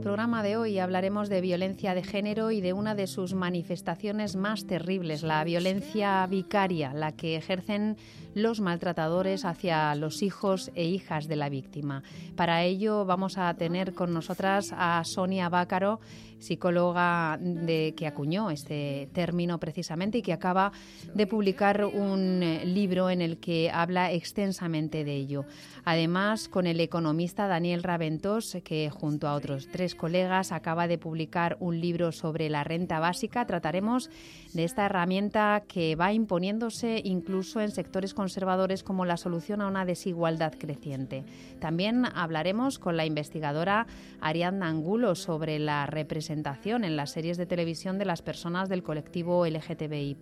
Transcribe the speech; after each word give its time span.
Nuestro 0.00 0.12
programa 0.14 0.42
de 0.42 0.56
hoy 0.56 0.78
hablaremos 0.78 1.28
de 1.28 1.42
violencia 1.42 1.94
de 1.94 2.02
género 2.02 2.50
y 2.50 2.62
de 2.62 2.72
una 2.72 2.94
de 2.94 3.06
sus 3.06 3.34
manifestaciones 3.34 4.34
más 4.34 4.66
terribles, 4.66 5.22
la 5.22 5.44
violencia 5.44 6.26
vicaria, 6.26 6.94
la 6.94 7.12
que 7.12 7.36
ejercen 7.36 7.98
los 8.34 8.60
maltratadores 8.60 9.44
hacia 9.44 9.94
los 9.94 10.22
hijos 10.22 10.70
e 10.74 10.84
hijas 10.84 11.28
de 11.28 11.36
la 11.36 11.50
víctima. 11.50 12.02
Para 12.34 12.62
ello 12.62 13.04
vamos 13.04 13.36
a 13.36 13.52
tener 13.52 13.92
con 13.92 14.14
nosotras 14.14 14.72
a 14.74 15.04
Sonia 15.04 15.50
Bácaro, 15.50 16.00
psicóloga 16.40 17.38
de, 17.40 17.94
que 17.96 18.06
acuñó 18.06 18.50
este 18.50 19.08
término 19.12 19.60
precisamente 19.60 20.18
y 20.18 20.22
que 20.22 20.32
acaba 20.32 20.72
de 21.14 21.26
publicar 21.26 21.84
un 21.84 22.42
eh, 22.42 22.64
libro 22.64 23.10
en 23.10 23.20
el 23.20 23.38
que 23.38 23.70
habla 23.70 24.10
extensamente 24.10 25.04
de 25.04 25.14
ello. 25.14 25.44
Además, 25.84 26.48
con 26.48 26.66
el 26.66 26.80
economista 26.80 27.46
Daniel 27.46 27.82
Raventós, 27.82 28.58
que 28.64 28.90
junto 28.90 29.28
a 29.28 29.34
otros 29.34 29.68
tres 29.70 29.94
colegas 29.94 30.52
acaba 30.52 30.88
de 30.88 30.98
publicar 30.98 31.56
un 31.60 31.80
libro 31.80 32.12
sobre 32.12 32.48
la 32.48 32.64
renta 32.64 32.98
básica, 32.98 33.46
trataremos 33.46 34.10
de 34.54 34.64
esta 34.64 34.86
herramienta 34.86 35.62
que 35.68 35.94
va 35.94 36.12
imponiéndose 36.12 37.00
incluso 37.04 37.60
en 37.60 37.70
sectores 37.70 38.14
conservadores 38.14 38.82
como 38.82 39.04
la 39.04 39.16
solución 39.16 39.60
a 39.60 39.68
una 39.68 39.84
desigualdad 39.84 40.54
creciente. 40.58 41.24
También 41.60 42.06
hablaremos 42.14 42.78
con 42.78 42.96
la 42.96 43.04
investigadora 43.04 43.86
Ariadna 44.20 44.68
Angulo 44.68 45.14
sobre 45.14 45.58
la 45.58 45.86
representación 45.86 46.29
en 46.30 46.96
las 46.96 47.10
series 47.10 47.36
de 47.36 47.46
televisión 47.46 47.98
de 47.98 48.04
las 48.04 48.22
personas 48.22 48.68
del 48.68 48.84
colectivo 48.84 49.44
LGTBI, 49.44 50.16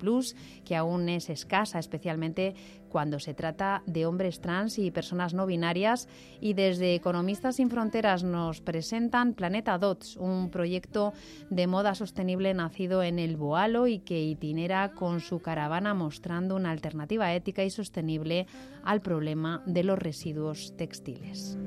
que 0.65 0.75
aún 0.75 1.09
es 1.09 1.29
escasa, 1.29 1.79
especialmente 1.79 2.55
cuando 2.89 3.19
se 3.19 3.35
trata 3.35 3.83
de 3.87 4.07
hombres 4.07 4.41
trans 4.41 4.79
y 4.79 4.91
personas 4.91 5.35
no 5.35 5.45
binarias. 5.47 6.09
Y 6.41 6.55
desde 6.55 6.95
Economistas 6.95 7.57
sin 7.57 7.69
Fronteras 7.69 8.25
nos 8.25 8.63
presentan 8.63 9.35
Planeta 9.35 9.77
Dots, 9.77 10.17
un 10.17 10.51
proyecto 10.51 11.13
de 11.51 11.67
moda 11.67 11.95
sostenible 11.95 12.55
nacido 12.55 13.03
en 13.03 13.19
el 13.19 13.37
Boalo 13.37 13.87
y 13.87 13.99
que 13.99 14.23
itinera 14.23 14.93
con 14.93 15.21
su 15.21 15.41
caravana 15.41 15.93
mostrando 15.93 16.57
una 16.57 16.71
alternativa 16.71 17.35
ética 17.35 17.65
y 17.65 17.71
sostenible 17.71 18.47
al 18.83 19.03
problema 19.03 19.63
de 19.67 19.85
los 19.85 19.99
residuos 19.99 20.75
textiles. 20.77 21.59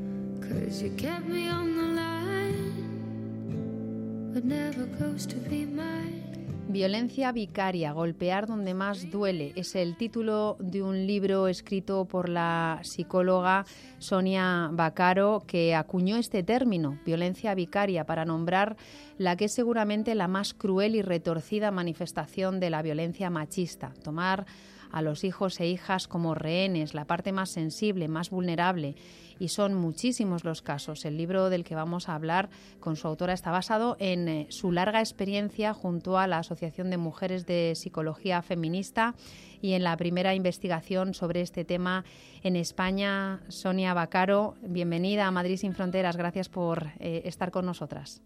Violencia 6.69 7.33
vicaria, 7.33 7.91
golpear 7.91 8.47
donde 8.47 8.73
más 8.73 9.11
duele, 9.11 9.51
es 9.57 9.75
el 9.75 9.97
título 9.97 10.55
de 10.61 10.81
un 10.81 11.05
libro 11.05 11.49
escrito 11.49 12.05
por 12.05 12.29
la 12.29 12.79
psicóloga 12.83 13.65
Sonia 13.97 14.69
Bacaro, 14.71 15.43
que 15.45 15.75
acuñó 15.75 16.15
este 16.15 16.43
término, 16.43 16.97
violencia 17.05 17.53
vicaria, 17.55 18.05
para 18.05 18.23
nombrar 18.23 18.77
la 19.17 19.35
que 19.35 19.45
es 19.45 19.53
seguramente 19.53 20.15
la 20.15 20.29
más 20.29 20.53
cruel 20.53 20.95
y 20.95 21.01
retorcida 21.01 21.69
manifestación 21.69 22.61
de 22.61 22.69
la 22.69 22.81
violencia 22.81 23.29
machista. 23.29 23.91
Tomar 24.01 24.45
a 24.91 25.01
los 25.01 25.23
hijos 25.23 25.59
e 25.59 25.67
hijas 25.67 26.07
como 26.07 26.35
rehenes, 26.35 26.93
la 26.93 27.05
parte 27.05 27.31
más 27.31 27.49
sensible, 27.49 28.07
más 28.07 28.29
vulnerable. 28.29 28.95
Y 29.39 29.47
son 29.47 29.73
muchísimos 29.73 30.43
los 30.43 30.61
casos. 30.61 31.03
El 31.03 31.17
libro 31.17 31.49
del 31.49 31.63
que 31.63 31.73
vamos 31.73 32.09
a 32.09 32.15
hablar 32.15 32.49
con 32.79 32.95
su 32.95 33.07
autora 33.07 33.33
está 33.33 33.49
basado 33.49 33.97
en 33.99 34.27
eh, 34.27 34.47
su 34.49 34.71
larga 34.71 34.99
experiencia 34.99 35.73
junto 35.73 36.19
a 36.19 36.27
la 36.27 36.39
Asociación 36.39 36.91
de 36.91 36.97
Mujeres 36.97 37.45
de 37.47 37.73
Psicología 37.75 38.41
Feminista 38.43 39.15
y 39.61 39.73
en 39.73 39.83
la 39.83 39.97
primera 39.97 40.35
investigación 40.35 41.13
sobre 41.13 41.41
este 41.41 41.65
tema 41.65 42.05
en 42.43 42.55
España. 42.55 43.41
Sonia 43.47 43.93
Bacaro, 43.93 44.55
bienvenida 44.61 45.25
a 45.25 45.31
Madrid 45.31 45.57
sin 45.57 45.73
Fronteras. 45.73 46.17
Gracias 46.17 46.49
por 46.49 46.91
eh, 46.99 47.23
estar 47.25 47.51
con 47.51 47.65
nosotras. 47.65 48.21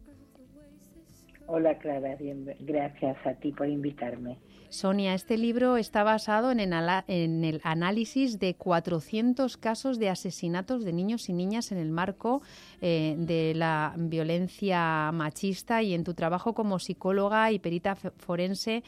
Hola 1.47 1.77
Clara, 1.77 2.17
gracias 2.59 3.17
a 3.25 3.33
ti 3.35 3.51
por 3.51 3.67
invitarme. 3.67 4.39
Sonia, 4.69 5.13
este 5.13 5.37
libro 5.37 5.77
está 5.77 6.03
basado 6.03 6.51
en 6.51 6.59
el, 6.59 7.61
análisis 7.63 8.39
de 8.39 8.55
400 8.55 9.55
casos 9.57 9.99
de 9.99 10.09
asesinatos 10.09 10.83
de 10.83 10.91
niños 10.91 11.29
y 11.29 11.33
niñas 11.33 11.71
en 11.71 11.77
el 11.77 11.91
marco 11.91 12.41
eh, 12.81 13.15
de 13.17 13.53
la 13.55 13.93
violencia 13.95 15.11
machista 15.13 15.83
y 15.83 15.93
en 15.93 16.03
tu 16.03 16.15
trabajo 16.15 16.53
como 16.53 16.79
psicóloga 16.79 17.51
y 17.51 17.59
perita 17.59 17.95
forense 17.95 18.83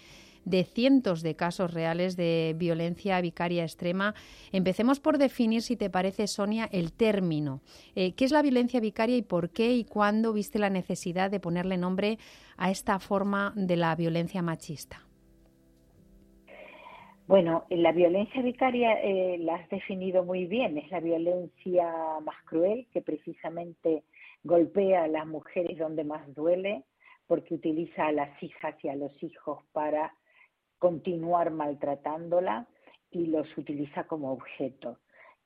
de 0.48 0.64
cientos 0.64 1.22
de 1.22 1.36
casos 1.36 1.74
reales 1.74 2.16
de 2.16 2.56
violencia 2.58 3.20
vicaria 3.20 3.64
extrema. 3.64 4.16
Empecemos 4.52 5.00
por 5.02 5.18
definir, 5.18 5.62
si 5.62 5.76
te 5.76 5.90
parece, 5.90 6.26
Sonia, 6.28 6.70
el 6.72 6.94
término. 6.94 7.60
Eh, 7.96 8.14
¿Qué 8.14 8.24
es 8.24 8.32
la 8.32 8.42
violencia 8.42 8.80
vicaria 8.80 9.18
y 9.18 9.22
por 9.22 9.50
qué 9.50 9.74
y 9.74 9.84
cuándo 9.84 10.32
viste 10.32 10.58
la 10.58 10.70
necesidad 10.70 11.30
de 11.30 11.42
ponerle 11.42 11.78
nombre 11.78 12.18
a 12.56 12.72
esta 12.72 13.00
forma 13.00 13.52
de 13.56 13.76
la 13.76 13.94
violencia 13.96 14.42
machista? 14.42 15.04
Bueno, 17.28 17.66
la 17.70 17.92
violencia 17.92 18.42
vicaria 18.42 19.02
eh, 19.04 19.38
la 19.40 19.56
has 19.56 19.70
definido 19.70 20.24
muy 20.24 20.46
bien. 20.46 20.78
Es 20.78 20.90
la 20.92 21.02
violencia 21.02 21.92
más 22.24 22.42
cruel 22.46 22.88
que 22.94 23.02
precisamente 23.02 24.04
golpea 24.46 25.04
a 25.04 25.08
las 25.10 25.28
mujeres 25.28 25.78
donde 25.78 26.06
más 26.06 26.34
duele, 26.34 26.86
porque 27.28 27.56
utiliza 27.56 28.08
a 28.08 28.14
las 28.14 28.42
hijas 28.42 28.76
y 28.82 28.88
a 28.88 28.96
los 28.96 29.12
hijos 29.22 29.60
para 29.74 30.14
continuar 30.80 31.52
maltratándola 31.52 32.68
y 33.12 33.28
los 33.28 33.48
utiliza 33.58 34.06
como 34.06 34.32
objeto. 34.32 35.00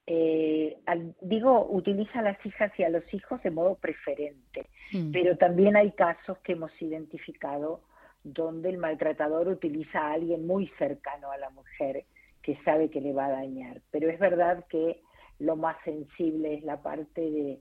Eh, 0.08 0.78
digo, 1.22 1.68
utiliza 1.70 2.20
a 2.20 2.24
las 2.24 2.46
hijas 2.46 2.72
y 2.78 2.84
a 2.84 2.90
los 2.90 3.04
hijos 3.14 3.42
de 3.44 3.52
modo 3.52 3.76
preferente, 3.76 4.68
mm. 4.92 5.12
pero 5.12 5.38
también 5.38 5.76
hay 5.76 5.92
casos 5.92 6.38
que 6.40 6.54
hemos 6.54 6.72
identificado 6.82 7.84
donde 8.24 8.70
el 8.70 8.78
maltratador 8.78 9.48
utiliza 9.48 10.00
a 10.00 10.14
alguien 10.14 10.46
muy 10.46 10.68
cercano 10.78 11.32
a 11.32 11.38
la 11.38 11.50
mujer 11.52 12.06
que 12.42 12.58
sabe 12.64 12.90
que 12.90 13.02
le 13.02 13.14
va 13.14 13.28
a 13.28 13.32
dañar. 13.32 13.82
Pero 13.92 14.10
es 14.10 14.20
verdad 14.20 14.66
que 14.70 15.02
lo 15.40 15.56
más 15.56 15.78
sensible 15.84 16.56
es 16.56 16.64
la 16.64 16.82
parte 16.82 17.22
de 17.22 17.60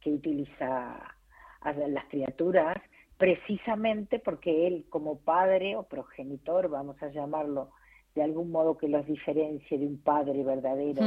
que 0.00 0.12
utiliza 0.12 1.14
a 1.60 1.72
las 1.72 2.04
criaturas 2.06 2.76
precisamente 3.16 4.18
porque 4.18 4.66
él 4.66 4.86
como 4.88 5.18
padre 5.18 5.76
o 5.76 5.84
progenitor, 5.84 6.68
vamos 6.68 7.00
a 7.02 7.08
llamarlo 7.08 7.70
de 8.14 8.22
algún 8.22 8.50
modo 8.50 8.76
que 8.76 8.88
los 8.88 9.06
diferencie 9.06 9.78
de 9.78 9.86
un 9.86 9.98
padre 9.98 10.42
verdadero, 10.44 11.02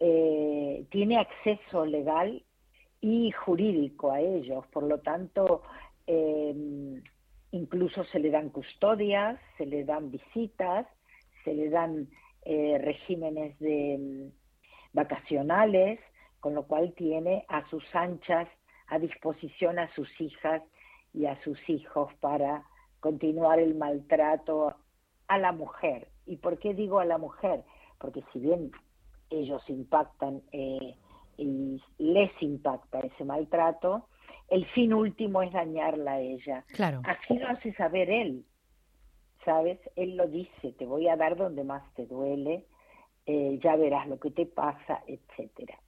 eh, 0.00 0.84
tiene 0.90 1.18
acceso 1.18 1.86
legal 1.86 2.42
y 3.00 3.30
jurídico 3.30 4.12
a 4.12 4.20
ellos, 4.20 4.66
por 4.68 4.82
lo 4.82 4.98
tanto, 4.98 5.62
em, 6.06 7.02
incluso 7.52 8.04
se 8.04 8.18
le 8.18 8.30
dan 8.30 8.50
custodias, 8.50 9.40
se 9.56 9.66
le 9.66 9.84
dan 9.84 10.10
visitas, 10.10 10.86
se 11.44 11.54
le 11.54 11.70
dan 11.70 12.08
eh, 12.44 12.78
regímenes 12.78 13.58
de 13.58 13.94
em, 13.94 14.32
vacacionales, 14.92 15.98
con 16.40 16.54
lo 16.54 16.64
cual 16.66 16.92
tiene 16.94 17.44
a 17.48 17.68
sus 17.68 17.84
anchas 17.94 18.48
a 18.88 18.98
disposición 18.98 19.78
a 19.78 19.92
sus 19.94 20.08
hijas 20.20 20.62
y 21.18 21.26
a 21.26 21.42
sus 21.42 21.58
hijos 21.68 22.14
para 22.20 22.64
continuar 23.00 23.58
el 23.58 23.74
maltrato 23.74 24.76
a 25.26 25.38
la 25.38 25.50
mujer. 25.50 26.08
¿Y 26.26 26.36
por 26.36 26.60
qué 26.60 26.74
digo 26.74 27.00
a 27.00 27.04
la 27.04 27.18
mujer? 27.18 27.64
Porque 27.98 28.22
si 28.32 28.38
bien 28.38 28.70
ellos 29.28 29.60
impactan 29.68 30.42
eh, 30.52 30.94
y 31.36 31.82
les 31.98 32.30
impacta 32.40 33.00
ese 33.00 33.24
maltrato, 33.24 34.06
el 34.48 34.64
fin 34.66 34.94
último 34.94 35.42
es 35.42 35.52
dañarla 35.52 36.12
a 36.12 36.20
ella. 36.20 36.64
Claro. 36.68 37.02
Así 37.04 37.36
lo 37.36 37.48
hace 37.48 37.72
saber 37.74 38.10
él, 38.10 38.44
¿sabes? 39.44 39.80
Él 39.96 40.16
lo 40.16 40.28
dice, 40.28 40.72
te 40.78 40.86
voy 40.86 41.08
a 41.08 41.16
dar 41.16 41.36
donde 41.36 41.64
más 41.64 41.82
te 41.94 42.06
duele, 42.06 42.64
eh, 43.26 43.58
ya 43.60 43.74
verás 43.74 44.06
lo 44.06 44.20
que 44.20 44.30
te 44.30 44.46
pasa, 44.46 45.02
etcétera. 45.08 45.80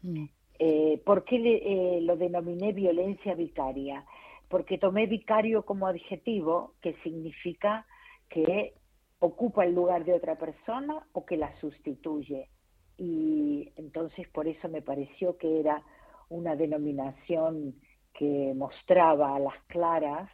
Mm. 0.00 0.24
Eh, 0.60 1.02
¿Por 1.04 1.24
qué 1.24 2.00
lo 2.02 2.16
denominé 2.16 2.72
violencia 2.72 3.34
vicaria? 3.34 4.04
Porque 4.48 4.78
tomé 4.78 5.06
vicario 5.06 5.64
como 5.64 5.86
adjetivo, 5.86 6.74
que 6.80 6.94
significa 7.02 7.86
que 8.28 8.74
ocupa 9.20 9.64
el 9.64 9.74
lugar 9.74 10.04
de 10.04 10.14
otra 10.14 10.36
persona 10.36 11.06
o 11.12 11.24
que 11.24 11.36
la 11.36 11.54
sustituye. 11.60 12.48
Y 12.96 13.72
entonces 13.76 14.28
por 14.28 14.48
eso 14.48 14.68
me 14.68 14.82
pareció 14.82 15.36
que 15.36 15.60
era 15.60 15.82
una 16.28 16.56
denominación 16.56 17.74
que 18.14 18.52
mostraba 18.56 19.36
a 19.36 19.38
las 19.38 19.62
claras 19.68 20.30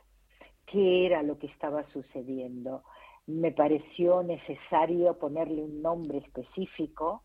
qué 0.66 1.06
era 1.06 1.22
lo 1.22 1.38
que 1.38 1.46
estaba 1.46 1.84
sucediendo. 1.90 2.82
me 3.26 3.52
pareció 3.52 4.22
necesario 4.22 5.18
ponerle 5.18 5.62
un 5.62 5.80
nombre 5.80 6.18
específico 6.18 7.22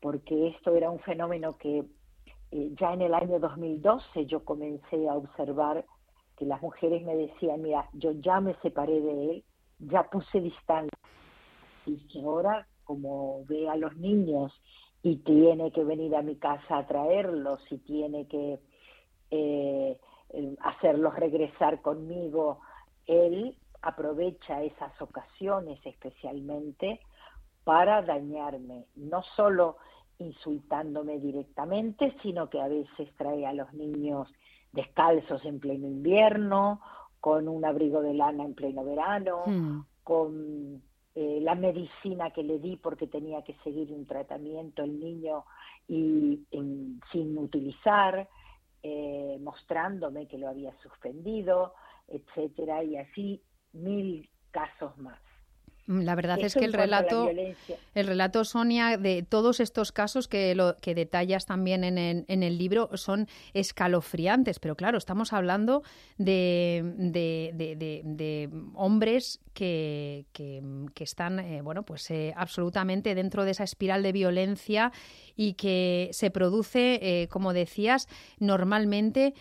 porque 0.00 0.48
esto 0.48 0.74
era 0.74 0.88
un 0.90 1.00
fenómeno 1.00 1.56
que 1.58 1.84
eh, 2.52 2.70
ya 2.78 2.92
en 2.92 3.02
el 3.02 3.14
año 3.14 3.40
2012 3.40 4.26
yo 4.26 4.44
comencé 4.44 5.08
a 5.08 5.14
observar 5.14 5.84
que 6.42 6.48
las 6.48 6.60
mujeres 6.60 7.04
me 7.04 7.14
decían, 7.14 7.62
mira, 7.62 7.88
yo 7.92 8.10
ya 8.10 8.40
me 8.40 8.54
separé 8.62 9.00
de 9.00 9.30
él, 9.30 9.44
ya 9.78 10.02
puse 10.10 10.40
distancia, 10.40 10.90
y 11.86 12.00
ahora 12.18 12.66
como 12.82 13.44
ve 13.44 13.68
a 13.68 13.76
los 13.76 13.96
niños 13.96 14.52
y 15.04 15.18
tiene 15.18 15.70
que 15.70 15.84
venir 15.84 16.16
a 16.16 16.22
mi 16.22 16.34
casa 16.34 16.78
a 16.78 16.86
traerlos 16.88 17.60
y 17.70 17.78
tiene 17.78 18.26
que 18.26 18.58
eh, 19.30 19.96
hacerlos 20.62 21.14
regresar 21.14 21.80
conmigo, 21.80 22.58
él 23.06 23.56
aprovecha 23.80 24.64
esas 24.64 25.00
ocasiones 25.00 25.78
especialmente 25.86 26.98
para 27.62 28.02
dañarme, 28.02 28.86
no 28.96 29.22
solo 29.36 29.76
insultándome 30.18 31.20
directamente, 31.20 32.16
sino 32.20 32.50
que 32.50 32.60
a 32.60 32.66
veces 32.66 33.08
trae 33.16 33.46
a 33.46 33.52
los 33.52 33.72
niños 33.74 34.28
descalzos 34.72 35.44
en 35.44 35.60
pleno 35.60 35.86
invierno, 35.86 36.80
con 37.20 37.48
un 37.48 37.64
abrigo 37.64 38.02
de 38.02 38.14
lana 38.14 38.44
en 38.44 38.54
pleno 38.54 38.84
verano, 38.84 39.44
hmm. 39.46 39.80
con 40.02 40.82
eh, 41.14 41.38
la 41.42 41.54
medicina 41.54 42.30
que 42.30 42.42
le 42.42 42.58
di 42.58 42.76
porque 42.76 43.06
tenía 43.06 43.42
que 43.42 43.54
seguir 43.62 43.92
un 43.92 44.06
tratamiento 44.06 44.82
el 44.82 44.98
niño 44.98 45.44
y 45.86 46.46
sin 47.12 47.38
utilizar, 47.38 48.28
eh, 48.82 49.38
mostrándome 49.40 50.26
que 50.26 50.38
lo 50.38 50.48
había 50.48 50.72
suspendido, 50.82 51.74
etcétera, 52.08 52.82
y 52.82 52.96
así 52.96 53.42
mil 53.72 54.28
casos 54.50 54.96
más. 54.98 55.20
La 55.86 56.14
verdad 56.14 56.38
es 56.40 56.54
que 56.54 56.64
el 56.64 56.72
relato, 56.72 57.28
el 57.94 58.06
relato, 58.06 58.44
Sonia, 58.44 58.96
de 58.96 59.24
todos 59.24 59.58
estos 59.58 59.90
casos 59.90 60.28
que, 60.28 60.54
lo, 60.54 60.76
que 60.76 60.94
detallas 60.94 61.44
también 61.44 61.82
en 61.82 61.98
el, 61.98 62.24
en 62.28 62.44
el 62.44 62.56
libro 62.56 62.90
son 62.94 63.26
escalofriantes, 63.52 64.60
pero 64.60 64.76
claro, 64.76 64.96
estamos 64.96 65.32
hablando 65.32 65.82
de, 66.18 66.82
de, 66.96 68.50
hombres 68.74 69.40
que, 69.54 70.26
que, 70.32 70.62
están, 71.02 71.40
eh, 71.40 71.62
bueno, 71.62 71.82
pues 71.82 72.10
eh, 72.10 72.32
absolutamente 72.36 73.14
dentro 73.16 73.44
de 73.44 73.50
esa 73.50 73.64
espiral 73.64 74.04
de 74.04 74.12
violencia 74.12 74.92
y 75.34 75.54
que 75.54 76.10
se 76.12 76.30
produce, 76.30 77.00
eh, 77.02 77.28
como 77.28 77.52
decías, 77.52 78.06
normalmente 78.38 79.34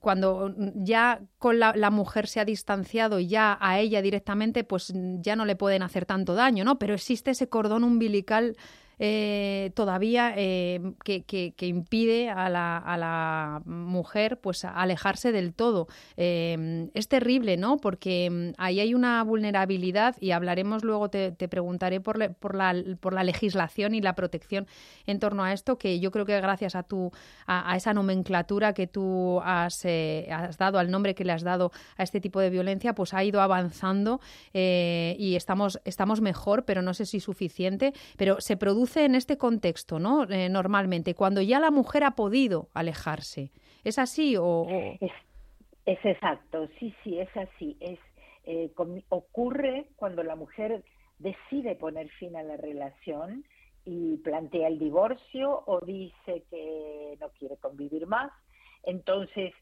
cuando 0.00 0.54
ya 0.74 1.20
con 1.38 1.58
la, 1.58 1.72
la 1.76 1.90
mujer 1.90 2.26
se 2.26 2.40
ha 2.40 2.44
distanciado 2.44 3.20
y 3.20 3.28
ya 3.28 3.56
a 3.60 3.78
ella 3.78 4.02
directamente, 4.02 4.64
pues 4.64 4.92
ya 5.20 5.36
no 5.36 5.44
le 5.44 5.56
pueden 5.60 5.82
hacer 5.82 6.06
tanto 6.06 6.34
daño, 6.34 6.64
¿no? 6.64 6.78
Pero 6.78 6.94
existe 6.94 7.32
ese 7.32 7.50
cordón 7.50 7.84
umbilical 7.84 8.56
eh, 9.02 9.70
todavía 9.74 10.34
eh, 10.36 10.92
que, 11.02 11.22
que, 11.24 11.66
impide 11.66 12.28
a 12.28 12.50
la, 12.50 12.76
a 12.76 12.98
la, 12.98 13.62
mujer 13.64 14.38
pues 14.40 14.66
alejarse 14.66 15.32
del 15.32 15.54
todo. 15.54 15.88
Eh, 16.18 16.90
es 16.92 17.08
terrible, 17.08 17.56
¿no? 17.56 17.78
Porque 17.78 18.28
mm, 18.30 18.50
ahí 18.58 18.78
hay 18.78 18.92
una 18.92 19.24
vulnerabilidad 19.24 20.16
y 20.20 20.32
hablaremos 20.32 20.84
luego, 20.84 21.08
te, 21.08 21.32
preguntaré 21.32 22.02
por, 22.02 22.34
por, 22.34 22.54
la, 22.54 22.74
por 23.00 23.14
la 23.14 23.24
legislación 23.24 23.94
y 23.94 24.02
la 24.02 24.14
protección 24.14 24.66
en 25.06 25.18
torno 25.18 25.44
a 25.44 25.54
esto, 25.54 25.78
que 25.78 25.98
yo 25.98 26.10
creo 26.10 26.26
que 26.26 26.38
gracias 26.38 26.74
a, 26.74 26.82
tu, 26.82 27.10
a, 27.46 27.74
esa 27.76 27.94
nomenclatura 27.94 28.74
que 28.74 28.86
tú 28.86 29.40
has, 29.42 29.82
has, 30.30 30.58
dado, 30.58 30.78
al 30.78 30.90
nombre 30.90 31.14
que 31.14 31.24
le 31.24 31.32
has 31.32 31.42
dado 31.42 31.72
a 31.96 32.02
este 32.02 32.20
tipo 32.20 32.38
de 32.38 32.50
violencia, 32.50 32.94
pues 32.94 33.14
ha 33.14 33.24
ido 33.24 33.40
avanzando 33.40 34.20
y 34.52 35.34
estamos, 35.36 35.80
estamos 35.86 36.20
mejor, 36.20 36.66
pero 36.66 36.82
no 36.82 36.92
sé 36.92 37.06
si 37.06 37.20
suficiente, 37.20 37.94
pero 38.18 38.42
se 38.42 38.58
produce 38.58 38.89
en 38.96 39.14
este 39.14 39.38
contexto, 39.38 39.98
¿no? 39.98 40.24
Eh, 40.24 40.48
normalmente, 40.48 41.14
cuando 41.14 41.40
ya 41.40 41.60
la 41.60 41.70
mujer 41.70 42.04
ha 42.04 42.12
podido 42.12 42.68
alejarse. 42.74 43.50
¿Es 43.84 43.98
así 43.98 44.36
o...? 44.38 44.66
Es, 45.86 45.98
exacto, 46.04 46.68
sí, 46.78 46.94
sí, 47.02 47.18
es 47.18 47.34
así. 47.36 47.76
Es, 47.80 47.98
eh, 48.44 48.70
ocurre 49.08 49.86
cuando 49.96 50.22
la 50.22 50.36
mujer 50.36 50.84
decide 51.18 51.74
poner 51.74 52.08
fin 52.10 52.36
a 52.36 52.42
la 52.42 52.56
relación 52.56 53.44
y 53.84 54.16
plantea 54.18 54.68
el 54.68 54.78
divorcio 54.78 55.62
o 55.66 55.80
dice 55.80 56.44
que 56.50 57.16
no 57.20 57.30
quiere 57.38 57.56
convivir 57.56 58.06
más. 58.06 58.30
Entonces, 58.82 59.52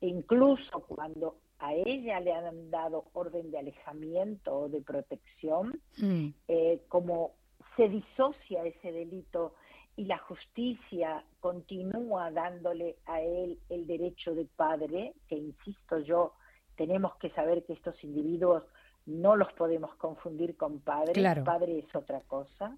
incluso 0.00 0.80
cuando 0.80 1.36
a 1.58 1.74
ella 1.74 2.20
le 2.20 2.32
han 2.32 2.70
dado 2.70 3.06
orden 3.12 3.50
de 3.50 3.58
alejamiento 3.58 4.60
o 4.60 4.68
de 4.68 4.80
protección, 4.80 5.80
mm. 5.96 6.28
eh, 6.48 6.80
como 6.88 7.34
se 7.78 7.88
disocia 7.88 8.64
ese 8.64 8.90
delito 8.90 9.54
y 9.96 10.04
la 10.04 10.18
justicia 10.18 11.24
continúa 11.38 12.32
dándole 12.32 12.96
a 13.06 13.20
él 13.20 13.60
el 13.68 13.86
derecho 13.86 14.34
de 14.34 14.46
padre, 14.46 15.14
que 15.28 15.36
insisto 15.36 16.00
yo, 16.00 16.34
tenemos 16.76 17.14
que 17.16 17.30
saber 17.30 17.64
que 17.64 17.74
estos 17.74 17.94
individuos 18.02 18.64
no 19.06 19.36
los 19.36 19.52
podemos 19.52 19.94
confundir 19.94 20.56
con 20.56 20.80
padre, 20.80 21.12
padre 21.44 21.78
es 21.78 21.94
otra 21.94 22.20
cosa. 22.22 22.76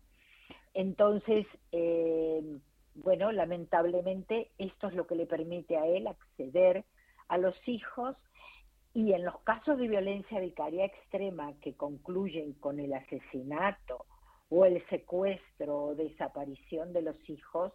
Entonces, 0.74 1.46
eh, 1.72 2.58
bueno, 2.94 3.32
lamentablemente 3.32 4.50
esto 4.58 4.88
es 4.88 4.94
lo 4.94 5.06
que 5.06 5.14
le 5.14 5.24
permite 5.24 5.78
a 5.78 5.86
él 5.86 6.06
acceder 6.06 6.84
a 7.28 7.38
los 7.38 7.56
hijos 7.66 8.16
y 8.92 9.14
en 9.14 9.24
los 9.24 9.38
casos 9.40 9.78
de 9.78 9.88
violencia 9.88 10.40
vicaria 10.40 10.84
extrema 10.84 11.54
que 11.62 11.74
concluyen 11.74 12.52
con 12.54 12.80
el 12.80 12.92
asesinato 12.92 14.04
o 14.50 14.64
el 14.64 14.84
secuestro 14.88 15.84
o 15.84 15.94
desaparición 15.94 16.92
de 16.92 17.02
los 17.02 17.16
hijos, 17.30 17.72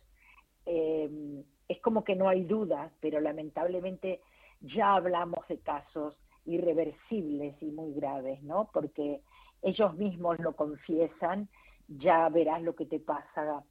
eh, 0.65 1.43
es 1.67 1.81
como 1.81 2.03
que 2.03 2.15
no 2.15 2.29
hay 2.29 2.43
duda, 2.43 2.91
pero 2.99 3.19
lamentablemente 3.19 4.21
ya 4.61 4.95
hablamos 4.95 5.47
de 5.47 5.59
casos 5.59 6.15
irreversibles 6.45 7.55
y 7.61 7.71
muy 7.71 7.93
graves, 7.93 8.41
¿no? 8.43 8.69
Porque 8.71 9.21
ellos 9.61 9.95
mismos 9.95 10.39
lo 10.39 10.55
confiesan, 10.55 11.49
ya 11.87 12.29
verás 12.29 12.61
lo 12.61 12.75
que 12.75 12.85
te 12.85 12.99
pasa 12.99 13.63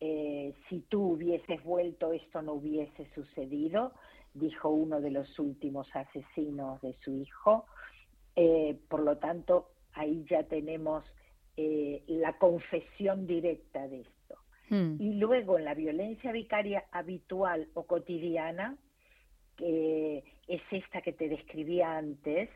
eh, 0.00 0.54
si 0.68 0.80
tú 0.80 1.12
hubieses 1.12 1.62
vuelto, 1.62 2.12
esto 2.12 2.40
no 2.40 2.54
hubiese 2.54 3.06
sucedido, 3.14 3.92
dijo 4.32 4.70
uno 4.70 5.00
de 5.00 5.10
los 5.10 5.38
últimos 5.38 5.94
asesinos 5.94 6.80
de 6.80 6.94
su 7.04 7.14
hijo. 7.14 7.66
Eh, 8.34 8.78
por 8.88 9.00
lo 9.00 9.18
tanto, 9.18 9.68
ahí 9.92 10.24
ya 10.28 10.44
tenemos 10.44 11.04
eh, 11.62 12.02
la 12.06 12.38
confesión 12.38 13.26
directa 13.26 13.86
de 13.86 14.00
esto. 14.00 14.36
Hmm. 14.70 14.96
Y 14.98 15.14
luego 15.14 15.58
en 15.58 15.66
la 15.66 15.74
violencia 15.74 16.32
vicaria 16.32 16.84
habitual 16.90 17.68
o 17.74 17.82
cotidiana, 17.82 18.78
que 19.58 20.24
es 20.48 20.62
esta 20.70 21.02
que 21.02 21.12
te 21.12 21.28
describía 21.28 21.98
antes, 21.98 22.48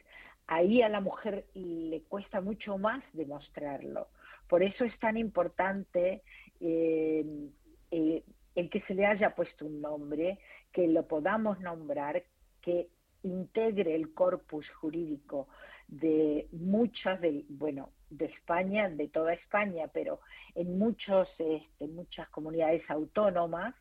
ahí 0.46 0.80
a 0.80 0.88
la 0.88 1.02
mujer 1.02 1.44
le 1.52 2.00
cuesta 2.08 2.40
mucho 2.40 2.78
más 2.78 3.04
demostrarlo. 3.12 4.08
Por 4.48 4.62
eso 4.62 4.84
es 4.84 4.98
tan 5.00 5.18
importante 5.18 6.22
eh, 6.60 7.50
eh, 7.90 8.22
el 8.54 8.70
que 8.70 8.80
se 8.82 8.94
le 8.94 9.04
haya 9.04 9.34
puesto 9.34 9.66
un 9.66 9.82
nombre, 9.82 10.38
que 10.72 10.88
lo 10.88 11.06
podamos 11.06 11.60
nombrar, 11.60 12.22
que 12.62 12.88
integre 13.22 13.94
el 13.96 14.14
corpus 14.14 14.66
jurídico 14.70 15.48
de 15.88 16.48
muchas, 16.52 17.20
de, 17.20 17.44
bueno, 17.48 17.90
de 18.16 18.26
España, 18.26 18.88
de 18.88 19.08
toda 19.08 19.32
España, 19.32 19.88
pero 19.92 20.20
en 20.54 20.78
muchos, 20.78 21.28
este, 21.38 21.86
muchas 21.86 22.28
comunidades 22.28 22.82
autónomas 22.88 23.74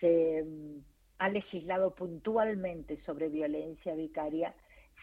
se 0.00 0.44
mm, 0.44 0.78
ha 1.18 1.28
legislado 1.28 1.94
puntualmente 1.94 3.00
sobre 3.04 3.28
violencia 3.28 3.94
vicaria, 3.94 4.54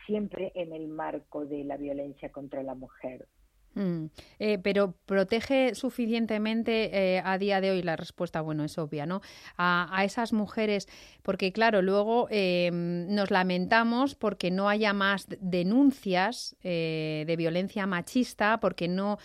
siempre 0.06 0.52
en 0.56 0.74
el 0.74 0.88
marco 0.88 1.46
de 1.46 1.64
la 1.64 1.78
violencia 1.78 2.32
contra 2.32 2.64
la 2.64 2.76
mujer. 2.76 3.28
Mm. 3.80 4.08
Eh, 4.40 4.60
pero 4.62 4.94
protege 5.06 5.74
suficientemente 5.74 7.16
eh, 7.16 7.22
a 7.24 7.38
día 7.38 7.62
de 7.62 7.72
hoy 7.72 7.82
la 7.82 7.96
respuesta, 7.96 8.42
bueno, 8.42 8.66
es 8.66 8.78
obvia, 8.78 9.06
¿no? 9.06 9.22
A, 9.58 10.04
esas 10.04 10.34
mujeres, 10.34 10.90
porque 11.22 11.54
claro, 11.54 11.82
luego 11.82 12.28
em, 12.30 13.08
nos 13.14 13.32
lamentamos 13.32 14.16
porque 14.16 14.52
no 14.52 14.68
haya 14.68 14.92
más 14.92 15.28
denuncias 15.40 16.58
eh, 16.62 17.24
de 17.26 17.36
violencia 17.38 17.86
machista, 17.88 18.60
porque 18.60 18.90
no, 18.90 19.18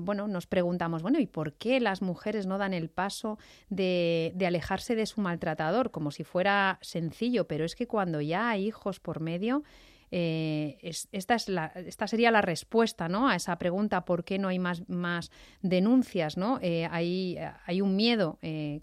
bueno, 0.00 0.26
nos 0.26 0.46
preguntamos, 0.46 1.02
bueno, 1.02 1.20
¿y 1.20 1.26
por 1.26 1.52
qué 1.52 1.78
las 1.80 2.02
mujeres 2.02 2.46
no 2.46 2.58
dan 2.58 2.74
el 2.74 2.88
paso 2.88 3.38
de, 3.68 4.32
de 4.34 4.46
alejarse 4.46 4.96
de 4.96 5.06
su 5.06 5.20
maltratador? 5.20 5.92
Como 5.92 6.10
si 6.10 6.24
fuera 6.24 6.78
sencillo, 6.82 7.46
pero 7.46 7.64
es 7.64 7.76
que 7.76 7.86
cuando 7.86 8.20
ya 8.20 8.50
hay 8.50 8.66
hijos 8.66 8.98
por 9.00 9.20
medio, 9.20 9.62
eh, 10.10 10.78
esta, 10.82 11.34
es 11.34 11.48
esta 11.48 12.06
sería 12.06 12.30
la 12.30 12.42
respuesta 12.42 13.08
¿no? 13.08 13.28
a 13.28 13.36
esa 13.36 13.56
pregunta 13.58 14.04
por 14.04 14.24
qué 14.24 14.38
no 14.38 14.48
hay 14.48 14.58
más, 14.58 14.88
más 14.88 15.30
denuncias. 15.62 16.36
¿no? 16.36 16.58
Eh, 16.62 16.86
hay, 16.90 17.38
hay, 17.66 17.80
un 17.80 17.96
miedo 17.96 18.38
eh, 18.42 18.80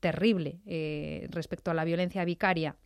terrible 0.00 0.60
respecto 1.30 1.70
a 1.70 1.74
la 1.74 1.84
violencia 1.84 2.24
vicaria. 2.24 2.76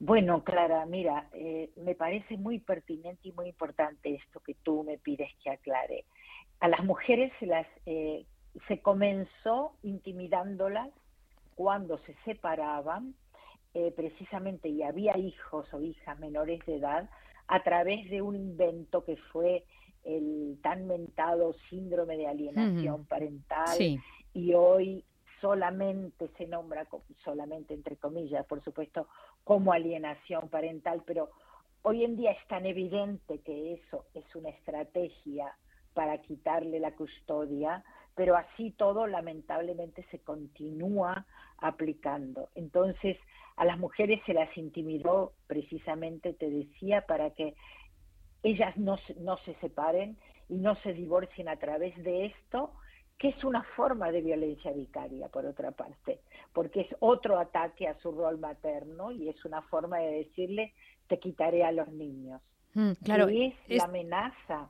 Bueno, 0.00 0.42
Clara, 0.42 0.84
mira, 0.86 1.28
me 1.76 1.94
parece 1.94 2.36
muy 2.36 2.58
pertinente 2.58 3.28
y 3.28 3.32
muy 3.32 3.48
importante 3.48 4.14
esto 4.14 4.40
que 4.40 4.54
tú 4.54 4.82
me 4.82 4.98
pides 4.98 5.30
que 5.42 5.50
aclare. 5.50 6.04
A 6.58 6.68
las 6.68 6.82
mujeres 6.84 7.32
se 7.38 7.46
las 7.46 7.66
se 7.84 8.80
comenzó 8.80 9.76
intimidándolas 9.82 10.90
cuando 11.54 11.98
se 11.98 12.14
separaban, 12.24 13.14
eh, 13.74 13.92
precisamente 13.96 14.68
y 14.68 14.82
había 14.82 15.16
hijos 15.16 15.66
o 15.72 15.80
hijas 15.80 16.18
menores 16.18 16.64
de 16.66 16.76
edad, 16.76 17.08
a 17.48 17.62
través 17.62 18.08
de 18.10 18.22
un 18.22 18.36
invento 18.36 19.04
que 19.04 19.16
fue 19.32 19.64
el 20.04 20.58
tan 20.62 20.86
mentado 20.86 21.54
síndrome 21.70 22.16
de 22.16 22.26
alienación 22.26 23.04
parental 23.06 23.78
y 24.34 24.54
hoy 24.54 25.04
solamente 25.40 26.28
se 26.38 26.46
nombra, 26.46 26.86
solamente 27.24 27.74
entre 27.74 27.96
comillas, 27.96 28.46
por 28.46 28.62
supuesto, 28.62 29.08
como 29.44 29.72
alienación 29.72 30.48
parental, 30.48 31.02
pero 31.04 31.30
hoy 31.82 32.04
en 32.04 32.16
día 32.16 32.32
es 32.32 32.46
tan 32.48 32.64
evidente 32.64 33.40
que 33.40 33.74
eso 33.74 34.06
es 34.14 34.24
una 34.34 34.50
estrategia 34.50 35.56
para 35.94 36.18
quitarle 36.18 36.78
la 36.78 36.94
custodia, 36.94 37.84
pero 38.14 38.36
así 38.36 38.70
todo 38.70 39.06
lamentablemente 39.06 40.06
se 40.10 40.20
continúa 40.20 41.26
aplicando. 41.58 42.50
Entonces, 42.54 43.16
a 43.56 43.64
las 43.64 43.78
mujeres 43.78 44.20
se 44.26 44.34
las 44.34 44.54
intimidó 44.56 45.32
precisamente, 45.46 46.32
te 46.32 46.50
decía, 46.50 47.06
para 47.06 47.30
que 47.30 47.54
ellas 48.42 48.76
no, 48.76 48.96
no 49.20 49.36
se 49.38 49.54
separen 49.56 50.16
y 50.48 50.56
no 50.56 50.74
se 50.76 50.92
divorcien 50.92 51.48
a 51.48 51.56
través 51.56 51.96
de 52.02 52.26
esto, 52.26 52.72
que 53.18 53.28
es 53.28 53.44
una 53.44 53.62
forma 53.76 54.10
de 54.10 54.20
violencia 54.20 54.72
vicaria, 54.72 55.28
por 55.28 55.46
otra 55.46 55.70
parte, 55.70 56.20
porque 56.52 56.80
es 56.82 56.96
otro 56.98 57.38
ataque 57.38 57.86
a 57.86 57.98
su 58.00 58.10
rol 58.10 58.38
materno 58.38 59.12
y 59.12 59.28
es 59.28 59.44
una 59.44 59.62
forma 59.62 59.98
de 59.98 60.24
decirle, 60.24 60.72
te 61.06 61.18
quitaré 61.18 61.64
a 61.64 61.72
los 61.72 61.88
niños. 61.88 62.42
Mm, 62.74 62.92
claro, 63.04 63.28
es, 63.28 63.54
la 63.68 63.84
amenaza 63.84 64.68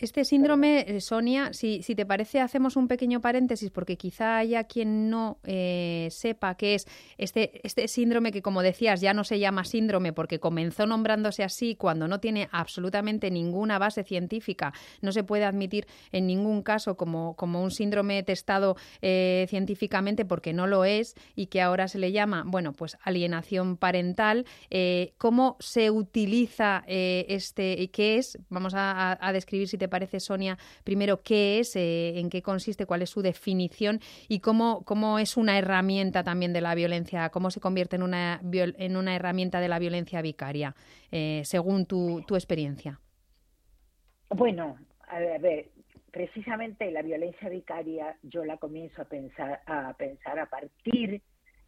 este 0.00 0.24
síndrome, 0.24 0.84
eh, 0.88 1.00
Sonia, 1.00 1.52
si, 1.52 1.82
si, 1.82 1.94
te 1.94 2.06
parece, 2.06 2.40
hacemos 2.40 2.76
un 2.76 2.88
pequeño 2.88 3.20
paréntesis 3.20 3.70
porque 3.70 3.96
quizá 3.96 4.38
haya 4.38 4.64
quien 4.64 5.10
no 5.10 5.38
eh, 5.44 6.08
sepa 6.10 6.54
qué 6.54 6.74
es 6.74 6.86
este, 7.18 7.60
este 7.66 7.86
síndrome 7.86 8.32
que, 8.32 8.40
como 8.40 8.62
decías, 8.62 9.02
ya 9.02 9.12
no 9.12 9.24
se 9.24 9.38
llama 9.38 9.64
síndrome 9.64 10.14
porque 10.14 10.40
comenzó 10.40 10.86
nombrándose 10.86 11.44
así 11.44 11.74
cuando 11.74 12.08
no 12.08 12.18
tiene 12.18 12.48
absolutamente 12.50 13.30
ninguna 13.30 13.78
base 13.78 14.02
científica. 14.02 14.72
No 15.02 15.12
se 15.12 15.22
puede 15.22 15.44
admitir 15.44 15.86
en 16.12 16.26
ningún 16.26 16.62
caso 16.62 16.96
como, 16.96 17.36
como 17.36 17.62
un 17.62 17.70
síndrome 17.70 18.22
testado 18.22 18.76
eh, 19.02 19.46
científicamente 19.50 20.24
porque 20.24 20.54
no 20.54 20.66
lo 20.66 20.86
es 20.86 21.14
y 21.36 21.46
que 21.46 21.60
ahora 21.60 21.88
se 21.88 21.98
le 21.98 22.12
llama, 22.12 22.44
bueno, 22.46 22.72
pues 22.72 22.96
alienación 23.02 23.76
parental. 23.76 24.46
¿Cómo 25.18 25.56
se 25.60 25.90
utiliza 25.90 26.84
este 26.86 27.74
y 27.78 27.88
qué 27.88 28.16
es? 28.16 28.38
Vamos 28.48 28.74
a, 28.74 29.18
a 29.20 29.32
describir 29.32 29.68
si 29.68 29.76
te 29.76 29.89
parece, 29.90 30.20
Sonia, 30.20 30.56
primero 30.84 31.22
qué 31.22 31.58
es, 31.58 31.76
eh, 31.76 32.18
en 32.18 32.30
qué 32.30 32.42
consiste, 32.42 32.86
cuál 32.86 33.02
es 33.02 33.10
su 33.10 33.20
definición 33.20 34.00
y 34.28 34.40
cómo, 34.40 34.84
cómo 34.84 35.18
es 35.18 35.36
una 35.36 35.58
herramienta 35.58 36.24
también 36.24 36.52
de 36.52 36.60
la 36.60 36.74
violencia, 36.74 37.28
cómo 37.30 37.50
se 37.50 37.60
convierte 37.60 37.96
en 37.96 38.02
una, 38.02 38.40
en 38.42 38.96
una 38.96 39.14
herramienta 39.14 39.60
de 39.60 39.68
la 39.68 39.78
violencia 39.78 40.22
vicaria, 40.22 40.74
eh, 41.10 41.42
según 41.44 41.86
tu, 41.86 42.22
tu 42.26 42.36
experiencia. 42.36 43.00
Bueno, 44.30 44.78
a 45.08 45.18
ver, 45.18 45.70
precisamente 46.10 46.90
la 46.90 47.02
violencia 47.02 47.48
vicaria 47.48 48.16
yo 48.22 48.44
la 48.44 48.56
comienzo 48.58 49.02
a 49.02 49.04
pensar 49.06 49.60
a 49.66 49.94
pensar 49.94 50.38
a 50.38 50.46
partir 50.46 51.22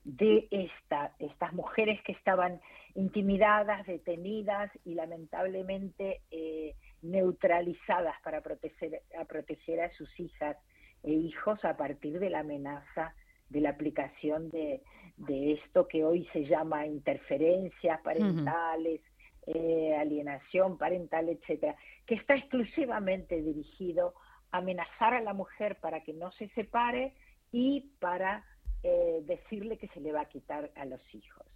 de 0.05 0.49
esta, 0.51 1.15
estas 1.19 1.53
mujeres 1.53 2.01
que 2.05 2.13
estaban 2.13 2.61
intimidadas, 2.95 3.87
detenidas 3.87 4.71
y 4.85 4.95
lamentablemente 4.95 6.21
eh, 6.31 6.75
neutralizadas 7.03 8.15
para 8.23 8.41
proteger 8.41 9.03
a, 9.19 9.25
proteger 9.25 9.81
a 9.81 9.93
sus 9.93 10.09
hijas 10.19 10.57
e 11.03 11.13
hijos 11.13 11.65
a 11.65 11.77
partir 11.77 12.19
de 12.19 12.31
la 12.31 12.41
amenaza 12.41 13.15
de 13.49 13.61
la 13.61 13.71
aplicación 13.71 14.49
de, 14.51 14.83
esto 15.29 15.87
que 15.87 16.05
hoy 16.05 16.27
se 16.33 16.47
llama 16.47 16.87
interferencias 16.87 18.01
parentales, 18.01 19.03
eh, 19.47 19.95
alienación 20.01 20.79
parental, 20.79 21.29
etcétera, 21.29 21.77
que 22.07 22.15
está 22.15 22.35
exclusivamente 22.35 23.43
dirigido 23.43 24.15
a 24.51 24.59
amenazar 24.59 25.15
a 25.15 25.21
la 25.21 25.35
mujer 25.35 25.77
para 25.81 26.03
que 26.03 26.15
no 26.15 26.33
se 26.33 26.49
separe 26.51 27.15
y 27.53 27.93
para 28.01 28.45
eh, 28.83 29.21
decirle 29.25 29.77
que 29.77 29.89
se 29.89 30.01
le 30.01 30.13
va 30.13 30.23
a 30.23 30.29
quitar 30.29 30.71
a 30.77 30.85
los 30.87 31.01
hijos. 31.15 31.47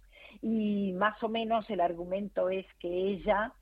Y 0.41 0.93
más 0.93 1.21
o 1.23 1.29
menos 1.29 1.69
el 1.69 1.81
argumento 1.81 2.49
es 2.49 2.65
que 2.79 2.89
ella 2.89 3.53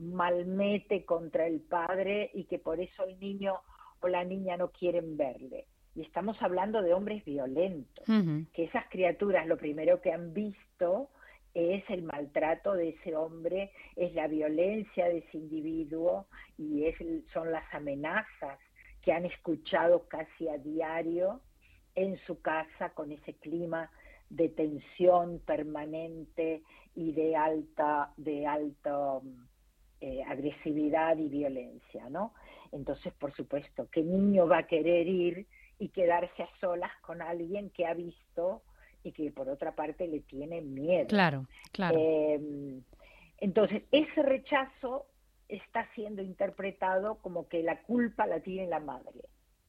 malmete 0.00 1.04
contra 1.04 1.46
el 1.46 1.60
padre 1.60 2.30
y 2.34 2.44
que 2.44 2.58
por 2.58 2.80
eso 2.80 3.04
el 3.04 3.18
niño 3.20 3.60
o 4.00 4.08
la 4.08 4.24
niña 4.24 4.56
no 4.56 4.70
quieren 4.70 5.16
verle. 5.16 5.66
Y 5.94 6.02
estamos 6.02 6.40
hablando 6.40 6.82
de 6.82 6.94
hombres 6.94 7.24
violentos, 7.24 8.04
que 8.52 8.64
esas 8.64 8.88
criaturas 8.88 9.46
lo 9.46 9.56
primero 9.56 10.00
que 10.00 10.12
han 10.12 10.32
visto 10.32 11.10
es 11.52 11.82
el 11.90 12.02
maltrato 12.02 12.74
de 12.74 12.90
ese 12.90 13.16
hombre, 13.16 13.72
es 13.96 14.14
la 14.14 14.28
violencia 14.28 15.06
de 15.06 15.18
ese 15.18 15.36
individuo 15.36 16.26
y 16.56 16.86
es, 16.86 16.96
son 17.32 17.50
las 17.50 17.64
amenazas 17.74 18.58
que 19.02 19.12
han 19.12 19.26
escuchado 19.26 20.06
casi 20.08 20.48
a 20.48 20.58
diario 20.58 21.40
en 21.94 22.18
su 22.18 22.40
casa 22.40 22.90
con 22.90 23.10
ese 23.10 23.34
clima 23.34 23.90
de 24.28 24.48
tensión 24.48 25.40
permanente 25.40 26.62
y 26.94 27.12
de 27.12 27.34
alta, 27.34 28.12
de 28.16 28.46
alta 28.46 29.20
eh, 30.00 30.22
agresividad 30.26 31.18
y 31.18 31.28
violencia, 31.28 32.08
¿no? 32.08 32.32
Entonces, 32.72 33.12
por 33.14 33.34
supuesto, 33.34 33.88
¿qué 33.90 34.02
niño 34.02 34.46
va 34.46 34.58
a 34.58 34.66
querer 34.66 35.06
ir 35.06 35.46
y 35.78 35.88
quedarse 35.88 36.42
a 36.42 36.48
solas 36.60 36.92
con 37.02 37.20
alguien 37.20 37.70
que 37.70 37.86
ha 37.86 37.94
visto 37.94 38.62
y 39.02 39.12
que 39.12 39.30
por 39.30 39.48
otra 39.48 39.74
parte 39.74 40.06
le 40.08 40.20
tiene 40.20 40.60
miedo? 40.60 41.08
Claro, 41.08 41.46
claro. 41.72 41.98
Em, 41.98 42.82
entonces, 43.38 43.82
ese 43.90 44.22
rechazo 44.22 45.06
está 45.48 45.88
siendo 45.94 46.22
interpretado 46.22 47.16
como 47.16 47.48
que 47.48 47.62
la 47.62 47.82
culpa 47.82 48.26
la 48.26 48.40
tiene 48.40 48.68
la 48.68 48.80
madre. 48.80 49.20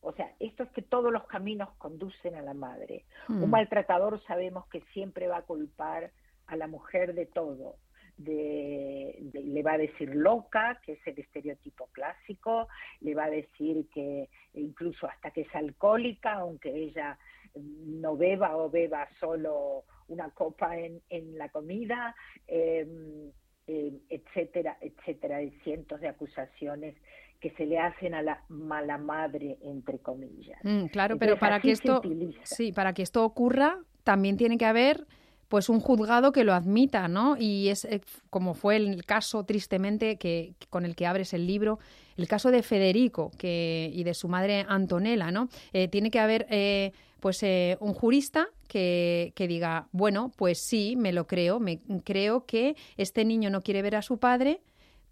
O 0.01 0.13
sea, 0.13 0.33
esto 0.39 0.63
es 0.63 0.69
que 0.71 0.81
todos 0.81 1.11
los 1.11 1.25
caminos 1.25 1.69
conducen 1.77 2.35
a 2.35 2.41
la 2.41 2.53
madre. 2.53 3.05
Un 3.29 3.41
hmm. 3.41 3.49
maltratador 3.49 4.21
sabemos 4.23 4.65
que 4.67 4.81
siempre 4.93 5.27
va 5.27 5.37
a 5.37 5.43
culpar 5.43 6.11
a 6.47 6.55
la 6.55 6.67
mujer 6.67 7.13
de 7.13 7.25
todo. 7.25 7.75
De, 8.17 9.17
le 9.33 9.63
va 9.63 9.73
a 9.73 9.77
decir 9.77 10.13
loca, 10.13 10.79
que 10.83 10.93
es 10.93 11.07
el 11.07 11.19
estereotipo 11.19 11.87
clásico, 11.91 12.67
le 12.99 13.15
va 13.15 13.25
a 13.25 13.29
decir 13.29 13.87
que 13.93 14.29
incluso 14.53 15.07
hasta 15.07 15.31
que 15.31 15.41
es 15.41 15.55
alcohólica, 15.55 16.33
aunque 16.33 16.69
ella 16.69 17.17
no 17.55 18.15
beba 18.15 18.55
o 18.57 18.69
beba 18.69 19.07
solo 19.19 19.85
una 20.07 20.29
copa 20.31 20.77
en, 20.77 21.01
en 21.09 21.37
la 21.37 21.49
comida, 21.49 22.15
em, 22.47 23.31
etcétera, 23.67 24.77
etcétera, 24.81 25.37
hay 25.37 25.51
cientos 25.63 26.01
de 26.01 26.09
acusaciones 26.09 26.95
que 27.39 27.51
se 27.51 27.65
le 27.65 27.79
hacen 27.79 28.13
a 28.13 28.21
la 28.21 28.43
mala 28.49 28.97
madre, 28.97 29.57
entre 29.63 29.99
comillas. 29.99 30.59
Mm, 30.63 30.85
claro, 30.87 31.17
pero 31.17 31.37
para 31.39 31.59
que 31.59 31.71
esto, 31.71 32.01
sí, 32.43 32.71
para 32.71 32.93
que 32.93 33.01
esto 33.01 33.25
ocurra, 33.25 33.79
también 34.03 34.37
tiene 34.37 34.57
que 34.57 34.65
haber 34.65 35.07
pues 35.51 35.67
un 35.67 35.81
juzgado 35.81 36.31
que 36.31 36.43
lo 36.43 36.53
admita, 36.53 37.09
¿no? 37.09 37.35
Y 37.37 37.67
es 37.67 37.83
eh, 37.85 38.01
como 38.29 38.53
fue 38.53 38.77
el 38.77 39.05
caso 39.05 39.43
tristemente 39.43 40.15
que, 40.15 40.55
con 40.69 40.85
el 40.85 40.95
que 40.95 41.05
abres 41.05 41.33
el 41.33 41.45
libro, 41.45 41.77
el 42.15 42.27
caso 42.27 42.49
de 42.51 42.63
Federico 42.63 43.31
que, 43.37 43.91
y 43.93 44.03
de 44.03 44.13
su 44.13 44.29
madre 44.29 44.65
Antonella, 44.67 45.29
¿no? 45.29 45.49
Eh, 45.73 45.89
tiene 45.89 46.09
que 46.09 46.19
haber 46.19 46.47
eh, 46.49 46.93
pues 47.19 47.43
un 47.79 47.93
jurista 47.93 48.47
que, 48.67 49.33
que, 49.35 49.47
diga, 49.47 49.89
bueno, 49.91 50.31
pues 50.37 50.57
sí, 50.57 50.95
me 50.95 51.11
lo 51.11 51.27
creo, 51.27 51.59
me 51.59 51.79
creo 52.03 52.45
que 52.45 52.75
este 52.97 53.25
niño 53.25 53.51
no 53.51 53.61
quiere 53.61 53.83
ver 53.83 53.97
a 53.97 54.01
su 54.01 54.17
padre, 54.17 54.61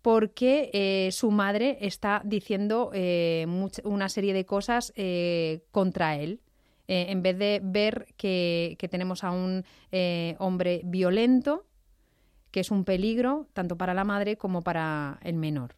porque 0.02 0.70
eh, 0.74 1.12
su 1.12 1.32
madre 1.32 1.78
está 1.82 2.22
diciendo 2.24 2.92
eh, 2.94 3.46
una 3.84 4.10
serie 4.10 4.34
de 4.34 4.46
cosas 4.46 4.94
eh, 4.96 5.62
contra 5.72 6.16
él. 6.16 6.40
En 6.92 7.22
vez 7.22 7.38
de 7.38 7.62
ver 7.64 8.08
que, 8.18 8.76
tenemos 8.90 9.24
a 9.24 9.32
un 9.32 9.64
hombre 10.40 10.82
violento, 10.84 11.66
que 12.52 12.62
es 12.62 12.72
un 12.72 12.84
peligro 12.84 13.48
tanto 13.54 13.78
para 13.78 13.94
la 13.94 14.04
madre 14.04 14.38
como 14.38 14.64
para 14.64 15.20
el 15.24 15.36
menor. 15.36 15.76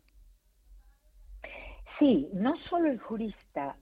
Sí, 2.00 2.30
no 2.34 2.56
solo 2.70 2.90
el 2.90 3.00
jurista, 3.00 3.76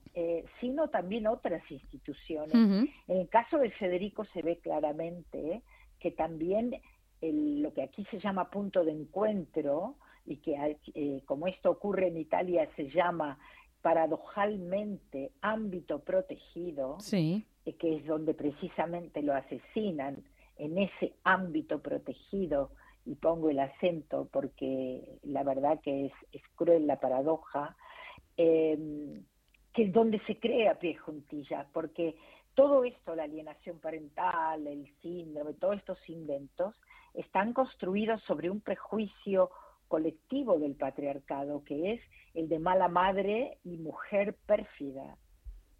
sino 0.60 0.88
también 0.88 1.26
otras 1.28 1.62
instituciones. 1.70 2.52
En 2.52 3.16
el 3.16 3.28
caso 3.28 3.58
de 3.58 3.70
Federico 3.70 4.24
se 4.26 4.42
ve 4.42 4.58
claramente 4.58 5.62
que 6.00 6.10
también 6.10 6.74
lo 7.22 7.72
que 7.72 7.82
aquí 7.82 8.04
se 8.10 8.18
llama 8.18 8.50
punto 8.50 8.84
de 8.84 8.92
encuentro, 8.92 9.96
y 10.26 10.36
que 10.36 10.78
eh, 10.94 11.22
como 11.26 11.46
esto 11.46 11.70
ocurre 11.70 12.08
en 12.08 12.16
Italia 12.16 12.68
se 12.76 12.88
llama 12.90 13.38
paradojalmente 13.82 15.32
ámbito 15.40 16.00
protegido, 16.00 16.98
sí. 17.00 17.46
Eh, 17.64 17.74
que 17.74 17.96
es 17.96 18.06
donde 18.06 18.34
precisamente 18.34 19.22
lo 19.22 19.34
asesinan, 19.34 20.24
en 20.56 20.78
ese 20.78 21.14
ámbito 21.24 21.80
protegido 21.80 22.70
y 23.06 23.14
pongo 23.14 23.48
el 23.48 23.58
acento 23.58 24.28
porque 24.30 25.18
la 25.22 25.42
verdad 25.42 25.80
que 25.82 26.06
es, 26.06 26.12
es 26.32 26.42
cruel 26.54 26.86
la 26.86 27.00
paradoja, 27.00 27.76
em, 28.36 29.24
que 29.72 29.84
es 29.84 29.92
donde 29.92 30.20
se 30.26 30.38
crea 30.38 30.78
pie 30.78 30.96
juntillas, 30.96 31.66
porque 31.72 32.16
todo 32.54 32.84
esto, 32.84 33.14
la 33.14 33.22
alienación 33.22 33.78
parental, 33.78 34.66
el 34.66 34.86
síndrome, 35.00 35.54
todos 35.54 35.76
estos 35.76 35.98
inventos, 36.10 36.74
están 37.14 37.52
construidos 37.54 38.22
sobre 38.24 38.50
un 38.50 38.60
prejuicio 38.60 39.50
colectivo 39.90 40.56
del 40.60 40.76
patriarcado, 40.76 41.64
que 41.64 41.94
es 41.94 42.00
el 42.32 42.48
de 42.48 42.60
mala 42.60 42.86
madre 42.86 43.58
y 43.64 43.76
mujer 43.76 44.36
pérfida. 44.46 45.18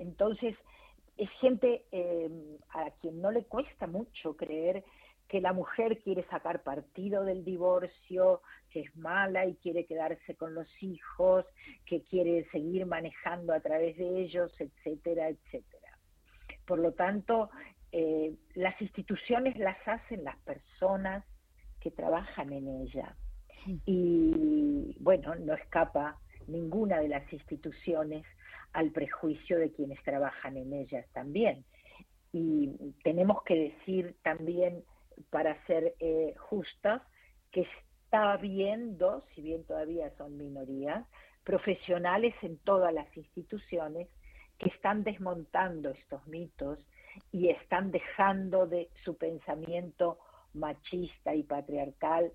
Entonces, 0.01 0.57
es 1.17 1.31
gente 1.41 1.85
em, 1.93 2.59
a 2.71 2.91
quien 3.01 3.23
no 3.23 3.31
le 3.31 3.45
cuesta 3.45 3.87
mucho 3.87 4.37
creer 4.37 4.83
que 5.29 5.41
la 5.41 5.53
mujer 5.53 6.01
quiere 6.03 6.25
sacar 6.25 6.65
partido 6.65 7.25
del 7.25 7.45
divorcio, 7.45 8.43
que 8.69 8.81
es 8.81 8.97
mala 8.97 9.47
y 9.47 9.55
quiere 9.57 9.87
quedarse 9.87 10.35
con 10.35 10.55
los 10.55 10.69
hijos, 10.83 11.47
que 11.87 12.03
quiere 12.03 12.49
seguir 12.51 12.87
manejando 12.87 13.53
a 13.53 13.61
través 13.61 13.97
de 13.97 14.23
ellos, 14.23 14.53
etcétera, 14.59 15.29
etcétera. 15.29 15.99
Por 16.67 16.81
lo 16.81 16.95
tanto, 16.95 17.49
eh, 17.93 18.35
las 18.55 18.81
instituciones 18.83 19.57
las 19.57 19.79
hacen 19.87 20.25
las 20.25 20.39
personas 20.39 21.25
que 21.81 21.93
trabajan 21.93 22.53
en 22.53 22.67
ella. 22.83 23.17
Y 23.87 24.97
bueno, 25.01 25.35
no 25.35 25.55
escapa 25.55 26.19
ninguna 26.47 27.01
de 27.01 27.09
las 27.09 27.33
instituciones 27.33 28.25
al 28.73 28.91
prejuicio 28.91 29.59
de 29.59 29.73
quienes 29.73 30.03
trabajan 30.03 30.57
en 30.57 30.73
ellas 30.73 31.07
también. 31.13 31.65
Y 32.33 32.95
tenemos 33.03 33.43
que 33.45 33.55
decir 33.55 34.17
también 34.23 34.85
para 35.31 35.65
ser 35.67 35.95
eh, 35.99 36.35
justas, 36.39 37.03
que 37.51 37.67
está 38.05 38.33
habiendo, 38.33 39.25
si 39.35 39.43
bien 39.43 39.65
todavía 39.65 40.11
son 40.17 40.37
minorías, 40.37 41.05
profesionales 41.45 42.35
en 42.43 42.59
todas 42.59 42.93
las 42.95 43.15
instituciones 43.17 44.09
que 44.59 44.69
están 44.69 45.03
desmontando 45.03 45.91
estos 45.91 46.25
mitos 46.27 46.79
y 47.33 47.49
están 47.49 47.91
dejando 47.91 48.67
de 48.67 48.89
su 49.05 49.17
pensamiento 49.17 50.19
machista 50.53 51.35
y 51.35 51.43
patriarcal 51.43 52.33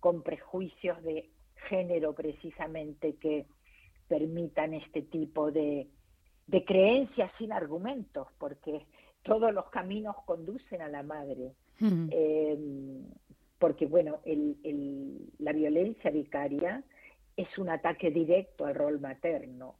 con 0.00 0.22
prejuicios 0.22 1.02
de 1.02 1.30
género 1.68 2.14
precisamente 2.14 3.16
que 3.16 3.46
permitan 4.08 4.74
este 4.74 5.02
tipo 5.02 5.50
de, 5.50 5.88
de 6.46 6.64
creencias 6.64 7.30
sin 7.38 7.52
argumentos, 7.52 8.28
porque 8.38 8.86
todos 9.22 9.52
los 9.52 9.68
caminos 9.70 10.16
conducen 10.24 10.82
a 10.82 10.88
la 10.88 11.02
madre. 11.02 11.52
Em, 11.80 13.04
porque, 13.58 13.86
bueno, 13.86 14.20
el, 14.24 15.30
la 15.38 15.52
violencia 15.52 16.10
vicaria 16.10 16.82
es 17.36 17.58
un 17.58 17.68
ataque 17.68 18.10
directo 18.10 18.64
al 18.66 18.74
rol 18.74 19.00
materno, 19.00 19.76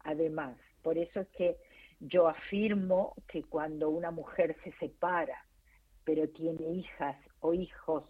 además. 0.00 0.56
Por 0.82 0.96
eso 0.96 1.20
es 1.20 1.28
que 1.28 1.56
yo 2.00 2.28
afirmo 2.28 3.14
que 3.28 3.42
cuando 3.42 3.90
una 3.90 4.10
mujer 4.10 4.56
se 4.64 4.72
separa, 4.78 5.44
pero 6.04 6.28
tiene 6.28 6.70
hijas 6.72 7.16
o 7.40 7.54
hijos 7.54 8.04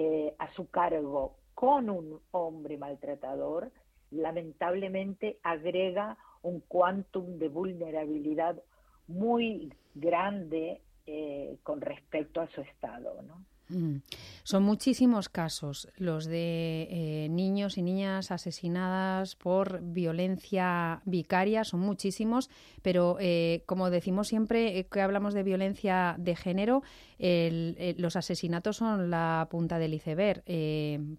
eh, 0.00 0.32
a 0.38 0.48
su 0.52 0.70
cargo 0.70 1.38
con 1.54 1.90
un 1.90 2.20
hombre 2.30 2.78
maltratador, 2.78 3.72
lamentablemente 4.12 5.40
agrega 5.42 6.16
un 6.42 6.60
quantum 6.60 7.36
de 7.38 7.48
vulnerabilidad 7.48 8.62
muy 9.08 9.74
grande 9.96 10.82
eh, 11.04 11.58
con 11.64 11.80
respecto 11.80 12.40
a 12.40 12.46
su 12.46 12.60
estado, 12.60 13.22
¿no? 13.22 13.44
Mm. 13.68 13.96
Son 14.44 14.62
muchísimos 14.62 15.28
casos 15.28 15.88
los 15.96 16.24
de 16.24 16.88
eh, 16.90 17.28
niños 17.30 17.76
y 17.76 17.82
niñas 17.82 18.30
asesinadas 18.30 19.36
por 19.36 19.80
violencia 19.82 21.02
vicaria, 21.04 21.64
son 21.64 21.80
muchísimos, 21.80 22.48
pero 22.80 23.18
eh, 23.20 23.62
como 23.66 23.90
decimos 23.90 24.28
siempre 24.28 24.86
que 24.90 25.00
hablamos 25.02 25.34
de 25.34 25.42
violencia 25.42 26.14
de 26.18 26.36
género, 26.36 26.82
los 27.18 28.14
asesinatos 28.14 28.76
son 28.76 29.10
la 29.10 29.48
punta 29.50 29.80
del 29.80 29.94
iceberg, 29.94 30.44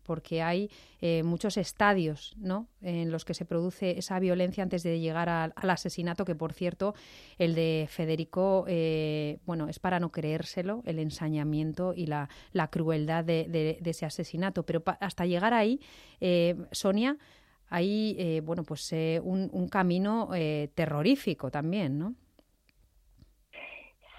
porque 0.03 0.41
hay 0.41 0.69
muchos 1.23 1.57
estadios 1.57 2.35
¿no? 2.37 2.67
en 2.81 3.11
los 3.11 3.25
que 3.25 3.33
se 3.33 3.43
produce 3.43 3.97
esa 3.99 4.17
violencia 4.19 4.63
antes 4.63 4.83
de 4.83 5.01
llegar 5.01 5.27
al 5.27 5.69
asesinato, 5.69 6.23
que 6.23 6.35
por 6.35 6.53
cierto, 6.53 6.95
el 7.37 7.53
de 7.53 7.87
Federico, 7.89 8.65
bueno, 9.45 9.67
es 9.67 9.79
para 9.79 9.99
no 9.99 10.09
creérselo, 10.09 10.83
el 10.85 10.99
ensañamiento 10.99 11.93
y 11.93 12.05
la 12.05 12.29
la 12.53 12.69
crueldad 12.69 13.23
de, 13.23 13.79
ese 13.83 14.05
asesinato. 14.05 14.63
Pero 14.63 14.83
hasta 14.99 15.25
llegar 15.25 15.53
ahí, 15.53 15.79
eh, 16.19 16.55
Sonia, 16.71 17.17
hay 17.69 18.15
eh, 18.17 18.41
bueno, 18.41 18.63
pues, 18.63 18.91
eh, 18.93 19.19
un, 19.23 19.67
camino 19.69 20.29
terrorífico 20.75 21.51
también, 21.51 21.99
¿no? 21.99 22.15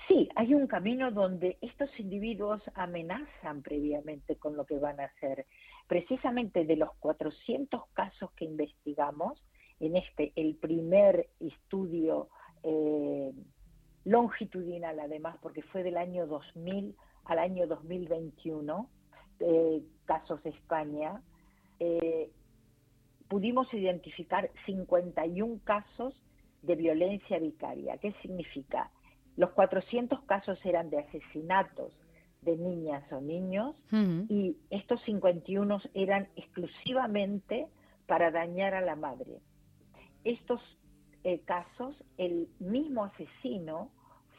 Sí, 0.06 0.28
hay 0.34 0.54
un 0.54 0.66
camino 0.66 1.12
donde 1.12 1.56
estos 1.60 1.88
individuos 2.00 2.60
amenazan 2.74 3.62
previamente 3.62 4.36
con 4.36 4.56
lo 4.56 4.64
que 4.64 4.76
van 4.76 4.98
a 4.98 5.04
hacer. 5.04 5.46
Precisamente 5.86 6.64
de 6.64 6.76
los 6.76 6.90
400 6.98 7.82
casos 7.92 8.30
que 8.32 8.44
investigamos, 8.44 9.40
en 9.78 9.96
este, 9.96 10.32
el 10.36 10.56
primer 10.56 11.28
estudio 11.38 12.28
longitudinal 14.04 14.98
además, 15.00 15.36
porque 15.40 15.62
fue 15.62 15.82
del 15.82 15.96
año 15.96 16.26
2000 16.26 16.94
al 17.30 17.38
año 17.38 17.68
2021, 17.68 18.90
eh, 19.38 19.82
casos 20.04 20.42
de 20.42 20.50
España, 20.50 21.22
eh, 21.78 22.28
pudimos 23.28 23.72
identificar 23.72 24.50
51 24.66 25.60
casos 25.62 26.12
de 26.62 26.74
violencia 26.74 27.38
vicaria. 27.38 27.98
¿Qué 27.98 28.12
significa? 28.20 28.90
Los 29.36 29.50
400 29.50 30.22
casos 30.22 30.58
eran 30.64 30.90
de 30.90 30.98
asesinatos 30.98 31.92
de 32.42 32.56
niñas 32.56 33.04
o 33.12 33.20
niños 33.20 33.76
y 34.28 34.56
estos 34.70 35.00
51 35.02 35.80
eran 35.94 36.28
exclusivamente 36.34 37.68
para 38.08 38.32
dañar 38.32 38.74
a 38.74 38.80
la 38.80 38.96
madre. 38.96 39.38
Estos 40.24 40.60
eh, 41.22 41.38
casos, 41.44 41.94
el 42.18 42.48
mismo 42.58 43.04
asesino 43.04 43.92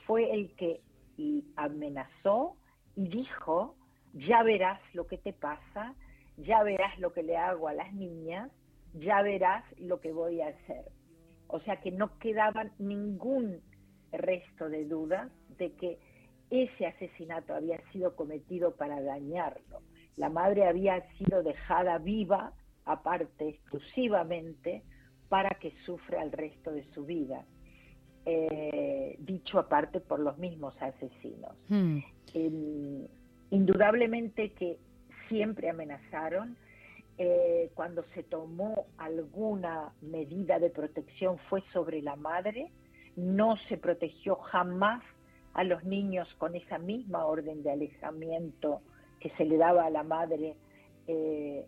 fue 0.06 0.34
el 0.34 0.54
que 0.56 0.82
amenazó 1.56 2.58
y 2.96 3.08
dijo, 3.08 3.76
ya 4.14 4.44
verás 4.44 4.80
lo 4.94 5.08
que 5.08 5.18
te 5.18 5.34
pasa, 5.34 5.96
ya 6.38 6.64
verás 6.64 6.98
lo 7.00 7.14
que 7.14 7.24
le 7.24 7.38
hago 7.38 7.68
a 7.68 7.74
las 7.74 7.94
niñas, 7.94 8.52
ya 8.94 9.22
verás 9.22 9.64
lo 9.78 10.00
que 10.02 10.12
voy 10.12 10.42
a 10.42 10.50
hacer. 10.50 10.86
O 11.48 11.60
sea 11.62 11.78
que 11.82 11.92
no 11.92 12.18
quedaba 12.20 12.66
ningún 12.80 13.62
resto 14.12 14.70
de 14.70 14.86
duda 14.86 15.30
de 15.58 15.74
que 15.74 16.00
ese 16.50 16.86
asesinato 16.86 17.54
había 17.54 17.80
sido 17.92 18.16
cometido 18.16 18.76
para 18.76 19.02
dañarlo. 19.02 19.82
La 20.18 20.30
madre 20.30 20.68
había 20.68 21.02
sido 21.18 21.44
dejada 21.44 21.98
viva, 21.98 22.54
aparte, 22.86 23.48
exclusivamente, 23.50 24.84
para 25.30 25.50
que 25.52 25.74
sufra 25.86 26.22
el 26.24 26.32
resto 26.32 26.72
de 26.72 26.84
su 26.94 27.06
vida. 27.06 27.46
Eh, 28.26 29.16
dicho 29.20 29.58
aparte 29.58 30.00
por 30.00 30.20
los 30.20 30.38
mismos 30.38 30.76
asesinos. 30.80 31.56
Indudablemente 33.50 34.52
que 34.54 34.78
siempre 35.28 35.70
amenazaron. 35.70 36.58
Eh, 37.18 37.70
cuando 37.76 38.04
se 38.16 38.24
tomó 38.24 38.88
alguna 38.98 39.94
medida 40.02 40.58
de 40.60 40.70
protección 40.70 41.38
fue 41.50 41.62
sobre 41.72 42.02
la 42.02 42.16
madre, 42.16 42.72
no 43.16 43.58
se 43.68 43.78
protegió 43.78 44.38
jamás 44.38 45.04
a 45.54 45.64
los 45.64 45.84
niños 45.84 46.28
con 46.38 46.56
esa 46.56 46.80
misma 46.80 47.26
orden 47.26 47.62
de 47.64 47.72
alejamiento 47.72 48.82
que 49.20 49.30
se 49.32 49.46
le 49.46 49.58
daba 49.58 49.86
a 49.86 49.90
la 49.90 50.04
madre, 50.04 50.56
eh, 51.08 51.66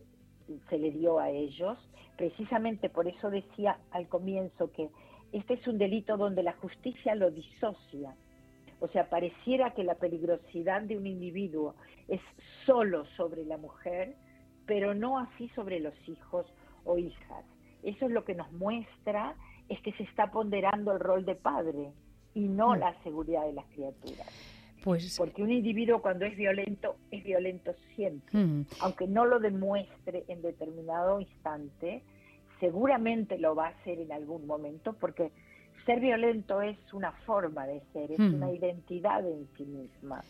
se 0.69 0.77
le 0.77 0.91
dio 0.91 1.19
a 1.19 1.29
ellos. 1.29 1.77
Precisamente 2.17 2.89
por 2.89 3.07
eso 3.07 3.29
decía 3.29 3.77
al 3.91 4.07
comienzo 4.07 4.71
que 4.71 4.89
este 5.33 5.55
es 5.55 5.67
un 5.67 5.77
delito 5.77 6.17
donde 6.17 6.43
la 6.43 6.53
justicia 6.53 7.15
lo 7.15 7.31
disocia. 7.31 8.15
O 8.83 8.89
sea, 8.89 9.09
pareciera 9.09 9.73
que 9.73 9.85
la 9.85 9.95
peligrosidad 9.95 10.81
de 10.81 10.97
un 10.97 11.07
individuo 11.07 11.73
es 12.09 12.19
solo 12.65 13.05
sobre 13.15 13.45
la 13.45 13.55
mujer, 13.55 14.17
pero 14.65 14.93
no 14.93 15.19
así 15.19 15.47
sobre 15.55 15.79
los 15.79 15.93
hijos 16.05 16.45
o 16.83 16.97
hijas. 16.97 17.45
Eso 17.81 18.07
es 18.07 18.11
lo 18.11 18.25
que 18.25 18.35
nos 18.35 18.51
muestra, 18.51 19.35
es 19.69 19.79
que 19.83 19.93
se 19.93 20.03
está 20.03 20.31
ponderando 20.31 20.91
el 20.91 20.99
rol 20.99 21.23
de 21.23 21.35
padre 21.35 21.93
y 22.33 22.41
no 22.41 22.75
mm. 22.75 22.79
la 22.79 23.03
seguridad 23.03 23.45
de 23.45 23.53
las 23.53 23.65
criaturas. 23.67 24.27
Pues... 24.83 25.15
Porque 25.17 25.43
un 25.43 25.53
individuo 25.53 26.01
cuando 26.01 26.25
es 26.25 26.35
violento, 26.35 26.97
es 27.09 27.23
violento 27.23 27.73
siempre. 27.95 28.37
Mm. 28.37 28.65
Aunque 28.81 29.07
no 29.07 29.23
lo 29.23 29.39
demuestre 29.39 30.25
en 30.27 30.41
determinado 30.41 31.21
instante, 31.21 32.03
seguramente 32.59 33.37
lo 33.37 33.55
va 33.55 33.67
a 33.67 33.69
hacer 33.69 34.01
en 34.01 34.11
algún 34.11 34.45
momento 34.45 34.91
porque 34.91 35.31
ser 35.85 35.99
violento 35.99 36.61
es 36.61 36.77
una 36.93 37.11
forma 37.11 37.65
de 37.65 37.81
ser, 37.91 38.11
es 38.11 38.19
una 38.19 38.47
hmm. 38.47 38.55
identidad 38.55 39.25
en 39.25 39.47
sí 39.57 39.65
misma. 39.65 40.21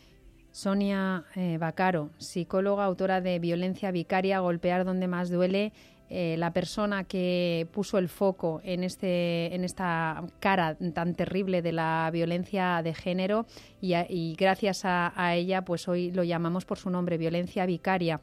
Sonia 0.50 1.24
eh, 1.34 1.58
Bacaro, 1.58 2.10
psicóloga, 2.18 2.84
autora 2.84 3.20
de 3.20 3.40
Violencia 3.40 3.90
Vicaria, 3.90 4.38
Golpear 4.38 4.84
donde 4.84 5.08
más 5.08 5.28
duele, 5.28 5.72
eh, 6.10 6.36
la 6.38 6.52
persona 6.52 7.02
que 7.04 7.66
puso 7.72 7.98
el 7.98 8.08
foco 8.08 8.60
en, 8.62 8.84
este, 8.84 9.52
en 9.52 9.64
esta 9.64 10.22
cara 10.38 10.76
tan 10.94 11.14
terrible 11.14 11.60
de 11.60 11.72
la 11.72 12.08
violencia 12.12 12.82
de 12.84 12.94
género 12.94 13.46
y, 13.80 14.36
gracias 14.38 14.82
a, 14.84 15.34
ella 15.34 15.64
pues 15.64 15.88
hoy 15.88 16.12
lo 16.12 16.22
llamamos 16.22 16.64
por 16.66 16.78
su 16.78 16.88
nombre, 16.88 17.18
Violencia 17.18 17.66
Vicaria. 17.66 18.20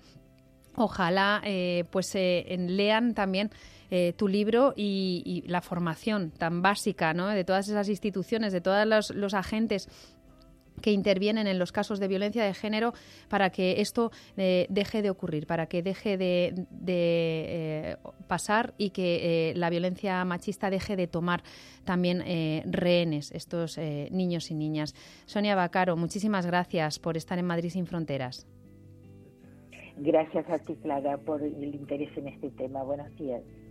Ojalá 0.75 1.41
eh, 1.43 1.83
pues 1.91 2.15
lean 2.15 3.13
también 3.13 3.49
tu 4.15 4.27
libro 4.27 4.73
y, 4.75 5.43
la 5.47 5.61
formación 5.61 6.31
tan 6.31 6.61
básica 6.61 7.13
¿no? 7.13 7.27
de 7.27 7.43
todas 7.43 7.67
esas 7.67 7.89
instituciones, 7.89 8.53
de 8.53 8.61
todos 8.61 8.87
los, 8.87 9.09
los 9.13 9.33
agentes 9.33 9.89
que 10.81 10.91
intervienen 10.91 11.47
en 11.47 11.59
los 11.59 11.71
casos 11.71 11.99
de 11.99 12.07
violencia 12.07 12.43
de 12.43 12.53
género 12.53 12.93
para 13.29 13.49
que 13.51 13.81
esto 13.81 14.11
eh, 14.35 14.65
deje 14.69 15.01
de 15.01 15.09
ocurrir, 15.09 15.47
para 15.47 15.67
que 15.67 15.81
deje 15.81 16.17
de, 16.17 16.65
eh, 16.87 17.95
pasar 18.27 18.73
y 18.77 18.89
que 18.89 19.51
eh, 19.51 19.53
la 19.55 19.69
violencia 19.69 20.23
machista 20.25 20.69
deje 20.69 20.95
de 20.95 21.07
tomar 21.07 21.43
también 21.83 22.23
rehenes 22.65 23.31
estos 23.31 23.77
niños 23.77 24.51
y 24.51 24.55
niñas. 24.55 24.93
Sonia 25.25 25.55
Bacaro, 25.55 25.97
muchísimas 25.97 26.45
gracias 26.45 26.99
por 26.99 27.17
estar 27.17 27.37
en 27.39 27.45
Madrid 27.45 27.69
sin 27.69 27.85
fronteras. 27.85 28.47
Gracias 29.97 30.49
a 30.49 30.59
ti, 30.59 30.75
Clara, 30.81 31.17
por 31.17 31.41
el 31.43 31.75
interés 31.75 32.15
en 32.17 32.27
este 32.27 32.49
tema. 32.51 32.83
Buenos 32.83 33.15
días. 33.17 33.41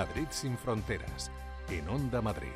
Madrid 0.00 0.28
sin 0.30 0.56
fronteras, 0.56 1.30
en 1.68 1.86
Onda 1.90 2.22
Madrid. 2.22 2.48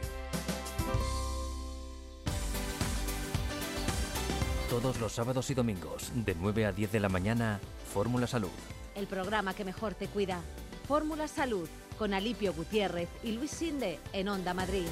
Todos 4.71 4.99
los 4.99 5.13
sábados 5.13 5.51
y 5.51 5.55
domingos, 5.55 6.11
de 6.15 6.35
9 6.35 6.65
a 6.65 6.73
10 6.73 6.93
de 6.93 7.01
la 7.01 7.11
mañana, 7.11 7.61
Fórmula 7.93 8.27
Salud. 8.27 8.49
El 8.95 9.07
programa 9.07 9.53
que 9.53 9.67
mejor 9.67 9.93
te 9.93 10.07
cuida. 10.07 10.41
Fórmula 10.89 11.29
Salud, 11.29 11.69
con 11.99 12.15
Alipio 12.15 12.55
Gutiérrez 12.55 13.11
y 13.23 13.33
Luis 13.33 13.51
Sinde, 13.51 14.01
en 14.15 14.31
Onda 14.31 14.55
Madrid. 14.55 14.87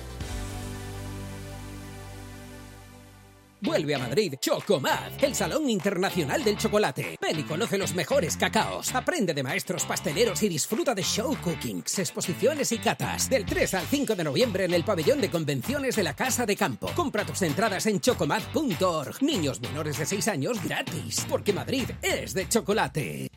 Vuelve 3.63 3.95
a 3.95 3.99
Madrid 4.01 4.35
Chocomad, 4.41 5.13
el 5.23 5.37
Salón 5.37 5.71
Internacional 5.71 6.43
del 6.43 6.59
Chocolate. 6.59 7.17
Ven 7.21 7.39
y 7.39 7.43
conoce 7.45 7.79
los 7.79 7.95
mejores 7.95 8.37
cacaos. 8.37 8.93
Aprende 8.93 9.35
de 9.35 9.45
maestros 9.45 9.85
pasteleros 9.85 10.43
y 10.43 10.49
disfruta 10.49 10.97
de 10.97 11.05
show 11.05 11.37
cookings, 11.41 12.01
exposiciones 12.01 12.73
y 12.73 12.79
catas. 12.79 13.31
Del 13.31 13.47
3 13.47 13.75
al 13.75 13.87
5 13.87 14.17
de 14.17 14.25
noviembre 14.25 14.65
en 14.65 14.75
el 14.75 14.83
pabellón 14.83 15.21
de 15.21 15.31
convenciones 15.31 15.95
de 15.95 16.03
la 16.03 16.15
Casa 16.15 16.45
de 16.45 16.57
Campo. 16.57 16.91
Compra 16.97 17.25
tus 17.25 17.41
entradas 17.43 17.87
en 17.87 18.01
chocomad.org. 18.01 19.23
Niños 19.23 19.61
menores 19.61 19.97
de 19.97 20.07
6 20.07 20.27
años 20.27 20.61
gratis, 20.65 21.25
porque 21.29 21.53
Madrid 21.53 21.89
es 22.03 22.35
de 22.35 22.49
chocolate. 22.49 23.29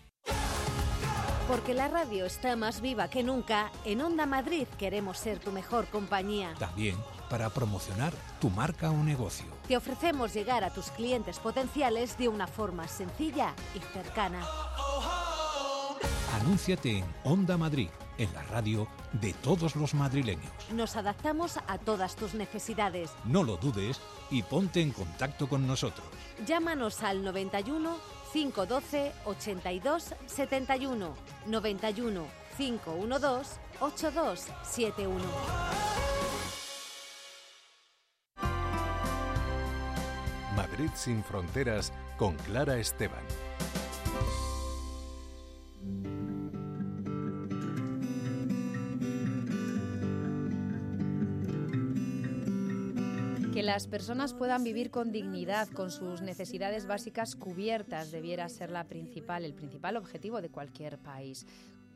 Porque 1.48 1.76
la 1.76 1.88
radio 1.88 2.26
está 2.26 2.56
más 2.56 2.82
viva 2.82 3.12
que 3.12 3.22
nunca, 3.22 3.72
en 3.86 4.02
Onda 4.02 4.26
Madrid 4.26 4.66
queremos 4.80 5.20
ser 5.20 5.38
tu 5.38 5.52
mejor 5.52 5.86
compañía. 5.86 6.56
También 6.58 6.96
para 7.30 7.50
promocionar 7.50 8.14
tu 8.40 8.50
marca 8.50 8.92
o 8.92 9.04
negocio. 9.04 9.46
Te 9.68 9.78
ofrecemos 9.78 10.34
llegar 10.34 10.64
a 10.64 10.72
tus 10.72 10.90
clientes 10.92 11.40
potenciales 11.40 12.18
de 12.18 12.28
una 12.28 12.48
forma 12.48 12.88
sencilla 12.88 13.54
y 13.76 13.80
cercana. 13.94 14.46
Anúnciate 16.42 17.00
en 17.00 17.06
Onda 17.24 17.58
Madrid, 17.58 17.90
en 18.18 18.34
la 18.34 18.44
radio 18.44 18.88
de 19.14 19.34
todos 19.34 19.76
los 19.76 19.94
madrileños. 19.94 20.52
Nos 20.74 20.96
adaptamos 20.96 21.58
a 21.68 21.78
todas 21.78 22.16
tus 22.16 22.34
necesidades. 22.34 23.12
No 23.24 23.44
lo 23.44 23.58
dudes 23.58 24.02
y 24.30 24.44
ponte 24.44 24.82
en 24.82 24.92
contacto 24.92 25.48
con 25.48 25.66
nosotros. 25.66 26.06
Llámanos 26.46 27.04
al 27.04 27.24
91 27.24 27.98
512 28.34 29.12
82 29.26 30.14
71 30.28 31.14
91 31.46 32.26
512 32.58 33.60
8271. 33.80 35.85
Sin 40.94 41.24
fronteras 41.24 41.94
con 42.18 42.36
Clara 42.36 42.78
Esteban. 42.78 43.24
Que 53.54 53.64
las 53.64 53.88
personas 53.88 54.34
puedan 54.34 54.66
vivir 54.66 54.92
con 54.92 55.14
dignidad, 55.14 55.70
con 55.70 55.92
sus 55.92 56.22
necesidades 56.22 56.88
básicas 56.88 57.38
cubiertas, 57.38 58.12
debiera 58.12 58.50
ser 58.50 58.70
la 58.70 58.84
principal, 58.84 59.46
el 59.46 59.54
principal 59.54 59.96
objetivo 59.96 60.42
de 60.42 60.50
cualquier 60.50 60.98
país. 60.98 61.46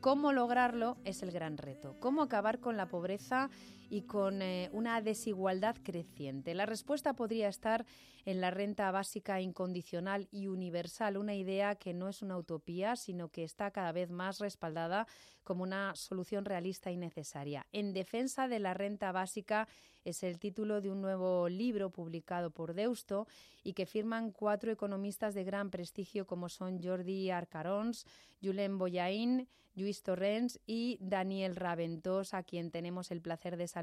¿Cómo 0.00 0.32
lograrlo? 0.32 0.96
Es 1.04 1.22
el 1.22 1.32
gran 1.32 1.58
reto. 1.58 1.96
¿Cómo 2.00 2.22
acabar 2.22 2.60
con 2.60 2.78
la 2.78 2.88
pobreza 2.88 3.50
y 3.90 4.02
con 4.02 4.40
eh, 4.40 4.70
una 4.72 5.02
desigualdad 5.02 5.76
creciente? 5.82 6.54
La 6.54 6.64
respuesta 6.64 7.12
podría 7.12 7.48
estar 7.48 7.84
en 8.24 8.40
la 8.40 8.50
renta 8.50 8.90
básica 8.90 9.40
incondicional 9.40 10.28
y 10.30 10.46
universal, 10.46 11.16
una 11.16 11.34
idea 11.34 11.74
que 11.74 11.92
no 11.92 12.08
es 12.08 12.22
una 12.22 12.38
utopía, 12.38 12.96
sino 12.96 13.28
que 13.28 13.44
está 13.44 13.70
cada 13.70 13.92
vez 13.92 14.10
más 14.10 14.38
respaldada 14.38 15.06
como 15.42 15.64
una 15.64 15.94
solución 15.96 16.44
realista 16.44 16.90
y 16.90 16.96
necesaria. 16.96 17.66
En 17.72 17.92
defensa 17.92 18.46
de 18.46 18.60
la 18.60 18.72
renta 18.72 19.12
básica 19.12 19.68
es 20.04 20.22
el 20.22 20.38
título 20.38 20.80
de 20.80 20.90
un 20.90 21.00
nuevo 21.00 21.48
libro 21.48 21.90
publicado 21.90 22.50
por 22.50 22.74
Deusto 22.74 23.26
y 23.62 23.72
que 23.72 23.86
firman 23.86 24.30
cuatro 24.30 24.72
economistas 24.72 25.34
de 25.34 25.44
gran 25.44 25.70
prestigio 25.70 26.26
como 26.26 26.48
son 26.48 26.82
Jordi 26.82 27.30
Arcarons, 27.30 28.06
Julen 28.42 28.78
Boyain, 28.78 29.48
Luis 29.74 30.02
Torrens 30.02 30.58
y 30.66 30.98
Daniel 31.00 31.56
Raventós, 31.56 32.34
a 32.34 32.42
quien 32.42 32.70
tenemos 32.70 33.10
el 33.10 33.20
placer 33.20 33.56
de 33.56 33.68
saludar. 33.68 33.79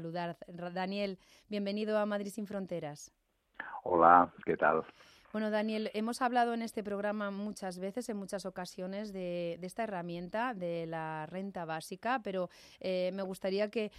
Daniel, 0.72 1.18
bienvenido 1.48 1.98
a 1.98 2.06
Madrid 2.06 2.30
sin 2.30 2.46
Fronteras. 2.46 3.12
Hola, 3.82 4.32
¿qué 4.44 4.56
tal? 4.56 4.84
Bueno, 5.30 5.50
Daniel, 5.50 5.90
hemos 5.92 6.22
hablado 6.22 6.54
en 6.54 6.62
este 6.62 6.82
programa 6.82 7.30
muchas 7.30 7.78
veces, 7.78 8.08
en 8.08 8.16
muchas 8.16 8.46
ocasiones, 8.46 9.12
de, 9.12 9.58
esta 9.60 9.84
herramienta 9.84 10.54
de 10.54 10.86
la 10.86 11.26
renta 11.26 11.66
básica, 11.66 12.20
pero 12.24 12.48
eh, 12.80 13.10
me 13.12 13.22
gustaría 13.22 13.70
que, 13.70 13.92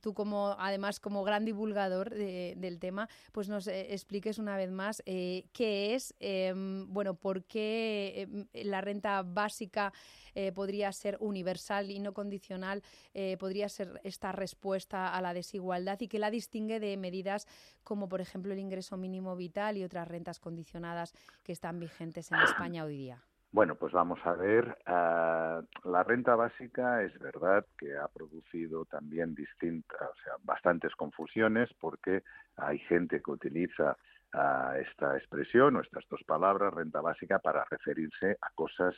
tú, 0.00 0.14
como 0.14 0.56
además 0.58 0.98
como 0.98 1.22
gran 1.22 1.44
divulgador 1.44 2.10
del 2.10 2.80
tema, 2.80 3.08
pues 3.30 3.48
nos 3.48 3.68
eh, 3.68 3.92
expliques 3.94 4.38
una 4.38 4.56
vez 4.56 4.72
más 4.72 5.00
eh, 5.06 5.44
qué 5.52 5.94
es, 5.94 6.12
em, 6.18 6.92
bueno, 6.92 7.14
por 7.14 7.44
qué 7.44 8.22
em, 8.22 8.46
la 8.64 8.80
renta 8.80 9.22
básica 9.22 9.92
podría 10.54 10.92
ser 10.92 11.16
universal 11.20 11.90
y 11.90 11.98
no 11.98 12.12
condicional, 12.12 12.82
podría 13.38 13.68
ser 13.68 14.00
esta 14.04 14.32
respuesta 14.32 15.14
a 15.14 15.20
la 15.20 15.34
desigualdad 15.34 16.00
y 16.00 16.08
qué 16.08 16.18
la 16.18 16.30
distingue 16.30 16.80
de 16.80 16.96
medidas 16.96 17.46
como, 17.84 18.08
por 18.08 18.20
ejemplo, 18.20 18.52
el 18.52 18.58
ingreso 18.58 18.96
mínimo 18.96 19.36
vital 19.36 19.76
y 19.76 19.84
otras 19.84 20.08
rentas 20.08 20.38
condicionadas 20.38 21.12
que 21.42 21.52
están 21.52 21.78
vigentes 21.78 22.30
en 22.32 22.38
España 22.40 22.84
hoy 22.84 22.96
día? 22.96 23.22
Bueno, 23.52 23.74
pues 23.74 23.92
vamos 23.92 24.18
a 24.24 24.32
ver. 24.32 24.78
Ah, 24.86 25.60
la 25.84 26.02
renta 26.02 26.34
básica 26.34 27.02
es 27.02 27.18
verdad 27.18 27.66
que 27.78 27.98
ha 27.98 28.08
producido 28.08 28.86
también 28.86 29.34
distintas, 29.34 30.00
o 30.00 30.22
sea, 30.24 30.32
bastantes 30.42 30.94
confusiones 30.96 31.68
porque 31.78 32.22
hay 32.56 32.78
gente 32.78 33.20
que 33.20 33.30
utiliza 33.30 33.98
ah, 34.32 34.74
esta 34.80 35.18
expresión 35.18 35.76
o 35.76 35.82
estas 35.82 36.08
dos 36.08 36.22
palabras, 36.24 36.72
renta 36.72 37.02
básica, 37.02 37.40
para 37.40 37.66
referirse 37.66 38.38
a 38.40 38.50
cosas 38.54 38.96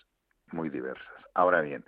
muy 0.52 0.68
diversas. 0.70 1.06
Ahora 1.34 1.60
bien, 1.60 1.84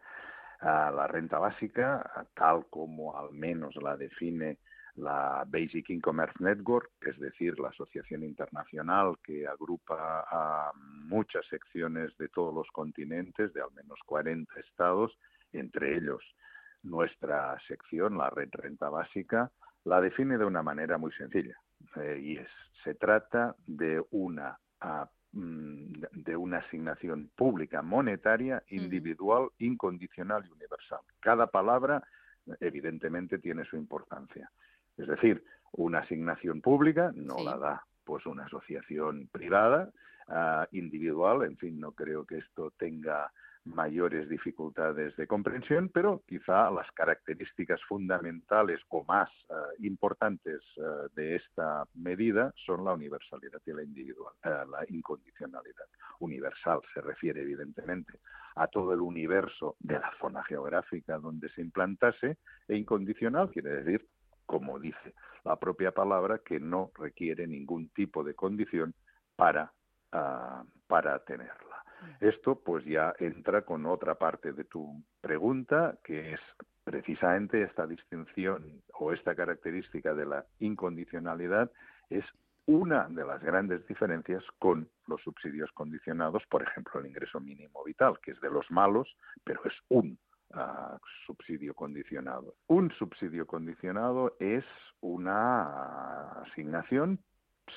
ah, 0.61 0.93
la 0.95 1.07
renta 1.07 1.39
básica, 1.39 2.27
tal 2.35 2.67
como 2.71 3.17
al 3.17 3.33
menos 3.33 3.75
la 3.77 3.97
define 3.97 4.59
la 4.97 5.45
Basic 5.47 5.91
Income 5.91 6.27
Network, 6.39 6.91
es 7.03 7.19
decir, 7.19 7.59
la 7.59 7.69
asociación 7.69 8.23
internacional 8.25 9.19
que 9.23 9.47
agrupa 9.47 10.25
a 10.31 10.73
muchas 10.75 11.47
secciones 11.49 12.17
de 12.17 12.29
todos 12.29 12.55
los 12.55 12.67
continentes, 12.71 13.53
de 13.53 13.61
al 13.61 13.73
menos 13.75 13.99
40 14.07 14.59
estados, 14.61 15.13
entre 15.53 15.97
ellos 15.97 16.23
nuestra 16.83 17.59
sección, 17.67 18.17
la 18.17 18.31
red 18.31 18.49
renta 18.53 18.89
básica, 18.89 19.51
la 19.85 20.01
define 20.01 20.39
de 20.39 20.45
una 20.45 20.63
manera 20.63 20.99
muy 20.99 21.13
sencilla. 21.13 21.57
Eh, 21.97 22.19
y 22.23 22.37
es, 22.39 22.49
se 22.83 22.95
trata 22.95 23.55
de 23.67 24.03
una 24.11 24.59
de 25.33 26.37
una 26.37 26.59
asignación 26.59 27.31
pública 27.37 27.83
monetaria 27.83 28.63
individual, 28.69 29.49
incondicional 29.59 30.45
y 30.47 30.51
universal. 30.51 31.01
Cada 31.21 31.49
palabra, 31.49 32.03
evidentemente, 32.61 33.39
tiene 33.39 33.65
su 33.65 33.77
importancia. 33.77 34.51
Es 34.97 35.07
decir, 35.07 35.45
una 35.73 35.99
asignación 35.99 36.61
pública 36.63 37.13
no 37.15 37.43
la 37.43 37.59
da 37.59 37.87
pues 38.05 38.25
una 38.25 38.45
asociación 38.45 39.29
privada, 39.33 39.91
ah, 40.29 40.67
individual, 40.71 41.43
en 41.43 41.57
fin, 41.57 41.81
no 41.81 41.93
creo 41.93 42.25
que 42.25 42.39
esto 42.39 42.73
tenga 42.79 43.33
mayores 43.67 44.29
dificultades 44.29 45.17
de 45.17 45.27
comprensión, 45.27 45.91
pero 45.93 46.23
quizá 46.27 46.71
las 46.71 46.91
características 46.93 47.81
fundamentales 47.89 48.81
o 48.89 49.05
más 49.05 49.29
eh, 49.51 49.55
importantes 49.81 50.61
eh, 50.77 50.81
de 51.15 51.37
esta 51.37 51.85
medida 51.95 52.53
son 52.65 52.85
la 52.85 52.93
universalidad 52.95 53.61
y 53.67 53.73
la 53.73 53.83
individual, 53.83 54.35
eh, 54.45 54.65
la 54.71 54.85
incondicionalidad. 54.89 55.87
Universal 56.21 56.81
se 56.95 57.01
refiere 57.01 57.43
evidentemente 57.43 58.21
a 58.55 58.67
todo 58.69 58.93
el 58.93 59.01
universo 59.01 59.77
de 59.81 59.99
la 59.99 60.13
zona 60.21 60.43
geográfica 60.45 61.19
donde 61.19 61.49
se 61.51 61.61
implantase 61.61 62.39
e 62.69 62.77
incondicional 62.77 63.51
quiere 63.51 63.83
decir, 63.83 64.07
como 64.47 64.79
dice 64.79 65.15
la 65.45 65.57
propia 65.57 65.93
palabra, 65.93 66.39
que 66.39 66.59
no 66.59 66.91
requiere 66.95 67.47
ningún 67.47 67.89
tipo 67.91 68.25
de 68.25 68.35
condición 68.35 68.95
para, 69.37 69.73
ah, 70.13 70.65
para 70.87 71.19
tenerla. 71.25 71.76
Esto 72.21 72.61
pues 72.63 72.85
ya 72.85 73.15
entra 73.19 73.63
con 73.63 73.87
otra 73.87 74.17
parte 74.17 74.53
de 74.53 74.65
tu 74.65 75.03
pregunta, 75.21 75.99
que 76.05 76.35
es 76.35 76.41
precisamente 76.85 77.63
esta 77.63 77.87
distinción 77.87 78.83
o 78.95 79.13
esta 79.13 79.35
característica 79.35 80.15
de 80.15 80.27
la 80.27 80.47
incondicionalidad 80.61 81.71
es 82.11 82.25
una 82.67 83.09
de 83.09 83.25
las 83.25 83.43
grandes 83.43 83.87
diferencias 83.87 84.43
con 84.59 84.89
los 85.07 85.21
subsidios 85.23 85.71
condicionados, 85.73 86.43
por 86.49 86.63
ejemplo, 86.63 87.01
el 87.01 87.07
ingreso 87.07 87.41
mínimo 87.41 87.85
vital, 87.85 88.19
que 88.21 88.33
es 88.33 88.41
de 88.41 88.51
los 88.51 88.69
malos, 88.71 89.17
pero 89.45 89.61
es 89.65 89.75
un 89.89 90.19
ah, 90.53 90.99
subsidio 91.27 91.75
condicionado. 91.75 92.55
Un 92.67 92.91
subsidio 92.93 93.47
condicionado 93.47 94.37
es 94.41 94.65
una 95.01 96.43
asignación, 96.43 97.21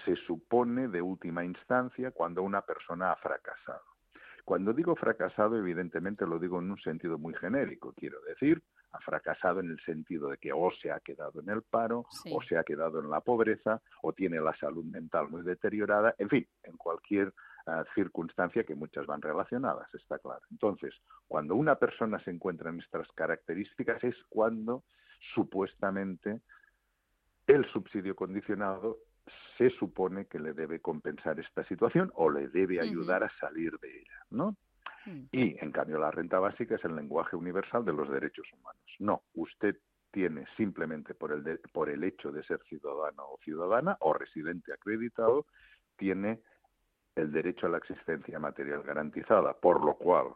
se 0.06 0.16
supone, 0.16 0.88
de 0.88 1.02
última 1.02 1.44
instancia 1.46 2.12
cuando 2.12 2.42
una 2.42 2.62
persona 2.62 3.12
ha 3.12 3.16
fracasado. 3.16 3.89
Cuando 4.50 4.74
digo 4.74 4.96
fracasado, 4.96 5.60
evidentemente 5.60 6.26
lo 6.26 6.40
digo 6.40 6.58
en 6.58 6.72
un 6.72 6.80
sentido 6.80 7.20
muy 7.20 7.36
genérico. 7.36 7.94
Quiero 7.96 8.20
decir, 8.22 8.64
ha 8.94 9.00
fracasado 9.00 9.60
en 9.60 9.70
el 9.70 9.80
sentido 9.82 10.30
de 10.30 10.40
que 10.40 10.52
o 10.52 10.72
se 10.82 10.90
ha 10.90 11.00
quedado 11.02 11.40
en 11.42 11.50
el 11.50 11.62
paro, 11.62 12.08
o 12.32 12.42
se 12.42 12.58
ha 12.58 12.64
quedado 12.64 13.00
en 13.00 13.12
la 13.12 13.22
pobreza, 13.22 13.80
o 14.02 14.12
tiene 14.12 14.42
la 14.42 14.58
salud 14.58 14.84
mental 14.86 15.30
muy 15.30 15.44
deteriorada, 15.44 16.16
en 16.18 16.30
fin, 16.30 16.48
en 16.64 16.78
cualquier 16.78 17.32
ah, 17.68 17.84
circunstancia 17.94 18.64
que 18.64 18.74
muchas 18.74 19.06
van 19.06 19.22
relacionadas, 19.22 19.88
está 19.94 20.18
claro. 20.18 20.42
Entonces, 20.50 20.96
cuando 21.28 21.54
una 21.54 21.76
persona 21.76 22.20
se 22.24 22.32
encuentra 22.32 22.72
en 22.72 22.80
estas 22.80 23.08
características 23.12 24.04
es 24.04 24.16
cuando 24.30 24.84
supuestamente 25.36 26.42
el 27.46 27.72
subsidio 27.72 28.16
condicionado 28.16 28.98
se 29.58 29.70
supone 29.72 30.26
que 30.26 30.40
le 30.40 30.54
debe 30.54 30.80
compensar 30.80 31.40
esta 31.40 31.64
situación 31.66 32.12
o 32.16 32.30
le 32.30 32.48
debe 32.48 32.80
ayudar 32.80 33.24
a 33.24 33.32
salir 33.40 33.78
de 33.80 34.00
ella, 34.00 34.26
¿no? 34.30 34.56
Mm. 35.06 35.24
Y, 35.32 35.58
en 35.60 35.72
cambio, 35.72 36.00
la 36.00 36.12
renta 36.12 36.40
básica 36.40 36.76
es 36.76 36.86
el 36.86 36.96
lenguaje 36.96 37.36
universal 37.36 37.86
de 37.86 37.94
los 37.94 38.10
derechos 38.10 38.48
humanos. 38.54 38.84
No, 39.00 39.24
usted 39.34 39.78
tiene 40.12 40.46
simplemente 40.58 41.14
por 41.14 41.32
el, 41.32 41.60
por 41.72 41.90
el 41.90 42.04
hecho 42.04 42.32
de 42.32 42.44
ser 42.44 42.62
ciudadano 42.64 43.24
o 43.24 43.40
ciudadana 43.44 43.98
o 44.00 44.14
residente 44.14 44.74
acreditado, 44.74 45.46
tiene 45.98 46.42
el 47.16 47.32
derecho 47.32 47.68
a 47.68 47.70
la 47.70 47.78
existencia 47.78 48.40
material 48.40 48.84
garantizada, 48.84 49.54
por 49.54 49.84
lo 49.84 49.96
cual 49.96 50.28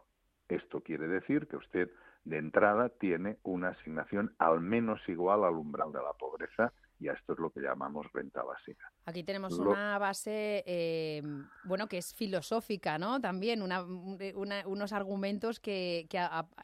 esto 0.48 0.80
quiere 0.82 1.08
decir 1.08 1.46
que 1.48 1.56
usted 1.56 1.90
de 2.24 2.38
entrada 2.38 2.88
tiene 2.88 3.38
una 3.42 3.68
asignación 3.68 4.34
al 4.38 4.60
menos 4.60 5.00
igual 5.08 5.44
al 5.44 5.54
umbral 5.54 5.92
de 5.92 6.02
la 6.02 6.12
pobreza 6.12 6.72
y 7.00 7.08
esto 7.08 7.32
es 7.32 7.38
lo 7.38 7.50
que 7.50 7.60
llamamos 7.60 8.06
renta 8.12 8.42
básica. 8.42 8.90
Aquí 9.04 9.24
tenemos 9.24 9.58
una 9.58 9.98
base, 9.98 10.62
eh, 10.66 11.22
bueno, 11.64 11.88
que 11.88 11.98
es 11.98 12.14
filosófica, 12.14 12.98
¿no? 12.98 13.20
También 13.20 13.62
unos 13.62 14.92
argumentos 14.92 15.60
que, 15.60 16.08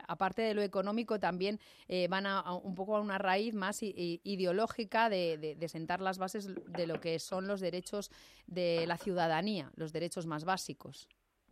aparte 0.09 0.43
de 0.43 0.55
lo 0.55 0.63
económico, 0.63 1.19
también 1.19 1.59
eh, 1.89 2.09
van 2.09 2.27
a, 2.27 2.55
un 2.55 2.75
poco 2.75 2.97
a 2.97 3.01
una 3.01 3.19
raíz 3.19 3.55
más 3.55 3.83
ideológica 3.83 5.09
de, 5.09 5.57
de, 5.59 5.69
sentar 5.69 6.01
las 6.01 6.19
bases 6.19 6.49
de 6.67 6.87
lo 6.87 7.01
que 7.01 7.19
son 7.19 7.47
los 7.47 7.61
derechos 7.61 8.11
de 8.47 8.87
la 8.87 8.97
ciudadanía, 8.97 9.71
los 9.77 9.93
derechos 9.93 10.27
más 10.27 10.45
básicos. 10.45 11.09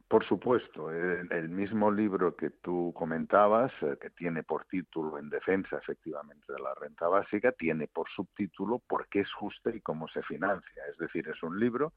Por 0.09 0.25
supuesto, 0.25 0.91
el, 0.91 1.51
mismo 1.51 1.91
libro 1.91 2.35
que 2.35 2.49
tú 2.49 2.95
comentabas, 2.97 3.71
eh, 3.83 3.99
que 4.01 4.09
tiene 4.09 4.43
por 4.43 4.65
título 4.65 5.19
En 5.19 5.29
defensa 5.29 5.77
efectivamente 5.77 6.51
de 6.51 6.59
la 6.61 6.75
renta 6.75 7.09
básica, 7.09 7.53
tiene 7.53 7.89
por 7.89 8.09
subtítulo 8.09 8.79
¿Por 8.79 9.07
qué 9.09 9.21
es 9.21 9.33
justa 9.35 9.69
y 9.71 9.83
cómo 9.83 10.09
se 10.09 10.23
financia? 10.23 10.83
Es 10.91 10.97
decir, 10.97 11.29
es 11.29 11.43
un 11.43 11.61
libro 11.61 11.93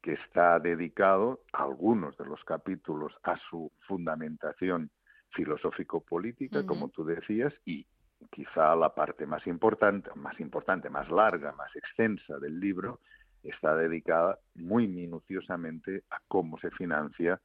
que 0.00 0.12
está 0.12 0.60
dedicado, 0.60 1.40
a 1.52 1.64
algunos 1.64 2.16
de 2.16 2.24
los 2.24 2.42
capítulos, 2.44 3.12
a 3.24 3.36
su 3.50 3.70
fundamentación 3.86 4.90
filosófico-política, 5.30 6.64
como 6.64 6.88
tú 6.88 7.04
decías, 7.04 7.52
y 7.64 7.84
quizá 8.30 8.74
la 8.76 8.94
parte 8.94 9.26
más 9.26 9.46
importante, 9.46 10.10
más 10.14 10.38
importante, 10.40 10.88
más 10.88 11.10
larga, 11.10 11.52
más 11.52 11.74
extensa 11.74 12.38
del 12.38 12.60
libro 12.60 13.00
está 13.42 13.74
dedicada 13.76 14.38
muy 14.54 14.86
minuciosamente 14.88 16.04
a 16.10 16.18
cómo 16.28 16.58
se 16.58 16.70
financia 16.70 17.40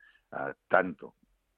tanto 0.67 1.15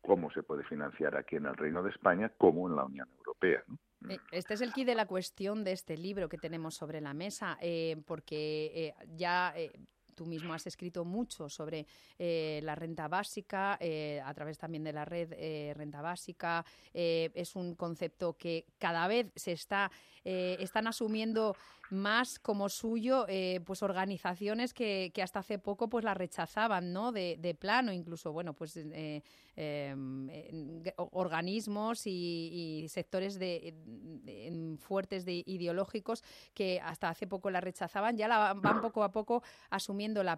cómo 0.07 0.31
se 0.31 0.41
puede 0.41 0.63
financiar 0.63 1.17
aquí 1.17 1.35
en 1.35 1.45
el 1.45 1.55
Reino 1.55 1.83
de 1.83 1.89
España 1.89 2.31
como 2.37 2.67
en 2.69 2.77
la 2.77 2.85
Unión 2.85 3.09
Europea. 3.17 3.61
Eh, 4.09 4.17
este 4.31 4.53
es 4.53 4.61
el 4.61 4.71
key 4.71 4.85
de 4.85 4.95
la 4.95 5.05
cuestión 5.05 5.65
de 5.65 5.73
este 5.73 5.97
libro 5.97 6.29
que 6.29 6.37
tenemos 6.37 6.75
sobre 6.75 7.01
la 7.01 7.13
mesa, 7.13 7.57
eh, 7.61 8.01
porque 8.07 8.71
eh, 8.73 8.93
ya 9.15 9.53
tú 10.17 10.25
mismo 10.25 10.53
has 10.53 10.65
escrito 10.65 11.05
mucho 11.05 11.47
sobre 11.47 11.85
la 12.17 12.75
renta 12.75 13.07
básica, 13.07 13.77
a 14.23 14.33
través 14.33 14.57
también 14.57 14.83
de 14.83 14.91
la 14.91 15.05
red 15.05 15.29
renta 15.75 16.01
básica. 16.01 16.65
es 16.93 17.55
un 17.55 17.75
concepto 17.75 18.33
que 18.33 18.65
cada 18.79 19.07
vez 19.07 19.31
se 19.35 19.51
está, 19.51 19.91
están 20.23 20.87
asumiendo 20.87 21.55
más 21.89 22.39
como 22.39 22.69
suyo 22.69 23.25
eh, 23.27 23.61
pues 23.65 23.81
organizaciones 23.83 24.73
que, 24.73 25.11
que, 25.13 25.21
hasta 25.21 25.39
hace 25.39 25.59
poco 25.59 25.89
pues 25.89 26.03
la 26.03 26.13
rechazaban 26.13 26.91
no 26.91 27.11
de, 27.11 27.37
de 27.39 27.55
plano 27.55 27.91
incluso 27.91 28.31
bueno 28.31 28.53
pues 28.53 28.77
eh, 28.77 29.21
em, 29.55 30.29
organismos 30.95 32.03
y, 32.05 32.85
sectores 32.89 33.39
de, 33.39 33.73
fuertes 34.79 35.25
de 35.25 35.43
ideológicos 35.45 36.23
que 36.53 36.79
hasta 36.81 37.09
hace 37.09 37.27
poco 37.27 37.49
la 37.49 37.61
rechazaban 37.61 38.17
ya 38.17 38.27
la 38.27 38.53
van 38.53 38.81
poco 38.81 39.03
a 39.03 39.11
poco 39.11 39.43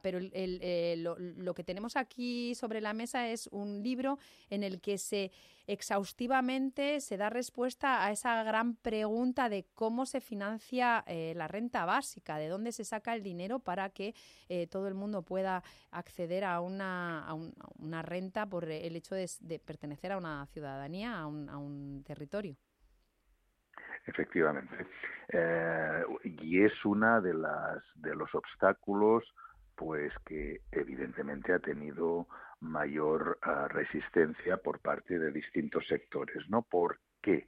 pero 0.01 0.19
eh, 0.21 0.95
lo, 0.97 1.53
que 1.53 1.63
tenemos 1.63 1.95
aquí 1.95 2.55
sobre 2.55 2.82
la 2.82 2.93
mesa 2.93 3.27
es 3.27 3.47
un 3.51 3.84
libro 3.84 4.17
en 4.49 4.63
el 4.63 4.82
que 4.82 4.97
se 4.97 5.32
exhaustivamente 5.67 6.99
se 6.99 7.15
da 7.17 7.29
respuesta 7.29 8.03
a 8.03 8.12
esa 8.12 8.43
gran 8.43 8.75
pregunta 8.75 9.49
de 9.49 9.67
cómo 9.75 10.08
se 10.08 10.19
financia 10.19 11.03
eh, 11.05 11.34
la 11.36 11.47
renta 11.47 11.86
básica, 11.86 12.38
de 12.38 12.47
dónde 12.47 12.71
se 12.71 12.84
saca 12.84 13.13
el 13.13 13.21
dinero 13.21 13.60
para 13.60 13.91
que 13.91 14.15
eh, 14.49 14.65
todo 14.65 14.88
el 14.88 14.95
mundo 14.95 15.21
pueda 15.21 15.62
acceder 15.91 16.43
a 16.43 16.60
una, 16.60 17.27
renta 18.01 18.47
por 18.47 18.65
el 18.65 18.95
hecho 18.95 19.13
de, 19.13 19.62
pertenecer 19.63 20.12
a 20.12 20.17
una 20.17 20.47
ciudadanía, 20.47 21.19
a 21.19 21.27
un, 21.27 21.47
a 21.49 21.58
un 21.58 22.03
territorio. 22.03 22.55
Efectivamente. 24.08 24.88
Y 26.23 26.63
es 26.63 26.73
una 26.84 27.21
de 27.21 27.36
las 27.36 27.84
de 27.93 28.15
los 28.15 28.34
obstáculos 28.34 29.23
pues 29.79 30.11
que 30.25 30.59
evidentemente 30.73 31.53
ha 31.53 31.59
tenido 31.59 32.27
mayor 32.59 33.39
ah, 33.41 33.69
resistencia 33.69 34.57
por 34.57 34.79
parte 34.79 35.17
de 35.17 35.31
distintos 35.31 35.87
sectores, 35.87 36.43
¿no? 36.49 36.63
¿Por 36.63 36.99
qué? 37.21 37.47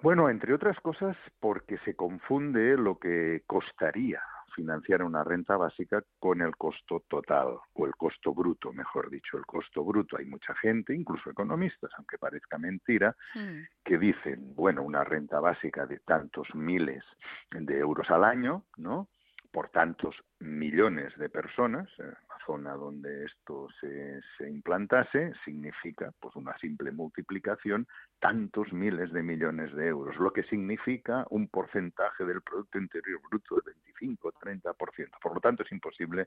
Bueno, 0.00 0.30
entre 0.30 0.54
otras 0.54 0.78
cosas, 0.78 1.16
porque 1.40 1.78
se 1.78 1.96
confunde 1.96 2.76
lo 2.76 3.00
que 3.00 3.42
costaría 3.44 4.22
financiar 4.54 5.02
una 5.02 5.24
renta 5.24 5.56
básica 5.56 6.00
con 6.20 6.40
el 6.40 6.54
costo 6.56 7.02
total 7.08 7.58
o 7.72 7.86
el 7.86 7.96
costo 7.96 8.32
bruto, 8.32 8.72
mejor 8.72 9.10
dicho, 9.10 9.36
el 9.36 9.46
costo 9.46 9.84
bruto. 9.84 10.16
Hay 10.16 10.26
mucha 10.26 10.54
gente, 10.54 10.94
incluso 10.94 11.28
economistas, 11.28 11.90
aunque 11.96 12.18
parezca 12.18 12.56
mentira, 12.56 13.16
hmm. 13.34 13.62
que 13.84 13.98
dicen, 13.98 14.54
bueno, 14.54 14.84
una 14.84 15.02
renta 15.02 15.40
básica 15.40 15.86
de 15.86 15.98
tantos 15.98 16.54
miles 16.54 17.02
de 17.50 17.78
euros 17.80 18.08
al 18.10 18.22
año, 18.22 18.62
¿no? 18.76 19.08
Por 19.54 19.68
tantos 19.68 20.16
millones 20.40 21.16
de 21.16 21.28
personas, 21.28 21.88
eh, 22.00 22.12
zona 22.44 22.74
donde 22.74 23.24
esto 23.24 23.68
se, 23.80 24.20
se, 24.36 24.50
implantase 24.50 25.32
significa 25.44 26.10
pues 26.18 26.34
una 26.34 26.58
simple 26.58 26.90
multiplicación 26.90 27.86
tantos 28.18 28.72
miles 28.72 29.12
de 29.12 29.22
millones 29.22 29.72
de 29.76 29.86
euros, 29.86 30.16
lo 30.16 30.32
que 30.32 30.42
significa 30.42 31.24
un 31.30 31.46
porcentaje 31.46 32.24
del 32.24 32.42
Producto 32.42 32.78
Interior 32.78 33.20
Bruto 33.30 33.62
de 33.64 33.72
25-30%. 34.00 34.74
Por 35.22 35.34
lo 35.34 35.40
tanto, 35.40 35.62
es 35.62 35.70
imposible 35.70 36.26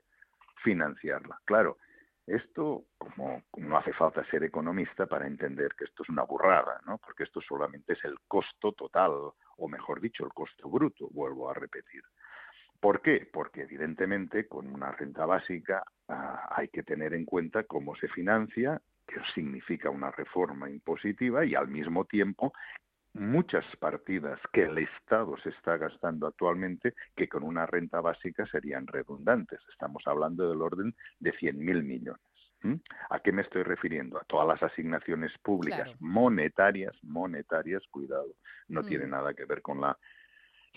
financiarla. 0.62 1.38
Claro, 1.44 1.76
esto, 2.26 2.84
como 2.96 3.42
no 3.58 3.76
hace 3.76 3.92
falta 3.92 4.24
ser 4.30 4.44
economista 4.44 5.04
para 5.04 5.26
entender 5.26 5.74
que 5.76 5.84
esto 5.84 6.02
es 6.02 6.08
una 6.08 6.22
burrada, 6.22 6.80
¿no? 6.86 6.96
Porque 6.98 7.24
esto 7.24 7.42
solamente 7.42 7.92
es 7.92 8.04
el 8.04 8.16
costo 8.26 8.72
total, 8.72 9.12
o 9.56 9.68
mejor 9.68 10.00
dicho, 10.00 10.24
el 10.24 10.32
costo 10.32 10.68
bruto, 10.70 11.08
vuelvo 11.10 11.50
a 11.50 11.54
repetir. 11.54 12.02
¿Por 12.80 13.02
qué? 13.02 13.28
Porque 13.32 13.62
evidentemente 13.62 14.46
con 14.46 14.68
una 14.68 14.92
renta 14.92 15.26
básica 15.26 15.82
ah, 16.08 16.48
hay 16.50 16.68
que 16.68 16.82
tener 16.82 17.12
en 17.14 17.24
cuenta 17.24 17.64
cómo 17.64 17.96
se 17.96 18.08
financia, 18.08 18.80
que 19.06 19.20
significa 19.34 19.90
una 19.90 20.10
reforma 20.10 20.70
impositiva 20.70 21.44
y 21.44 21.54
al 21.54 21.68
mismo 21.68 22.04
tiempo 22.04 22.52
muchas 23.14 23.64
partidas 23.76 24.38
que 24.52 24.64
el 24.64 24.78
Estado 24.78 25.36
se 25.38 25.50
está 25.50 25.76
gastando 25.76 26.26
actualmente 26.26 26.94
que 27.16 27.28
con 27.28 27.42
una 27.42 27.66
renta 27.66 28.00
básica 28.00 28.46
serían 28.46 28.86
redundantes. 28.86 29.60
Estamos 29.72 30.02
hablando 30.06 30.48
del 30.48 30.62
orden 30.62 30.94
de 31.18 31.32
100.000 31.32 31.82
millones. 31.82 32.22
¿A 33.10 33.20
qué 33.20 33.30
me 33.30 33.42
estoy 33.42 33.62
refiriendo? 33.62 34.18
A 34.18 34.24
todas 34.24 34.46
las 34.46 34.62
asignaciones 34.62 35.32
públicas 35.38 35.88
monetarias, 36.00 36.92
monetarias, 37.02 37.82
cuidado, 37.90 38.34
no 38.66 38.82
tiene 38.82 39.06
mm. 39.06 39.10
nada 39.10 39.34
que 39.34 39.44
ver 39.44 39.62
con 39.62 39.80
la 39.80 39.96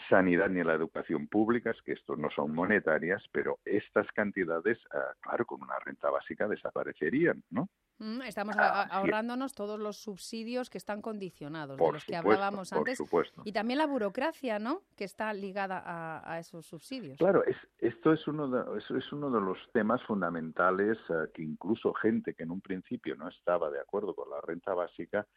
sanidad 0.10 0.49
ni 0.49 0.63
la 0.63 0.73
educación 0.73 1.27
públicas, 1.27 1.75
que 1.86 1.93
estos 1.93 2.17
no 2.17 2.30
son 2.32 2.54
monetarias, 2.54 3.23
pero 3.32 3.60
estas 3.65 4.08
cantidades, 4.12 4.77
ah, 4.93 5.13
claro, 5.21 5.45
con 5.45 5.62
una 5.62 5.80
renta 5.80 6.10
básica 6.10 6.47
desaparecerían, 6.47 7.43
¿no? 7.49 7.69
Mm, 7.99 8.23
estamos 8.23 8.56
ah, 8.58 8.88
ahorrándonos 8.89 9.54
todos 9.54 9.80
los 9.80 9.97
subsidios 9.97 10.69
que 10.69 10.77
están 10.77 11.01
condicionados, 11.01 11.77
de 11.77 11.91
los 11.91 12.04
que 12.04 12.15
hablábamos 12.15 12.73
antes. 12.73 12.99
Y 13.45 13.51
también 13.51 13.77
la 13.77 13.86
burocracia, 13.86 14.58
¿no? 14.58 14.82
Que 14.95 15.04
está 15.04 15.32
ligada 15.34 15.84
a, 15.86 16.39
esos 16.39 16.65
subsidios. 16.65 17.17
Claro, 17.17 17.43
es, 17.45 17.58
esto 17.77 18.12
es 18.12 18.27
uno, 18.27 18.47
de, 18.47 18.80
es 18.80 19.13
uno 19.13 19.30
de 19.30 19.39
los 19.39 19.58
temas 19.71 20.01
fundamentales 20.04 20.97
ah, 21.10 21.25
que 21.34 21.43
incluso 21.43 21.93
gente 21.93 22.34
que 22.34 22.43
en 22.43 22.51
un 22.51 22.62
principio 22.62 23.15
no 23.15 23.30
estaba 23.30 23.69
de 23.69 23.80
acuerdo 23.80 24.15
con 24.15 24.30
la 24.30 24.41
renta 24.41 24.73
básica 24.73 25.27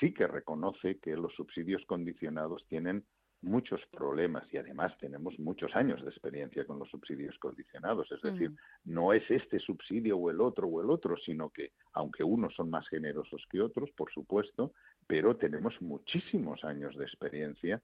sí 0.00 0.12
que 0.12 0.26
reconoce 0.26 0.98
que 0.98 1.16
los 1.16 1.34
subsidios 1.34 1.84
condicionados 1.86 2.64
tienen 2.68 3.04
muchos 3.42 3.80
problemas 3.92 4.44
y 4.52 4.56
además 4.56 4.96
tenemos 4.98 5.38
muchos 5.38 5.74
años 5.76 6.02
de 6.02 6.10
experiencia 6.10 6.64
con 6.64 6.78
los 6.78 6.88
subsidios 6.90 7.38
condicionados. 7.38 8.10
Es 8.10 8.22
decir, 8.22 8.52
no 8.84 9.12
es 9.12 9.22
este 9.30 9.58
subsidio 9.58 10.16
o 10.16 10.30
el 10.30 10.40
otro 10.40 10.66
o 10.66 10.82
el 10.82 10.90
otro, 10.90 11.16
sino 11.18 11.50
que 11.50 11.72
aunque 11.92 12.24
unos 12.24 12.54
son 12.54 12.70
más 12.70 12.88
generosos 12.88 13.44
que 13.50 13.60
otros, 13.60 13.90
por 13.92 14.12
supuesto, 14.12 14.72
pero 15.06 15.36
tenemos 15.36 15.80
muchísimos 15.80 16.64
años 16.64 16.96
de 16.96 17.04
experiencia 17.04 17.80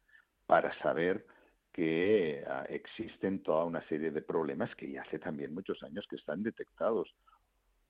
para 0.47 0.77
saber 0.81 1.25
que 1.73 2.45
ah, 2.47 2.67
existen 2.69 3.43
toda 3.43 3.65
una 3.65 3.87
serie 3.89 4.11
de 4.11 4.23
problemas 4.23 4.75
que 4.77 4.91
ya 4.91 5.03
hace 5.03 5.19
también 5.19 5.55
muchos 5.55 5.83
años 5.83 6.07
que 6.09 6.17
están 6.17 6.43
detectados. 6.43 7.15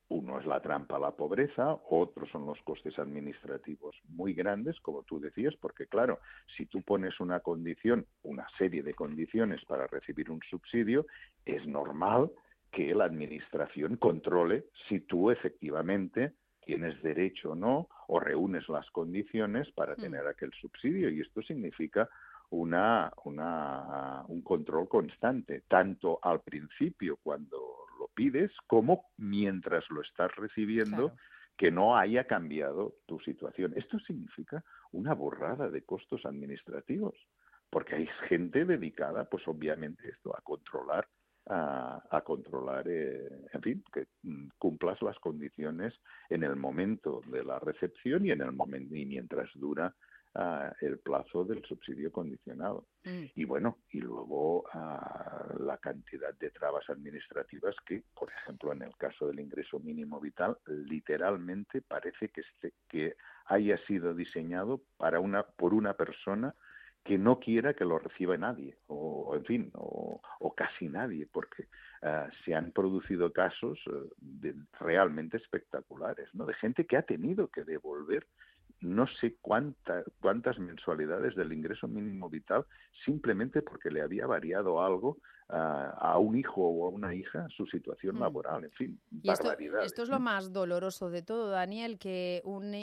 Uno 0.08 0.38
es 0.38 0.46
la 0.46 0.60
trampa 0.60 0.96
a 0.96 1.00
la 1.00 1.10
pobreza, 1.12 1.78
otros 1.88 2.28
son 2.30 2.44
los 2.44 2.60
costes 2.62 2.98
administrativos 2.98 3.96
muy 4.08 4.34
grandes, 4.34 4.78
como 4.80 5.02
tú 5.04 5.18
decías, 5.18 5.54
porque 5.56 5.86
claro, 5.86 6.18
si 6.56 6.66
tú 6.66 6.82
pones 6.82 7.18
una 7.18 7.40
condición, 7.40 8.06
una 8.22 8.46
serie 8.58 8.82
de 8.82 8.94
condiciones 8.94 9.64
para 9.64 9.86
recibir 9.86 10.30
un 10.30 10.40
subsidio, 10.50 11.06
es 11.46 11.66
normal 11.66 12.30
que 12.70 12.94
la 12.94 13.04
administración 13.04 13.96
controle 13.96 14.64
si 14.88 15.00
tú 15.00 15.30
efectivamente 15.30 16.32
tienes 16.64 17.00
derecho 17.02 17.52
o 17.52 17.54
no, 17.54 17.88
o 18.08 18.20
reúnes 18.20 18.68
las 18.68 18.88
condiciones 18.90 19.70
para 19.72 19.94
mm. 19.94 20.00
tener 20.00 20.26
aquel 20.26 20.52
subsidio. 20.52 21.10
Y 21.10 21.20
esto 21.20 21.42
significa 21.42 22.08
una, 22.50 23.12
una, 23.24 24.24
un 24.28 24.42
control 24.42 24.88
constante, 24.88 25.62
tanto 25.68 26.18
al 26.22 26.40
principio 26.40 27.18
cuando 27.22 27.81
pides 28.14 28.52
como 28.66 29.10
mientras 29.16 29.84
lo 29.90 30.02
estás 30.02 30.34
recibiendo, 30.36 31.14
que 31.56 31.70
no 31.70 31.96
haya 31.96 32.26
cambiado 32.26 32.94
tu 33.06 33.20
situación. 33.20 33.72
Esto 33.76 33.98
significa 34.00 34.64
una 34.90 35.14
borrada 35.14 35.70
de 35.70 35.84
costos 35.84 36.24
administrativos, 36.24 37.14
porque 37.70 37.94
hay 37.96 38.08
gente 38.28 38.64
dedicada, 38.64 39.24
pues 39.24 39.46
obviamente 39.46 40.08
esto, 40.08 40.36
a 40.36 40.40
controlar 40.42 41.06
a, 41.46 42.22
controlar, 42.24 42.86
eh, 42.88 43.28
en 43.52 43.62
fin, 43.62 43.84
que 43.92 44.06
mm, 44.22 44.48
cumplas 44.58 45.00
las 45.02 45.18
condiciones 45.18 45.94
en 46.28 46.44
el 46.44 46.56
momento 46.56 47.20
de 47.26 47.44
la 47.44 47.58
recepción 47.58 48.26
y 48.26 48.30
en 48.30 48.42
el 48.42 48.52
momento 48.52 48.94
y 48.94 49.04
mientras 49.06 49.50
dura 49.54 49.94
el 50.80 50.98
plazo 50.98 51.44
del 51.44 51.62
subsidio 51.64 52.10
condicionado. 52.10 52.86
Mm. 53.04 53.24
Y 53.34 53.44
bueno, 53.44 53.78
y 53.90 54.00
luego 54.00 54.64
la 55.60 55.78
cantidad 55.78 56.34
de 56.34 56.50
trabas 56.50 56.88
administrativas 56.88 57.74
que, 57.86 58.02
por 58.14 58.30
ejemplo, 58.30 58.72
en 58.72 58.82
el 58.82 58.96
caso 58.96 59.26
del 59.28 59.40
ingreso 59.40 59.78
mínimo 59.80 60.20
vital, 60.20 60.56
literalmente 60.66 61.82
parece 61.82 62.28
que, 62.28 62.40
este, 62.40 62.72
que 62.88 63.16
haya 63.46 63.78
sido 63.86 64.14
diseñado 64.14 64.80
para 64.96 65.20
una, 65.20 65.42
por 65.42 65.74
una 65.74 65.94
persona 65.94 66.54
que 67.04 67.18
no 67.18 67.40
quiera 67.40 67.74
que 67.74 67.84
lo 67.84 67.98
reciba 67.98 68.36
nadie, 68.36 68.76
o 68.86 69.34
en 69.34 69.44
fin, 69.44 69.70
o, 69.74 70.20
casi 70.54 70.88
nadie, 70.88 71.26
porque 71.26 71.66
ah, 72.02 72.28
se 72.44 72.54
han 72.54 72.70
producido 72.70 73.32
casos 73.32 73.78
eh, 74.42 74.54
realmente 74.78 75.38
espectaculares, 75.38 76.28
¿no? 76.34 76.46
De 76.46 76.54
gente 76.54 76.86
que 76.86 76.96
ha 76.96 77.02
tenido 77.02 77.48
que 77.48 77.64
devolver 77.64 78.26
no 78.82 79.06
sé 79.06 79.36
cuántas 79.40 80.58
mensualidades 80.58 81.34
del 81.36 81.52
ingreso 81.52 81.88
mínimo 81.88 82.28
vital 82.28 82.66
simplemente 83.04 83.62
porque 83.62 83.90
le 83.90 84.02
había 84.02 84.26
variado 84.26 84.82
algo 84.82 85.18
a, 85.52 86.18
un 86.18 86.36
hijo 86.36 86.62
o 86.62 86.86
a 86.86 86.88
una 86.88 87.14
hija 87.14 87.46
su 87.56 87.66
situación 87.66 88.16
mm. 88.16 88.20
laboral, 88.20 88.64
en 88.64 88.70
fin, 88.72 89.00
y 89.22 89.30
esto, 89.30 89.52
esto, 89.82 90.02
es 90.02 90.08
lo 90.08 90.18
más 90.18 90.52
doloroso 90.52 91.10
de 91.10 91.22
todo, 91.22 91.50
Daniel, 91.50 91.98
que 91.98 92.40
un, 92.44 92.74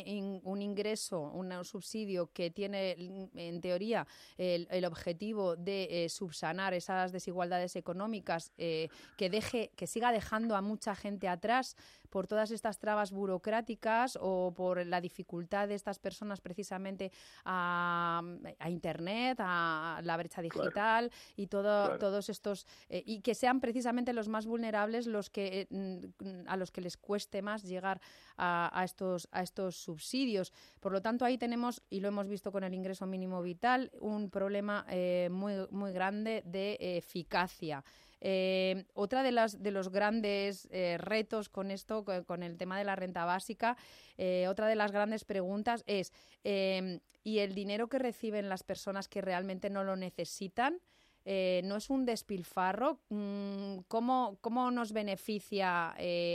un 0.43 0.61
ingreso, 0.61 1.21
un 1.21 1.49
subsidio 1.63 2.31
que 2.31 2.51
tiene 2.51 2.95
en 3.33 3.61
teoría 3.61 4.05
el, 4.37 4.67
el 4.69 4.85
objetivo 4.85 5.55
de 5.55 6.05
eh, 6.05 6.09
subsanar 6.09 6.73
esas 6.73 7.11
desigualdades 7.11 7.75
económicas, 7.75 8.51
eh, 8.57 8.89
que 9.17 9.29
deje, 9.29 9.71
que 9.75 9.87
siga 9.87 10.11
dejando 10.11 10.55
a 10.55 10.61
mucha 10.61 10.95
gente 10.95 11.27
atrás 11.27 11.75
por 12.09 12.27
todas 12.27 12.51
estas 12.51 12.79
trabas 12.79 13.11
burocráticas 13.11 14.17
o 14.19 14.53
por 14.55 14.85
la 14.85 14.99
dificultad 15.01 15.67
de 15.67 15.75
estas 15.75 15.99
personas 15.99 16.41
precisamente 16.41 17.11
a, 17.45 18.21
Internet, 18.67 19.37
a 19.39 20.01
la 20.03 20.17
brecha 20.17 20.41
digital 20.41 21.11
y 21.35 21.47
todo, 21.47 21.97
todos 21.97 22.29
estos 22.29 22.58
eh, 22.89 23.03
y 23.05 23.21
que 23.21 23.35
sean 23.35 23.59
precisamente 23.59 24.13
los 24.13 24.27
más 24.27 24.45
vulnerables 24.45 25.07
los 25.07 25.29
que 25.29 25.67
mm, 25.69 26.47
a 26.47 26.57
los 26.57 26.71
que 26.71 26.81
les 26.81 26.97
cueste 26.97 27.41
más 27.41 27.63
llegar 27.63 28.01
a, 28.37 28.81
estos 28.83 29.27
a 29.31 29.41
estos 29.41 29.75
subsidios. 29.75 30.53
Por 30.79 30.91
lo 30.91 31.01
tanto, 31.01 31.25
ahí 31.25 31.37
tenemos 31.37 31.81
y 31.89 31.99
lo 31.99 32.07
hemos 32.07 32.27
visto 32.27 32.51
con 32.51 32.63
el 32.63 32.73
ingreso 32.73 33.05
mínimo 33.05 33.41
vital 33.41 33.91
un 33.99 34.29
problema 34.29 34.85
eh, 34.89 35.29
muy 35.31 35.53
muy 35.71 35.91
grande 35.91 36.43
de 36.45 36.77
eficacia. 36.79 37.83
Eh, 38.21 38.85
otra 38.93 39.23
de, 39.23 39.31
las, 39.31 39.61
de 39.63 39.71
los 39.71 39.89
grandes 39.89 40.67
eh, 40.71 40.97
retos 40.99 41.49
con 41.49 41.71
esto, 41.71 42.03
con, 42.25 42.43
el 42.43 42.57
tema 42.57 42.77
de 42.77 42.83
la 42.83 42.95
renta 42.95 43.25
básica, 43.25 43.77
eh, 44.17 44.47
otra 44.47 44.67
de 44.67 44.75
las 44.75 44.91
grandes 44.91 45.23
preguntas 45.23 45.83
es, 45.87 46.11
¿y 46.43 47.39
el 47.39 47.53
dinero 47.53 47.87
que 47.87 47.99
reciben 47.99 48.49
las 48.49 48.63
personas 48.63 49.07
que 49.07 49.21
realmente 49.21 49.69
no 49.69 49.83
lo 49.83 49.95
necesitan? 49.95 50.79
No 51.25 51.75
es 51.75 51.89
un 51.89 52.05
despilfarro. 52.05 52.99
Mm, 53.09 53.79
¿Cómo, 53.87 54.37
cómo 54.41 54.71
nos 54.71 54.93
beneficia 54.93 55.93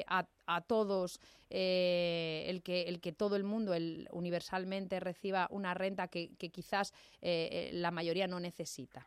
a, 0.09 0.26
a, 0.47 0.61
todos 0.62 1.20
el, 1.51 2.62
que, 2.62 2.82
el 2.82 3.01
que 3.01 3.12
todo 3.12 3.37
el 3.37 3.45
mundo 3.45 3.72
universalmente 4.12 5.01
reciba 5.01 5.49
una 5.51 5.74
renta 5.74 6.09
que, 6.09 6.35
que 6.37 6.51
quizás 6.51 6.93
la 7.20 7.91
mayoría 7.91 8.26
no 8.26 8.41
necesita? 8.41 9.07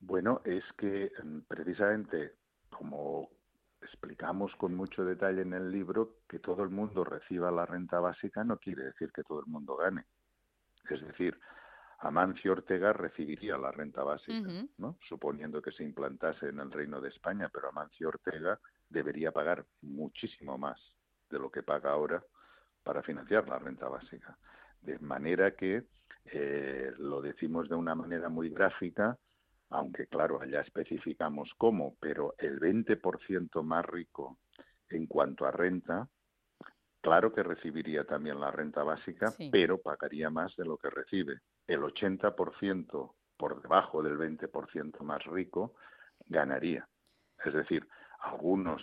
Bueno, 0.00 0.42
es 0.44 0.64
que 0.76 1.10
mm, 1.22 1.40
precisamente 1.48 2.34
como 2.70 3.30
explicamos 3.82 4.54
con 4.56 4.74
mucho 4.74 5.04
detalle 5.04 5.42
en 5.42 5.52
el 5.52 5.70
libro, 5.70 6.16
que 6.28 6.38
todo 6.38 6.62
el 6.62 6.70
mundo 6.70 7.04
reciba 7.04 7.50
la 7.50 7.66
renta 7.66 8.00
básica 8.00 8.44
no 8.44 8.58
quiere 8.58 8.84
decir 8.84 9.12
que 9.12 9.24
todo 9.24 9.40
el 9.40 9.46
mundo 9.46 9.76
gane. 9.76 10.04
Es 10.90 11.00
decir, 11.00 11.38
Amancio 12.00 12.52
Ortega 12.52 12.92
recibiría 12.92 13.58
la 13.58 13.72
renta 13.72 14.04
básica, 14.04 14.48
¿no? 14.76 14.96
suponiendo 15.08 15.60
que 15.60 15.72
se 15.72 15.82
implantase 15.82 16.48
en 16.48 16.60
el 16.60 16.70
Reino 16.70 17.00
de 17.00 17.08
España, 17.08 17.50
pero 17.52 17.68
Amancio 17.68 18.08
Ortega 18.08 18.60
debería 18.88 19.32
pagar 19.32 19.66
muchísimo 19.82 20.56
más 20.56 20.80
de 21.28 21.38
lo 21.38 21.50
que 21.50 21.64
paga 21.64 21.90
ahora 21.90 22.22
para 22.84 23.02
financiar 23.02 23.48
la 23.48 23.58
renta 23.58 23.88
básica. 23.88 24.38
De 24.80 24.98
manera 25.00 25.56
que, 25.56 25.86
eh, 26.26 26.92
lo 26.98 27.20
decimos 27.20 27.68
de 27.68 27.74
una 27.74 27.96
manera 27.96 28.28
muy 28.28 28.48
gráfica, 28.50 29.18
aunque 29.70 30.06
claro, 30.06 30.40
allá 30.40 30.60
especificamos 30.60 31.52
cómo, 31.58 31.96
pero 32.00 32.34
el 32.38 32.60
20% 32.60 33.62
más 33.62 33.84
rico 33.84 34.38
en 34.88 35.06
cuanto 35.06 35.46
a 35.46 35.50
renta, 35.50 36.08
claro 37.00 37.32
que 37.32 37.42
recibiría 37.42 38.04
también 38.04 38.40
la 38.40 38.50
renta 38.50 38.82
básica, 38.82 39.34
pero 39.50 39.80
pagaría 39.82 40.30
más 40.30 40.54
de 40.56 40.64
lo 40.64 40.78
que 40.78 40.90
recibe. 40.90 41.40
El 41.68 41.82
80% 41.82 43.14
por 43.36 43.62
debajo 43.62 44.02
del 44.02 44.18
20% 44.18 45.00
más 45.02 45.24
rico 45.24 45.74
ganaría. 46.26 46.88
Es 47.44 47.54
decir, 47.54 47.86
algunos 48.20 48.82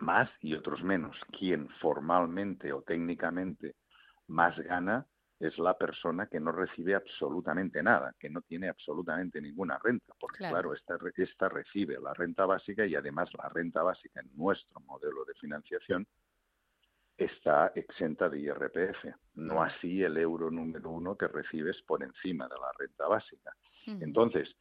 más 0.00 0.28
y 0.40 0.54
otros 0.54 0.82
menos. 0.82 1.16
Quien 1.38 1.68
formalmente 1.80 2.72
o 2.72 2.82
técnicamente 2.82 3.76
más 4.26 4.58
gana 4.58 5.06
es 5.38 5.58
la 5.58 5.76
persona 5.76 6.26
que 6.26 6.40
no 6.40 6.52
recibe 6.52 6.94
absolutamente 6.94 7.82
nada, 7.82 8.14
que 8.18 8.30
no 8.30 8.40
tiene 8.42 8.68
absolutamente 8.68 9.40
ninguna 9.40 9.78
renta, 9.82 10.14
porque 10.18 10.38
claro, 10.38 10.72
esta, 10.74 10.96
esta 11.16 11.48
recibe 11.48 12.00
la 12.00 12.14
renta 12.14 12.46
básica 12.46 12.86
y 12.86 12.94
además 12.94 13.28
la 13.34 13.48
renta 13.48 13.82
básica 13.82 14.20
en 14.20 14.30
nuestro 14.36 14.80
modelo 14.80 15.24
de 15.24 15.34
financiación 15.34 16.06
está 17.16 17.72
exenta 17.74 18.28
de 18.28 18.40
IRPF, 18.40 19.04
no 19.36 19.62
así 19.62 20.02
el 20.02 20.16
euro 20.16 20.50
número 20.50 20.90
uno 20.90 21.16
que 21.16 21.28
recibes 21.28 21.80
por 21.82 22.02
encima 22.02 22.48
de 22.48 22.56
la 22.56 22.72
renta 22.78 23.06
básica. 23.06 23.54
Entonces, 23.86 24.54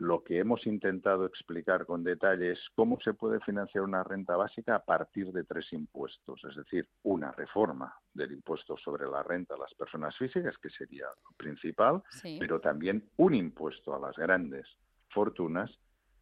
lo 0.00 0.24
que 0.24 0.38
hemos 0.38 0.66
intentado 0.66 1.26
explicar 1.26 1.84
con 1.84 2.02
detalle 2.02 2.52
es 2.52 2.60
cómo 2.74 2.98
se 3.00 3.12
puede 3.12 3.38
financiar 3.40 3.84
una 3.84 4.02
renta 4.02 4.34
básica 4.34 4.76
a 4.76 4.84
partir 4.84 5.30
de 5.30 5.44
tres 5.44 5.70
impuestos, 5.72 6.42
es 6.48 6.56
decir, 6.56 6.88
una 7.02 7.32
reforma 7.32 7.94
del 8.14 8.32
impuesto 8.32 8.78
sobre 8.78 9.06
la 9.06 9.22
renta 9.22 9.54
a 9.54 9.58
las 9.58 9.74
personas 9.74 10.16
físicas, 10.16 10.56
que 10.56 10.70
sería 10.70 11.04
lo 11.04 11.36
principal, 11.36 12.02
pero 12.38 12.60
también 12.60 13.10
un 13.18 13.34
impuesto 13.34 13.94
a 13.94 14.00
las 14.00 14.16
grandes 14.16 14.66
fortunas 15.10 15.70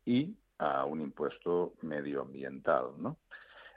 y 0.05 0.37
a 0.59 0.85
un 0.85 1.01
impuesto 1.01 1.74
medioambiental, 1.83 2.95
¿no? 2.99 3.18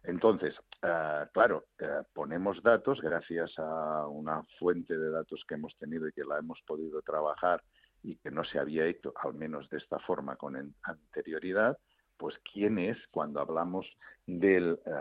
Entonces, 0.04 0.56
eh, 0.82 1.26
claro, 1.32 1.66
eh, 1.80 2.02
ponemos 2.14 2.62
datos 2.64 2.99
gracias 3.02 3.54
a 3.58 4.08
una 4.08 4.43
fuente 4.58 4.97
de 4.97 5.12
datos 5.12 5.43
que 5.47 5.56
hemos 5.56 5.76
tenido 5.78 6.08
y 6.08 6.12
que 6.12 6.24
la 6.24 6.39
hemos 6.39 6.60
podido 6.66 7.02
trabajar 7.02 7.62
y 8.04 8.16
que 8.16 8.32
no 8.32 8.43
se 8.43 8.58
había 8.58 8.86
hecho, 8.86 9.14
al 9.16 9.36
menos 9.36 9.70
de 9.70 9.78
esta 9.78 9.99
forma, 9.99 10.36
con 10.36 10.74
anterioridad, 10.82 11.78
pues 12.18 12.36
quién 12.52 12.80
es 12.80 12.97
cuando 13.12 13.39
hablamos 13.39 13.86
del, 14.26 14.80
eh, 14.86 14.91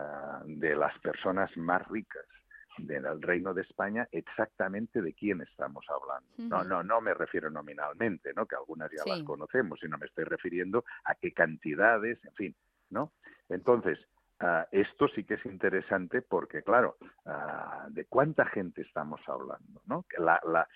de 0.47 0.77
las 0.77 0.99
personas 0.99 1.55
más 1.57 1.87
ricas 1.89 2.27
del 2.79 3.21
Reino 3.21 3.53
de 3.53 3.63
España, 3.63 4.09
exactamente 4.13 5.03
de 5.03 5.13
quién 5.13 5.41
estamos 5.41 5.85
hablando. 5.89 6.29
No, 6.39 6.65
no, 6.65 6.83
no 6.83 7.01
me 7.01 7.15
refiero 7.15 7.51
nominalmente, 7.51 8.33
¿no? 8.35 8.47
Que 8.47 8.57
algunas 8.57 8.91
ya 8.91 9.03
las 9.07 9.23
conocemos, 9.23 9.81
sino 9.81 9.99
me 9.99 10.07
estoy 10.07 10.25
refiriendo 10.25 10.85
a 11.05 11.15
qué 11.15 11.33
cantidades, 11.33 12.25
en 12.25 12.33
fin, 12.35 12.57
¿no? 12.91 13.13
Entonces, 13.49 13.99
Ah, 14.43 14.67
esto 14.73 15.07
sí 15.09 15.25
que 15.25 15.35
es 15.35 15.45
interesante 15.45 16.23
porque, 16.23 16.63
claro, 16.63 16.97
ah, 17.27 17.87
¿de 17.91 18.07
cuánta 18.07 18.47
gente 18.47 18.81
estamos 18.81 19.21
hablando? 19.27 19.83
¿no? 19.87 20.05
Que 20.09 20.19
la, 20.19 20.41
la, 20.45 20.67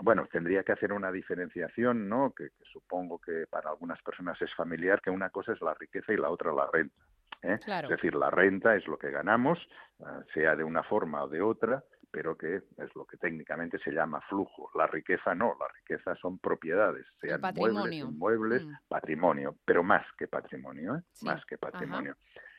bueno, 0.00 0.26
tendría 0.26 0.64
que 0.64 0.72
hacer 0.72 0.92
una 0.92 1.12
diferenciación, 1.12 2.08
¿no? 2.08 2.34
Que, 2.34 2.48
supongo 2.72 3.20
que 3.20 3.46
para 3.48 3.70
algunas 3.70 4.02
personas 4.02 4.42
es 4.42 4.52
familiar, 4.54 5.00
que 5.00 5.10
una 5.10 5.30
cosa 5.30 5.52
es 5.52 5.60
la 5.60 5.74
riqueza 5.74 6.12
y 6.12 6.16
la 6.16 6.30
otra 6.30 6.52
la 6.52 6.68
renta. 6.72 6.96
¿eh? 7.42 7.58
Es 7.64 7.88
decir, 7.88 8.16
la 8.16 8.28
renta 8.30 8.74
es 8.74 8.86
lo 8.88 8.98
que 8.98 9.12
ganamos, 9.12 9.58
ah, 10.04 10.22
sea 10.34 10.56
de 10.56 10.64
una 10.64 10.82
forma 10.82 11.22
o 11.22 11.28
de 11.28 11.42
otra, 11.42 11.84
pero 12.10 12.36
que 12.36 12.56
es 12.56 12.96
lo 12.96 13.04
que 13.04 13.18
técnicamente 13.18 13.78
se 13.78 13.92
llama 13.92 14.20
flujo. 14.22 14.70
La 14.74 14.88
riqueza 14.88 15.32
no, 15.32 15.54
la 15.60 15.68
riqueza 15.68 16.16
son 16.16 16.38
propiedades, 16.40 17.06
sean 17.20 17.40
muebles, 17.54 18.00
inmuebles, 18.00 18.64
mm. 18.64 18.72
patrimonio, 18.88 19.54
pero 19.64 19.84
más 19.84 20.04
que 20.18 20.26
patrimonio, 20.26 20.96
¿eh? 20.96 21.02
más 21.22 21.44
que 21.44 21.56
patrimonio. 21.56 22.16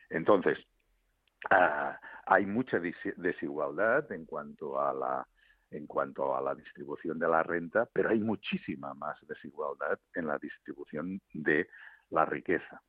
Entonces, 0.10 0.58
ah, 1.50 2.00
hay 2.26 2.46
mucha 2.46 2.80
desigualdad 2.80 4.12
en 4.12 4.26
cuanto 4.26 4.80
a 4.80 4.94
la 4.94 5.28
en 5.70 5.86
cuanto 5.86 6.34
a 6.34 6.42
la 6.42 6.56
distribución 6.56 7.20
de 7.20 7.28
la 7.28 7.44
renta, 7.44 7.90
pero 7.92 8.10
hay 8.10 8.20
muchísima 8.20 8.94
más 8.94 9.18
desigualdad 9.28 10.00
en 10.16 10.28
la 10.28 10.38
distribución 10.38 11.20
de 11.34 11.68
la 12.10 12.24
riqueza. 12.24 12.82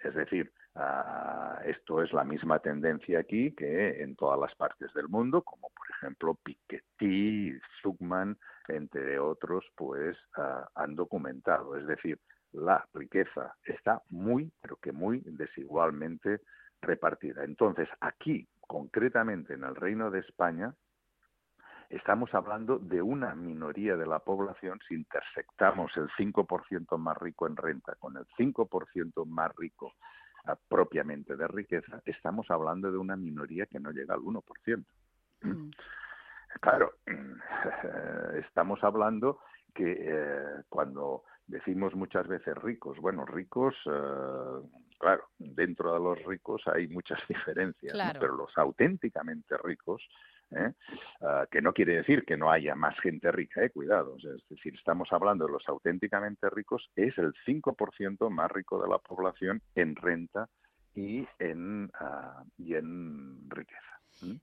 Es 0.00 0.14
decir, 0.14 0.52
ah, 0.74 1.60
esto 1.64 2.02
es 2.02 2.12
la 2.12 2.24
misma 2.24 2.60
tendencia 2.60 3.18
aquí 3.18 3.52
que 3.52 4.02
en 4.02 4.14
todas 4.16 4.38
las 4.38 4.54
partes 4.54 4.92
del 4.94 5.08
mundo, 5.08 5.42
como 5.42 5.70
por 5.70 5.86
ejemplo 5.90 6.34
Piketty, 6.42 7.58
Zuckman, 7.82 8.38
entre 8.68 9.18
otros, 9.18 9.64
pues 9.76 10.16
ah, 10.36 10.68
han 10.74 10.94
documentado. 10.94 11.76
Es 11.76 11.86
decir, 11.86 12.18
la 12.52 12.86
riqueza 12.94 13.56
está 13.64 14.02
muy, 14.10 14.50
pero 14.60 14.76
que 14.76 14.92
muy 14.92 15.20
desigualmente 15.24 16.40
repartida. 16.80 17.44
Entonces, 17.44 17.88
aquí, 18.00 18.46
concretamente 18.60 19.54
en 19.54 19.64
el 19.64 19.74
Reino 19.74 20.10
de 20.10 20.20
España, 20.20 20.74
estamos 21.90 22.32
hablando 22.34 22.78
de 22.78 23.00
una 23.00 23.34
minoría 23.34 23.96
de 23.96 24.06
la 24.06 24.18
población 24.18 24.78
si 24.86 24.94
intersectamos 24.94 25.96
el 25.96 26.08
5% 26.10 26.98
más 26.98 27.16
rico 27.18 27.46
en 27.46 27.56
renta 27.56 27.94
con 27.96 28.16
el 28.16 28.26
5% 28.38 29.24
más 29.26 29.54
rico 29.56 29.94
ah, 30.44 30.56
propiamente 30.68 31.36
de 31.36 31.48
riqueza, 31.48 32.02
estamos 32.04 32.50
hablando 32.50 32.92
de 32.92 32.98
una 32.98 33.16
minoría 33.16 33.66
que 33.66 33.80
no 33.80 33.90
llega 33.90 34.14
al 34.14 34.20
1%. 34.20 34.84
Mm. 35.42 35.70
Claro, 36.60 36.94
estamos 38.34 38.82
hablando 38.82 39.40
que 39.74 39.96
eh, 39.98 40.62
cuando 40.68 41.24
decimos 41.48 41.94
muchas 41.94 42.28
veces 42.28 42.56
ricos, 42.56 42.98
bueno, 42.98 43.24
ricos, 43.24 43.74
eh, 43.86 44.68
claro, 44.98 45.24
dentro 45.38 45.94
de 45.94 46.00
los 46.00 46.22
ricos 46.24 46.62
hay 46.66 46.86
muchas 46.88 47.18
diferencias, 47.28 47.96
pero 48.20 48.36
los 48.36 48.56
auténticamente 48.56 49.56
ricos, 49.56 50.06
¿eh? 50.50 50.72
Ah, 51.22 51.46
que 51.50 51.60
no 51.60 51.72
quiere 51.72 51.96
decir 51.96 52.24
que 52.24 52.36
no 52.36 52.50
haya 52.50 52.74
más 52.74 52.98
gente 53.00 53.32
rica, 53.32 53.64
eh, 53.64 53.70
cuidado, 53.70 54.16
es 54.16 54.48
decir, 54.48 54.74
estamos 54.74 55.08
hablando 55.12 55.46
de 55.46 55.52
los 55.52 55.68
auténticamente 55.68 56.48
ricos, 56.50 56.90
es 56.94 57.16
el 57.18 57.32
5% 57.46 58.30
más 58.30 58.50
rico 58.50 58.80
de 58.80 58.88
la 58.88 58.98
población 58.98 59.62
en 59.74 59.96
renta 59.96 60.48
y 60.94 61.26
en, 61.38 61.90
ah, 61.94 62.44
y 62.58 62.74
en 62.74 63.48
riqueza. 63.50 63.97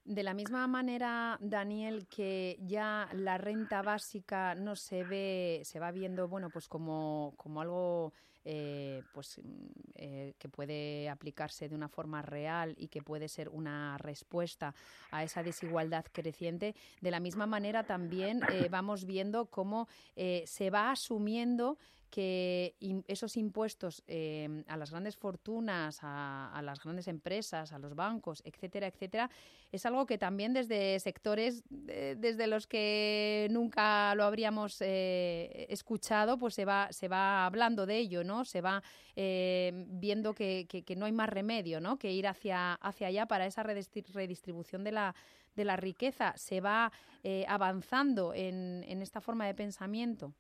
De 0.06 0.24
la 0.24 0.34
misma 0.34 0.68
manera, 0.68 1.38
Daniel, 1.42 2.08
que 2.08 2.58
ya 2.62 3.10
la 3.14 3.38
renta 3.38 3.82
básica 3.82 4.56
no 4.56 4.76
se 4.76 5.04
ve, 5.04 5.62
se 5.64 5.80
va 5.80 5.92
viendo, 5.92 6.28
bueno, 6.28 6.50
pues 6.50 6.68
como, 6.68 7.34
como 7.38 7.62
algo 7.62 8.14
eh, 8.48 9.02
pues, 9.12 9.40
mm, 9.40 9.66
eh, 9.96 10.34
que 10.38 10.48
puede 10.50 11.10
aplicarse 11.10 11.68
de 11.68 11.74
una 11.74 11.90
forma 11.90 12.22
real 12.22 12.76
y 12.78 12.90
que 12.90 13.02
puede 13.02 13.28
ser 13.28 13.50
una 13.50 13.98
respuesta 13.98 14.76
a 15.10 15.24
esa 15.24 15.42
desigualdad 15.42 16.06
creciente. 16.12 16.76
De 17.02 17.10
la 17.10 17.20
misma 17.20 17.48
manera, 17.48 17.84
también 17.84 18.42
eh, 18.52 18.68
vamos 18.70 19.06
viendo 19.06 19.48
cómo 19.48 19.88
se 20.16 20.70
va 20.70 20.92
asumiendo 20.92 21.78
que 22.16 22.76
esos 23.10 23.36
impuestos 23.36 24.02
em, 24.08 24.64
a 24.70 24.78
las 24.78 24.92
grandes 24.92 25.18
fortunas, 25.18 26.00
a, 26.02 26.62
las 26.64 26.82
grandes 26.82 27.10
empresas, 27.10 27.74
a 27.74 27.78
los 27.78 27.94
bancos, 27.94 28.42
etcétera, 28.46 28.88
etcétera, 28.88 29.30
es 29.70 29.86
algo 29.86 30.06
que 30.06 30.18
también 30.18 30.54
desde 30.54 30.98
sectores 31.02 31.62
desde 31.70 32.48
los 32.48 32.68
que 32.68 33.50
nunca 33.52 34.16
lo 34.16 34.24
habríamos 34.24 34.78
eh, 34.80 35.68
escuchado, 35.68 36.38
pues 36.38 36.54
se 36.54 36.64
va, 36.64 36.88
se 36.94 37.10
va 37.10 37.46
hablando 37.46 37.86
de 37.86 37.98
ello, 37.98 38.24
¿no? 38.24 38.46
Se 38.46 38.62
va 38.62 38.82
eh, 39.18 39.74
viendo 39.76 40.34
que, 40.34 40.68
que, 40.70 40.96
no 40.96 41.08
hay 41.08 41.12
más 41.12 41.28
remedio, 41.28 41.82
¿no? 41.82 42.00
Que 42.00 42.14
ir 42.14 42.28
hacia, 42.28 42.76
hacia 42.76 43.08
allá 43.08 43.26
para 43.26 43.46
esa 43.46 43.62
redistribución 43.62 44.86
de 44.86 44.94
la, 44.94 45.16
de 45.58 45.66
la 45.66 45.76
riqueza. 45.76 46.34
Se 46.38 46.62
va 46.62 46.94
eh, 47.24 47.44
avanzando 47.50 48.34
en, 48.34 48.86
en 48.88 49.02
esta 49.02 49.20
forma 49.20 49.46
de 49.48 49.54
pensamiento. 49.54 50.34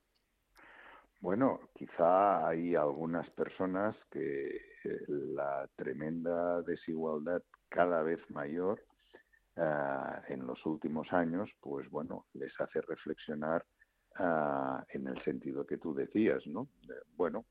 Bueno, 1.25 1.59
quizá 1.73 2.47
hay 2.47 2.75
algunas 2.75 3.27
personas 3.31 3.95
que 4.11 4.57
eh, 4.83 5.05
la 5.07 5.67
tremenda 5.75 6.61
desigualdad 6.61 7.41
cada 7.67 8.03
vez 8.03 8.19
mayor 8.29 8.79
ah, 9.57 10.21
en 10.27 10.45
los 10.45 10.63
últimos 10.67 11.11
años, 11.11 11.49
pues 11.61 11.89
bueno, 11.89 12.27
les 12.35 12.53
hace 12.61 12.79
reflexionar 12.81 13.65
ah, 14.17 14.85
en 14.89 15.07
el 15.07 15.19
sentido 15.23 15.65
que 15.65 15.79
tú 15.79 15.95
decías, 15.95 16.45
¿no? 16.45 16.67
bueno, 17.17 17.43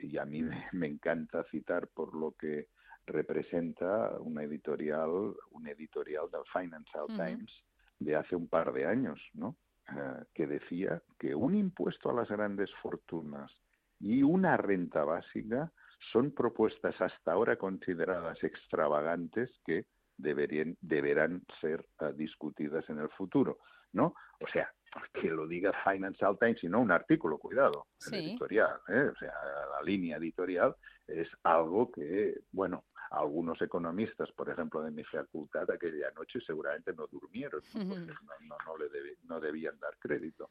y 0.00 0.16
a 0.16 0.24
mí 0.24 0.44
me, 0.70 0.86
encanta 0.86 1.42
citar 1.50 1.88
por 1.88 2.14
lo 2.14 2.30
que 2.38 2.68
representa 3.06 4.16
una 4.20 4.44
editorial, 4.44 5.34
un 5.50 5.66
editorial 5.66 6.30
del 6.30 6.44
Financial 6.52 7.08
Times 7.08 7.52
de 7.98 8.14
hace 8.14 8.36
un 8.36 8.46
par 8.46 8.72
de 8.72 8.86
años, 8.86 9.20
¿no? 9.34 9.56
Eh, 9.88 10.24
que 10.34 10.46
decía 10.46 11.02
que 11.18 11.34
un 11.34 11.54
impuesto 11.54 12.10
a 12.10 12.14
las 12.14 12.28
grandes 12.28 12.70
fortunas 12.80 13.50
y 13.98 14.22
una 14.22 14.56
renta 14.56 15.04
básica 15.04 15.72
son 16.12 16.32
propuestas 16.32 17.00
hasta 17.00 17.32
ahora 17.32 17.56
consideradas 17.56 18.42
extravagantes 18.44 19.50
que 19.66 19.86
deberían, 20.16 20.76
deberán 20.80 21.42
ser 21.60 21.84
eh, 22.00 22.12
discutidas 22.14 22.88
en 22.88 22.98
el 22.98 23.08
futuro, 23.10 23.58
¿no? 23.92 24.14
O 24.40 24.46
sea, 24.52 24.72
que 25.12 25.28
lo 25.28 25.46
diga 25.46 25.72
Financial 25.84 26.36
Times 26.38 26.62
y 26.62 26.68
no 26.68 26.80
un 26.80 26.92
artículo, 26.92 27.38
cuidado, 27.38 27.86
editorial, 28.10 28.80
¿eh? 28.88 29.10
o 29.12 29.16
sea, 29.16 29.32
la 29.76 29.82
línea 29.84 30.16
editorial 30.16 30.74
es 31.06 31.28
algo 31.42 31.90
que, 31.90 32.40
bueno, 32.52 32.84
algunos 33.10 33.60
economistas, 33.60 34.30
por 34.32 34.48
ejemplo, 34.48 34.82
de 34.82 34.90
mi 34.90 35.02
facultad 35.04 35.68
aquella 35.70 36.10
noche 36.12 36.40
seguramente 36.46 36.92
no 36.92 37.06
durmieron, 37.08 37.60
no, 37.74 38.56
no, 38.66 38.76
le 38.78 39.16
no 39.24 39.40
debían 39.40 39.78
dar 39.80 39.96
crédito. 39.98 40.50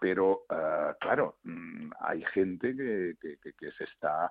Pero, 0.00 0.44
ah, 0.48 0.96
claro, 1.00 1.38
mm, 1.42 1.90
hay 2.00 2.24
gente 2.32 2.76
que, 2.76 3.16
que, 3.20 3.52
que, 3.52 3.72
se 3.72 3.84
está 3.84 4.30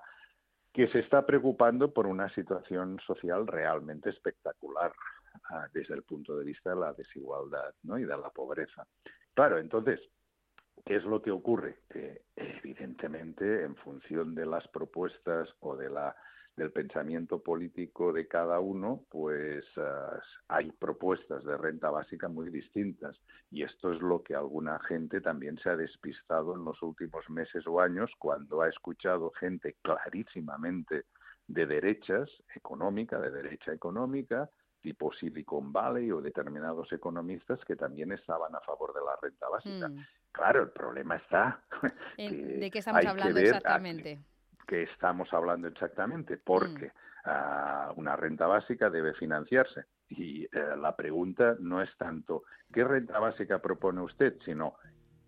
que 0.72 0.88
se 0.88 1.00
está 1.00 1.26
preocupando 1.26 1.92
por 1.92 2.06
una 2.06 2.32
situación 2.34 3.00
social 3.06 3.46
realmente 3.46 4.10
espectacular 4.10 4.92
ah, 5.50 5.66
desde 5.72 5.94
el 5.94 6.02
punto 6.02 6.36
de 6.36 6.44
vista 6.44 6.70
de 6.70 6.76
la 6.76 6.92
desigualdad 6.92 7.74
¿no? 7.82 7.98
y 7.98 8.04
de 8.04 8.16
la 8.16 8.30
pobreza. 8.30 8.86
Claro, 9.34 9.58
entonces, 9.58 10.00
¿qué 10.84 10.96
es 10.96 11.04
lo 11.04 11.20
que 11.20 11.30
ocurre? 11.30 11.80
Que 11.90 12.22
evidentemente, 12.36 13.64
en 13.64 13.76
función 13.76 14.34
de 14.34 14.46
las 14.46 14.66
propuestas 14.68 15.48
o 15.60 15.76
de 15.76 15.90
la 15.90 16.14
del 16.58 16.72
pensamiento 16.72 17.42
político 17.42 18.12
de 18.12 18.26
cada 18.26 18.60
uno, 18.60 19.04
pues 19.08 19.64
ah, 19.76 20.20
hay 20.48 20.70
propuestas 20.72 21.44
de 21.44 21.56
renta 21.56 21.90
básica 21.90 22.28
muy 22.28 22.50
distintas. 22.50 23.16
Y 23.50 23.62
esto 23.62 23.92
es 23.92 24.00
lo 24.02 24.22
que 24.22 24.34
alguna 24.34 24.78
gente 24.80 25.20
también 25.20 25.58
se 25.58 25.70
ha 25.70 25.76
despistado 25.76 26.54
en 26.54 26.64
los 26.64 26.82
últimos 26.82 27.30
meses 27.30 27.66
o 27.66 27.80
años 27.80 28.10
cuando 28.18 28.60
ha 28.60 28.68
escuchado 28.68 29.30
gente 29.30 29.76
clarísimamente 29.82 31.04
de 31.46 31.66
derechas 31.66 32.28
económica, 32.54 33.18
de 33.18 33.30
derecha 33.30 33.72
económica, 33.72 34.50
tipo 34.82 35.12
Silicon 35.12 35.72
Valley 35.72 36.10
o 36.10 36.20
determinados 36.20 36.92
economistas 36.92 37.58
que 37.64 37.76
también 37.76 38.12
estaban 38.12 38.54
a 38.54 38.60
favor 38.60 38.92
de 38.92 39.00
la 39.00 39.16
renta 39.22 39.48
básica. 39.48 39.88
Mm. 39.88 40.06
Claro, 40.32 40.62
el 40.62 40.70
problema 40.70 41.16
está. 41.16 41.62
¿De 42.18 42.70
qué 42.70 42.78
estamos 42.80 43.04
hablando 43.06 43.40
exactamente? 43.40 44.20
Que 44.68 44.82
estamos 44.82 45.32
hablando 45.32 45.66
exactamente, 45.66 46.36
porque 46.36 46.86
mm. 46.86 46.90
ah, 47.24 47.92
una 47.96 48.14
renta 48.14 48.46
básica 48.46 48.90
debe 48.90 49.14
financiarse. 49.14 49.86
Y 50.10 50.44
eh, 50.44 50.50
la 50.80 50.94
pregunta 50.94 51.56
no 51.58 51.82
es 51.82 51.90
tanto 51.96 52.44
qué 52.72 52.84
renta 52.84 53.18
básica 53.18 53.60
propone 53.60 54.02
usted, 54.02 54.36
sino 54.44 54.74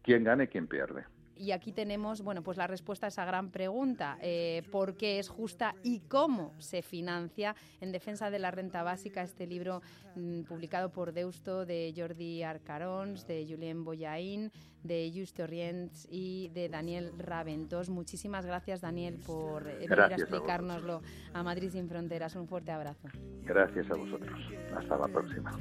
quién 0.03 0.25
gana 0.25 0.45
y 0.45 0.49
quién 0.49 0.69
pierde. 0.69 1.07
Y 1.41 1.53
aquí 1.53 1.73
tenemos, 1.73 2.21
bueno, 2.21 2.43
pues 2.43 2.59
la 2.59 2.67
respuesta 2.67 3.07
a 3.07 3.09
esa 3.09 3.25
gran 3.25 3.51
pregunta, 3.51 4.19
eh, 4.21 4.63
¿por 4.71 4.99
qué 4.99 5.19
es 5.19 5.31
justa 5.31 5.75
y 5.83 6.01
cómo 6.01 6.53
se 6.59 6.83
financia 6.83 7.57
en 7.81 7.93
defensa 7.93 8.29
de 8.31 8.39
la 8.39 8.51
renta 8.51 8.83
básica 8.83 9.23
este 9.23 9.47
libro 9.47 9.81
mm, 10.17 10.43
publicado 10.43 10.91
por 10.91 11.15
Deusto 11.15 11.65
de 11.65 11.95
Jordi 11.97 12.43
Arcarons, 12.43 13.27
de 13.27 13.47
Julien 13.49 13.85
Boyain, 13.85 14.53
de 14.83 15.11
Justo 15.15 15.47
Rients 15.47 16.07
y 16.11 16.49
de 16.49 16.69
Daniel 16.69 17.11
Raventos. 17.17 17.89
Muchísimas 17.89 18.45
gracias, 18.45 18.83
Daniel, 18.83 19.19
por 19.27 19.67
eh, 19.67 19.87
venir 19.89 19.99
a 19.99 20.07
explicárnoslo 20.09 21.01
a, 21.33 21.43
Madrid 21.43 21.71
sin 21.71 21.89
Fronteras. 21.89 22.37
Un 22.37 22.49
fuerte 22.49 22.71
abrazo. 22.71 23.09
Gracias 23.45 23.91
a 23.91 23.95
vosotros. 23.95 24.39
Hasta 24.77 24.99
la 24.99 25.09
próxima. 25.09 25.53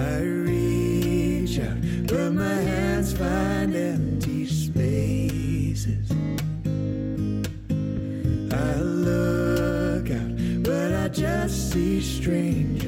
I 0.00 0.20
reach 0.20 1.58
out, 1.60 1.76
but 2.06 2.30
my 2.32 2.54
hands 2.54 3.12
find 3.12 3.74
empty 3.76 4.46
spaces. 4.46 6.10
I 8.50 8.80
look 8.80 10.10
out, 10.10 10.62
but 10.62 10.94
I 10.94 11.08
just 11.08 11.72
see 11.72 12.00
strangers' 12.00 12.79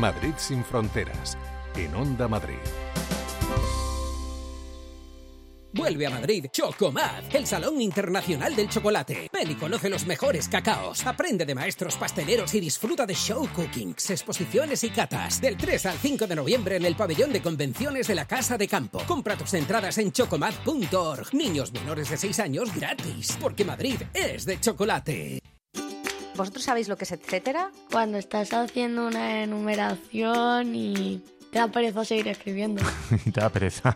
Madrid 0.00 0.32
sin 0.38 0.64
fronteras, 0.64 1.36
en 1.76 1.94
Onda 1.94 2.26
Madrid. 2.26 2.56
Vuelve 5.72 6.06
a 6.06 6.10
Madrid 6.10 6.46
Chocomad, 6.50 7.22
el 7.32 7.46
Salón 7.46 7.82
Internacional 7.82 8.56
del 8.56 8.70
Chocolate. 8.70 9.28
Ven 9.30 9.50
y 9.50 9.54
conoce 9.56 9.90
los 9.90 10.06
mejores 10.06 10.48
cacaos. 10.48 11.06
Aprende 11.06 11.44
de 11.44 11.54
maestros 11.54 11.96
pasteleros 11.96 12.54
y 12.54 12.60
disfruta 12.60 13.04
de 13.04 13.14
show 13.14 13.46
cookings, 13.54 14.08
exposiciones 14.10 14.82
y 14.84 14.88
catas. 14.88 15.38
Del 15.38 15.58
3 15.58 15.86
al 15.86 15.98
5 15.98 16.26
de 16.26 16.36
noviembre 16.36 16.76
en 16.76 16.86
el 16.86 16.96
pabellón 16.96 17.30
de 17.30 17.42
convenciones 17.42 18.08
de 18.08 18.14
la 18.14 18.26
Casa 18.26 18.56
de 18.56 18.66
Campo. 18.66 19.02
Compra 19.06 19.36
tus 19.36 19.52
entradas 19.52 19.98
en 19.98 20.12
chocomad.org. 20.12 21.34
Niños 21.34 21.72
menores 21.72 22.08
de 22.08 22.16
6 22.16 22.40
años 22.40 22.74
gratis, 22.74 23.36
porque 23.38 23.66
Madrid 23.66 24.00
es 24.14 24.46
de 24.46 24.58
chocolate. 24.58 25.39
¿Vosotros 26.36 26.64
sabéis 26.64 26.88
lo 26.88 26.96
que 26.96 27.04
es 27.04 27.12
etcétera? 27.12 27.70
Cuando 27.90 28.18
estás 28.18 28.52
haciendo 28.52 29.06
una 29.06 29.42
enumeración 29.42 30.74
y 30.74 31.22
te 31.50 31.58
da 31.58 31.68
pereza 31.68 32.04
seguir 32.04 32.28
escribiendo. 32.28 32.82
te 33.32 33.40
da 33.40 33.48
pereza. 33.48 33.94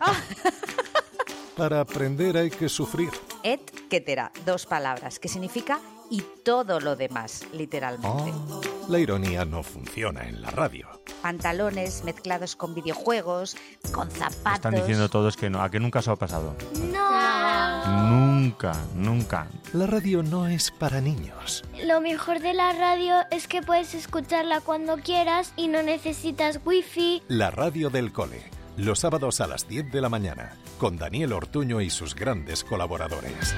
Para 1.55 1.79
aprender 1.79 2.37
hay 2.37 2.49
que 2.49 2.67
sufrir. 2.67 3.09
Etcétera, 3.45 4.31
dos 4.43 4.65
palabras, 4.65 5.19
que 5.19 5.27
significa 5.27 5.79
y 6.09 6.23
todo 6.43 6.79
lo 6.79 6.95
demás, 6.95 7.45
literalmente. 7.53 8.33
Oh, 8.49 8.61
la 8.89 8.97
ironía 8.97 9.45
no 9.45 9.61
funciona 9.61 10.27
en 10.27 10.41
la 10.41 10.49
radio. 10.49 10.87
Pantalones 11.21 12.03
mezclados 12.03 12.55
con 12.55 12.73
videojuegos, 12.73 13.55
con 13.91 14.09
zapatos. 14.09 14.55
Están 14.55 14.73
diciendo 14.73 15.09
todos 15.09 15.37
que 15.37 15.51
no, 15.51 15.61
a 15.61 15.69
que 15.69 15.79
nunca 15.79 16.01
se 16.01 16.09
ha 16.09 16.15
pasado. 16.15 16.55
No. 16.91 18.09
Nunca, 18.09 18.73
nunca. 18.95 19.47
La 19.73 19.85
radio 19.85 20.23
no 20.23 20.47
es 20.47 20.71
para 20.71 20.99
niños. 20.99 21.63
Lo 21.83 22.01
mejor 22.01 22.39
de 22.39 22.55
la 22.55 22.73
radio 22.73 23.17
es 23.29 23.47
que 23.47 23.61
puedes 23.61 23.93
escucharla 23.93 24.61
cuando 24.61 24.97
quieras 24.97 25.53
y 25.55 25.67
no 25.67 25.83
necesitas 25.83 26.59
wifi. 26.65 27.21
La 27.27 27.51
radio 27.51 27.91
del 27.91 28.11
cole. 28.11 28.54
Los 28.77 28.99
sábados 28.99 29.39
a 29.39 29.47
las 29.47 29.69
10 29.69 29.89
de 29.91 30.01
la 30.01 30.09
mañana, 30.09 30.57
con 30.77 30.97
Daniel 30.97 31.31
Ortuño 31.31 31.79
y 31.79 31.89
sus 31.89 32.13
grandes 32.13 32.61
colaboradores. 32.63 33.55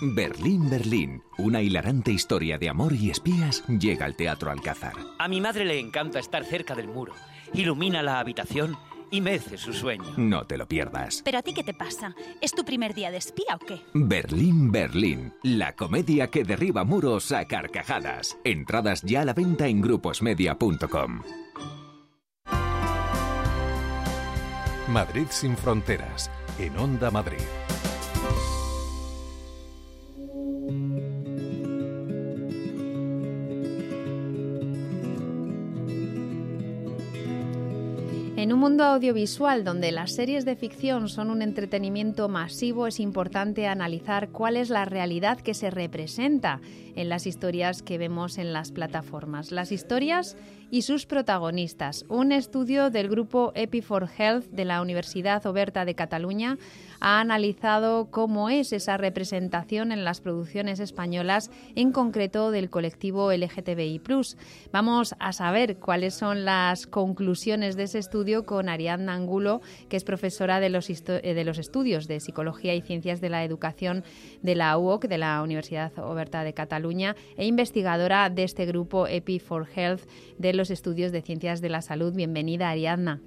Berlín, 0.00 0.70
Berlín, 0.70 1.22
una 1.38 1.60
hilarante 1.60 2.12
historia 2.12 2.56
de 2.56 2.68
amor 2.68 2.92
y 2.92 3.10
espías 3.10 3.64
llega 3.66 4.06
al 4.06 4.14
Teatro 4.14 4.52
Alcázar. 4.52 4.94
A 5.18 5.26
mi 5.26 5.40
madre 5.40 5.64
le 5.64 5.80
encanta 5.80 6.20
estar 6.20 6.44
cerca 6.44 6.76
del 6.76 6.86
muro. 6.86 7.14
Ilumina 7.52 8.00
la 8.02 8.20
habitación 8.20 8.76
y 9.10 9.20
mece 9.20 9.58
su 9.58 9.72
sueño. 9.72 10.14
No 10.16 10.46
te 10.46 10.56
lo 10.56 10.68
pierdas. 10.68 11.22
¿Pero 11.24 11.38
a 11.38 11.42
ti 11.42 11.52
qué 11.52 11.64
te 11.64 11.74
pasa? 11.74 12.14
¿Es 12.40 12.52
tu 12.52 12.64
primer 12.64 12.94
día 12.94 13.10
de 13.10 13.16
espía 13.16 13.56
o 13.56 13.58
qué? 13.58 13.82
Berlín, 13.92 14.70
Berlín, 14.70 15.34
la 15.42 15.74
comedia 15.74 16.28
que 16.28 16.44
derriba 16.44 16.84
muros 16.84 17.32
a 17.32 17.44
carcajadas. 17.46 18.38
Entradas 18.44 19.02
ya 19.02 19.22
a 19.22 19.24
la 19.24 19.34
venta 19.34 19.66
en 19.66 19.80
gruposmedia.com. 19.80 21.22
Madrid 24.92 25.26
sin 25.30 25.56
fronteras, 25.56 26.30
en 26.58 26.76
Onda 26.78 27.10
Madrid. 27.10 27.38
En 38.36 38.52
un 38.52 38.58
mundo 38.58 38.84
audiovisual 38.84 39.64
donde 39.64 39.92
las 39.92 40.12
series 40.12 40.44
de 40.44 40.56
ficción 40.56 41.08
son 41.08 41.30
un 41.30 41.42
entretenimiento 41.42 42.28
masivo, 42.28 42.86
es 42.86 43.00
importante 43.00 43.68
analizar 43.68 44.28
cuál 44.28 44.56
es 44.56 44.68
la 44.68 44.84
realidad 44.84 45.40
que 45.40 45.54
se 45.54 45.70
representa 45.70 46.60
en 46.96 47.08
las 47.08 47.26
historias 47.26 47.82
que 47.82 47.98
vemos 47.98 48.38
en 48.38 48.52
las 48.52 48.72
plataformas. 48.72 49.52
Las 49.52 49.72
historias 49.72 50.36
y 50.72 50.82
sus 50.82 51.04
protagonistas. 51.04 52.06
Un 52.08 52.32
estudio 52.32 52.88
del 52.88 53.10
grupo 53.10 53.52
Epi4 53.52 54.08
Health 54.16 54.46
de 54.52 54.64
la 54.64 54.80
Universidad 54.80 55.44
Oberta 55.44 55.84
de 55.84 55.94
Cataluña 55.94 56.56
ha 56.98 57.20
analizado 57.20 58.10
cómo 58.10 58.48
es 58.48 58.72
esa 58.72 58.96
representación 58.96 59.92
en 59.92 60.04
las 60.04 60.22
producciones 60.22 60.80
españolas, 60.80 61.50
en 61.74 61.92
concreto 61.92 62.50
del 62.50 62.70
colectivo 62.70 63.30
LGTBI. 63.32 64.00
Vamos 64.72 65.14
a 65.18 65.34
saber 65.34 65.76
cuáles 65.76 66.14
son 66.14 66.46
las 66.46 66.86
conclusiones 66.86 67.76
de 67.76 67.82
ese 67.82 67.98
estudio 67.98 68.46
con 68.46 68.70
Ariadna 68.70 69.12
Angulo, 69.12 69.60
que 69.90 69.98
es 69.98 70.04
profesora 70.04 70.58
de 70.58 70.70
los, 70.70 70.88
eh, 70.88 71.34
de 71.34 71.44
los 71.44 71.58
estudios 71.58 72.08
de 72.08 72.20
Psicología 72.20 72.74
y 72.74 72.80
Ciencias 72.80 73.20
de 73.20 73.28
la 73.28 73.44
Educación 73.44 74.04
de 74.40 74.54
la 74.54 74.78
UOC, 74.78 75.04
de 75.06 75.18
la 75.18 75.42
Universidad 75.42 75.92
Oberta 75.98 76.44
de 76.44 76.54
Cataluña, 76.54 77.14
e 77.36 77.44
investigadora 77.44 78.30
de 78.30 78.44
este 78.44 78.64
grupo 78.64 79.06
EPI4 79.06 79.66
Health 79.76 80.08
de 80.38 80.54
los 80.54 80.61
estudios 80.70 81.12
de 81.12 81.22
Ciencias 81.22 81.60
de 81.60 81.68
la 81.68 81.82
Salud. 81.82 82.14
Bienvenida, 82.14 82.70
Ariadna. 82.70 83.20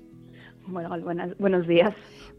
Bueno, 0.67 0.89
buenos 1.37 1.67
días. 1.67 1.93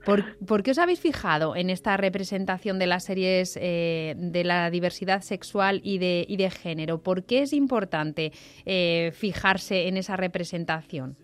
¿Por, 0.04 0.62
qué 0.62 0.70
os 0.70 0.78
habéis 0.78 1.00
fijado 1.00 1.56
en 1.56 1.70
esta 1.70 1.96
representación 1.96 2.78
de 2.78 2.86
las 2.86 3.04
series 3.04 3.58
eh, 3.60 4.14
de 4.16 4.44
la 4.44 4.70
diversidad 4.70 5.20
sexual 5.20 5.80
y 5.82 5.98
de, 5.98 6.24
y 6.28 6.36
de 6.36 6.50
género? 6.50 7.02
¿Por 7.02 7.24
qué 7.24 7.42
es 7.42 7.52
importante 7.52 8.32
eh, 8.64 9.10
fijarse 9.14 9.88
en 9.88 9.96
esa 9.96 10.16
representación? 10.16 11.16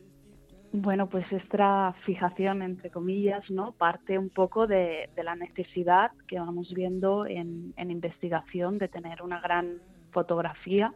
Bueno, 0.73 1.09
pues 1.09 1.31
esta 1.31 1.95
fijación, 2.05 2.63
entre 2.63 2.91
comillas, 2.91 3.49
¿no? 3.51 3.73
parte 3.73 4.19
un 4.19 4.31
poco 4.31 4.67
de, 4.67 5.11
la 5.23 5.37
necesidad 5.37 6.13
que 6.27 6.39
vamos 6.39 6.73
viendo 6.73 7.27
en, 7.27 7.75
en 7.77 7.91
investigación 7.91 8.79
de 8.79 8.89
tener 8.89 9.23
una 9.23 9.41
gran 9.41 9.81
fotografía 10.13 10.93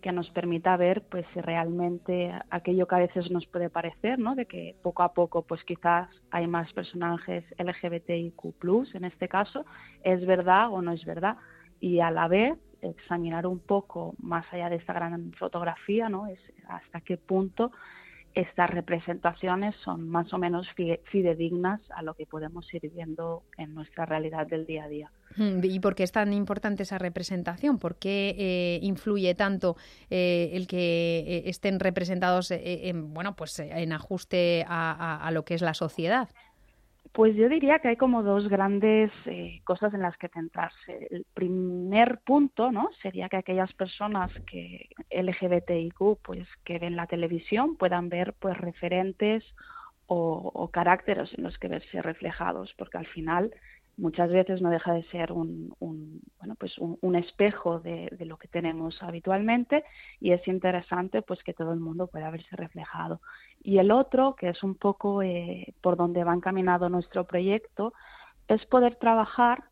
que 0.00 0.12
nos 0.12 0.30
permita 0.30 0.76
ver 0.76 1.02
pues 1.02 1.26
si 1.32 1.40
realmente 1.40 2.32
aquello 2.50 2.86
que 2.86 2.94
a 2.94 2.98
veces 2.98 3.30
nos 3.30 3.46
puede 3.46 3.70
parecer, 3.70 4.18
¿no? 4.18 4.34
De 4.34 4.46
que 4.46 4.76
poco 4.82 5.02
a 5.02 5.12
poco 5.12 5.42
pues 5.42 5.62
quizás 5.64 6.08
hay 6.30 6.46
más 6.46 6.72
personajes 6.72 7.44
LGBTIQ+, 7.58 8.94
en 8.94 9.04
este 9.04 9.28
caso, 9.28 9.64
es 10.02 10.24
verdad 10.26 10.70
o 10.70 10.82
no 10.82 10.92
es 10.92 11.04
verdad 11.04 11.36
y 11.80 12.00
a 12.00 12.10
la 12.10 12.28
vez 12.28 12.58
examinar 12.82 13.46
un 13.46 13.58
poco 13.58 14.14
más 14.18 14.46
allá 14.52 14.68
de 14.70 14.76
esta 14.76 14.92
gran 14.92 15.32
fotografía, 15.32 16.08
¿no? 16.08 16.26
Es 16.26 16.40
hasta 16.68 17.00
qué 17.00 17.16
punto 17.16 17.72
estas 18.34 18.70
representaciones 18.70 19.74
son 19.84 20.08
más 20.08 20.32
o 20.32 20.38
menos 20.38 20.68
fidedignas 21.04 21.80
a 21.90 22.02
lo 22.02 22.14
que 22.14 22.26
podemos 22.26 22.72
ir 22.72 22.90
viendo 22.92 23.42
en 23.56 23.74
nuestra 23.74 24.06
realidad 24.06 24.46
del 24.46 24.66
día 24.66 24.84
a 24.84 24.88
día. 24.88 25.10
Hmm, 25.36 25.60
¿Y 25.62 25.80
por 25.80 25.94
qué 25.94 26.04
es 26.04 26.12
tan 26.12 26.32
importante 26.32 26.84
esa 26.84 26.98
representación? 26.98 27.78
¿Por 27.78 27.96
qué 27.96 28.34
eh, 28.38 28.80
influye 28.82 29.34
tanto 29.34 29.76
eh, 30.10 30.50
el 30.52 30.66
que 30.66 31.24
eh, 31.26 31.42
estén 31.46 31.80
representados 31.80 32.50
en, 32.50 33.12
bueno, 33.12 33.34
pues, 33.36 33.58
en 33.58 33.92
ajuste 33.92 34.64
a 34.68 35.28
lo 35.32 35.44
que 35.44 35.54
es 35.54 35.62
la 35.62 35.74
sociedad? 35.74 36.28
Pues 37.12 37.34
yo 37.36 37.48
diría 37.48 37.78
que 37.78 37.88
hay 37.88 37.96
como 37.96 38.22
dos 38.22 38.48
grandes 38.48 39.10
eh, 39.26 39.60
cosas 39.64 39.94
en 39.94 40.02
las 40.02 40.16
que 40.16 40.28
centrarse. 40.28 41.08
El 41.10 41.26
primer 41.34 42.20
punto, 42.24 42.70
¿no? 42.70 42.90
Sería 43.02 43.28
que 43.28 43.36
aquellas 43.36 43.72
personas 43.74 44.30
que 44.46 44.88
LGBTIQ, 45.10 46.20
pues 46.22 46.46
que 46.64 46.78
ven 46.78 46.96
la 46.96 47.06
televisión, 47.06 47.76
puedan 47.76 48.08
ver, 48.08 48.34
pues 48.38 48.56
referentes 48.58 49.44
o, 50.06 50.50
o 50.54 50.68
caracteres 50.68 51.32
en 51.36 51.44
los 51.44 51.58
que 51.58 51.68
verse 51.68 52.02
reflejados, 52.02 52.74
porque 52.76 52.98
al 52.98 53.06
final 53.06 53.52
muchas 53.98 54.30
veces 54.30 54.62
no 54.62 54.70
deja 54.70 54.94
de 54.94 55.02
ser 55.04 55.32
un, 55.32 55.74
bueno 56.38 56.54
pues 56.56 56.78
un, 56.78 57.16
espejo 57.16 57.80
de, 57.80 58.08
lo 58.20 58.36
que 58.38 58.48
tenemos 58.48 59.02
habitualmente 59.02 59.84
y 60.20 60.30
es 60.30 60.46
interesante 60.46 61.20
pues 61.20 61.42
que 61.42 61.52
todo 61.52 61.72
el 61.72 61.80
mundo 61.80 62.06
pueda 62.06 62.30
verse 62.30 62.56
reflejado. 62.56 63.20
Y 63.62 63.78
el 63.78 63.90
otro 63.90 64.36
que 64.36 64.48
es 64.50 64.62
un 64.62 64.76
poco 64.76 65.22
eh, 65.22 65.74
por 65.82 65.96
donde 65.96 66.24
va 66.24 66.32
encaminado 66.32 66.88
nuestro 66.88 67.24
proyecto 67.24 67.92
es 68.46 68.64
poder 68.66 68.96
trabajar 68.96 69.64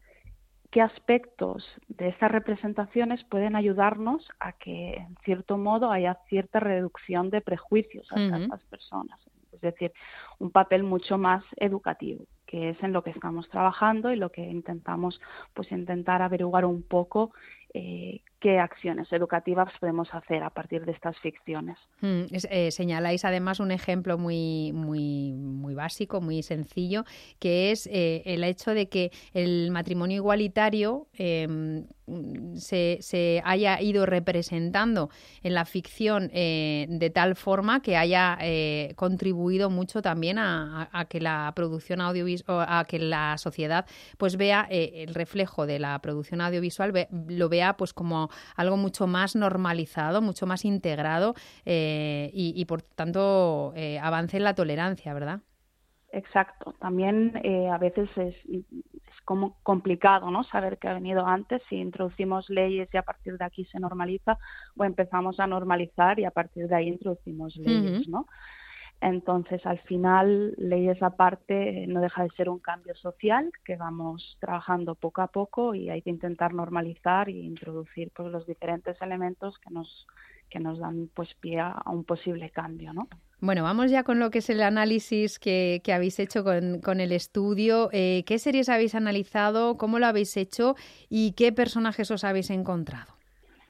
qué 0.70 0.82
aspectos 0.82 1.64
de 1.88 2.08
estas 2.08 2.30
representaciones 2.30 3.22
pueden 3.24 3.54
ayudarnos 3.54 4.28
a 4.40 4.52
que 4.52 4.94
en 4.94 5.16
cierto 5.24 5.56
modo 5.56 5.90
haya 5.90 6.18
cierta 6.28 6.58
reducción 6.58 7.30
de 7.30 7.40
prejuicios 7.40 8.08
hacia 8.10 8.38
estas 8.38 8.62
personas. 8.64 9.20
Es 9.52 9.60
decir 9.60 9.92
un 10.38 10.50
papel 10.50 10.82
mucho 10.82 11.16
más 11.16 11.44
educativo 11.56 12.26
que 12.56 12.70
es 12.70 12.82
en 12.82 12.94
lo 12.94 13.02
que 13.02 13.10
estamos 13.10 13.46
trabajando 13.50 14.10
y 14.10 14.16
lo 14.16 14.30
que 14.32 14.40
intentamos, 14.40 15.20
pues 15.52 15.70
intentar 15.72 16.22
averiguar 16.22 16.64
un 16.64 16.82
poco 16.82 17.32
eh, 17.74 18.22
qué 18.40 18.58
acciones 18.58 19.10
educativas 19.12 19.72
podemos 19.80 20.12
hacer 20.12 20.42
a 20.42 20.50
partir 20.50 20.84
de 20.84 20.92
estas 20.92 21.18
ficciones. 21.18 21.78
Mm, 22.00 22.24
eh, 22.50 22.70
señaláis 22.70 23.24
además 23.24 23.60
un 23.60 23.70
ejemplo 23.70 24.18
muy, 24.18 24.72
muy, 24.72 25.32
muy 25.32 25.74
básico, 25.74 26.20
muy 26.20 26.42
sencillo, 26.42 27.04
que 27.38 27.70
es 27.70 27.86
eh, 27.86 28.22
el 28.26 28.44
hecho 28.44 28.72
de 28.72 28.88
que 28.88 29.10
el 29.32 29.70
matrimonio 29.70 30.16
igualitario 30.16 31.06
em, 31.14 31.86
se, 32.54 32.98
se, 33.00 33.42
haya 33.44 33.80
ido 33.80 34.06
representando 34.06 35.10
en 35.42 35.54
la 35.54 35.64
ficción 35.64 36.28
de 36.28 37.10
tal 37.12 37.34
forma 37.34 37.82
que 37.82 37.96
haya 37.96 38.38
contribuido 38.94 39.70
mucho 39.70 40.02
también 40.02 40.38
a, 40.38 40.88
a, 40.92 41.06
que 41.06 41.20
la 41.20 41.52
producción 41.56 42.00
audiovisual, 42.00 42.64
a 42.68 42.84
que 42.84 43.00
la 43.00 43.36
sociedad 43.38 43.86
pues 44.18 44.36
vea 44.36 44.68
el 44.70 45.14
reflejo 45.14 45.66
de 45.66 45.80
la 45.80 45.98
producción 45.98 46.40
audiovisual, 46.40 47.08
lo 47.10 47.48
vea 47.48 47.76
pues 47.76 47.92
como 47.92 48.25
sino 48.26 48.28
algo 48.56 48.76
mucho 48.76 49.06
más 49.06 49.36
normalizado, 49.36 50.22
mucho 50.22 50.46
más 50.46 50.64
integrado 50.64 51.34
eh, 51.64 52.30
y, 52.32 52.64
por 52.64 52.82
tanto 52.82 53.72
avance 54.02 54.36
en 54.36 54.44
la 54.44 54.54
tolerancia, 54.54 55.14
¿verdad? 55.14 55.40
Exacto. 56.12 56.74
También 56.78 57.32
a 57.70 57.78
veces 57.78 58.08
es, 58.16 58.34
como 59.24 59.58
complicado 59.62 60.30
¿no? 60.30 60.44
saber 60.44 60.78
qué 60.78 60.88
ha 60.88 60.94
venido 60.94 61.26
antes, 61.26 61.60
si 61.68 61.76
introducimos 61.76 62.48
leyes 62.48 62.88
y 62.92 62.96
a 62.96 63.02
partir 63.02 63.36
de 63.36 63.44
aquí 63.44 63.64
se 63.66 63.80
normaliza, 63.80 64.38
o 64.76 64.84
empezamos 64.84 65.40
a 65.40 65.46
normalizar 65.46 66.18
y 66.20 66.24
a 66.24 66.30
partir 66.30 66.68
de 66.68 66.76
ahí 66.76 66.88
introducimos 66.88 67.56
leyes, 67.56 68.08
¿no? 68.08 68.26
Entonces, 69.00 69.64
al 69.66 69.78
final, 69.80 70.54
leyes 70.56 71.02
aparte, 71.02 71.86
no 71.86 72.00
deja 72.00 72.22
de 72.22 72.30
ser 72.30 72.48
un 72.48 72.58
cambio 72.58 72.94
social 72.94 73.50
que 73.64 73.76
vamos 73.76 74.36
trabajando 74.40 74.94
poco 74.94 75.20
a 75.20 75.26
poco 75.26 75.74
y 75.74 75.90
hay 75.90 76.00
que 76.00 76.10
intentar 76.10 76.54
normalizar 76.54 77.28
e 77.28 77.32
introducir 77.32 78.10
pues, 78.14 78.32
los 78.32 78.46
diferentes 78.46 79.00
elementos 79.02 79.58
que 79.58 79.70
nos, 79.70 80.06
que 80.48 80.60
nos 80.60 80.78
dan 80.78 81.10
pues, 81.14 81.34
pie 81.34 81.60
a 81.60 81.82
un 81.90 82.04
posible 82.04 82.50
cambio. 82.50 82.94
¿no? 82.94 83.08
Bueno, 83.40 83.62
vamos 83.64 83.90
ya 83.90 84.02
con 84.02 84.18
lo 84.18 84.30
que 84.30 84.38
es 84.38 84.48
el 84.48 84.62
análisis 84.62 85.38
que, 85.38 85.82
que 85.84 85.92
habéis 85.92 86.18
hecho 86.18 86.42
con, 86.42 86.80
con 86.80 87.00
el 87.00 87.12
estudio. 87.12 87.90
Eh, 87.92 88.24
¿Qué 88.26 88.38
series 88.38 88.70
habéis 88.70 88.94
analizado? 88.94 89.76
¿Cómo 89.76 89.98
lo 89.98 90.06
habéis 90.06 90.38
hecho? 90.38 90.74
¿Y 91.10 91.32
qué 91.32 91.52
personajes 91.52 92.10
os 92.10 92.24
habéis 92.24 92.48
encontrado? 92.48 93.15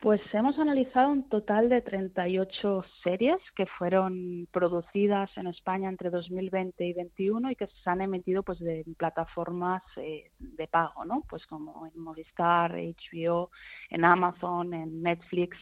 Pues 0.01 0.21
hemos 0.35 0.59
analizado 0.59 1.11
un 1.11 1.29
total 1.29 1.71
de 1.71 1.81
38 1.81 2.85
series 3.03 3.39
que 3.57 3.65
fueron 3.67 4.47
producidas 4.53 5.31
en 5.37 5.47
España 5.47 5.89
entre 5.89 6.11
2020 6.11 6.85
y 6.85 6.93
2021 6.93 7.51
y 7.51 7.57
que 7.57 7.67
se 7.67 7.91
han 7.91 8.03
emitido 8.03 8.43
pues 8.43 8.59
de 8.59 8.85
plataformas 8.99 9.83
eh, 9.97 10.31
de 10.39 10.69
pago, 10.69 11.05
¿no? 11.07 11.25
Pues 11.29 11.47
como 11.47 11.87
en 11.87 11.99
Movistar, 11.99 12.73
HBO, 12.73 13.51
en 13.89 14.05
Amazon, 14.05 14.75
en 14.75 15.03
Netflix. 15.03 15.57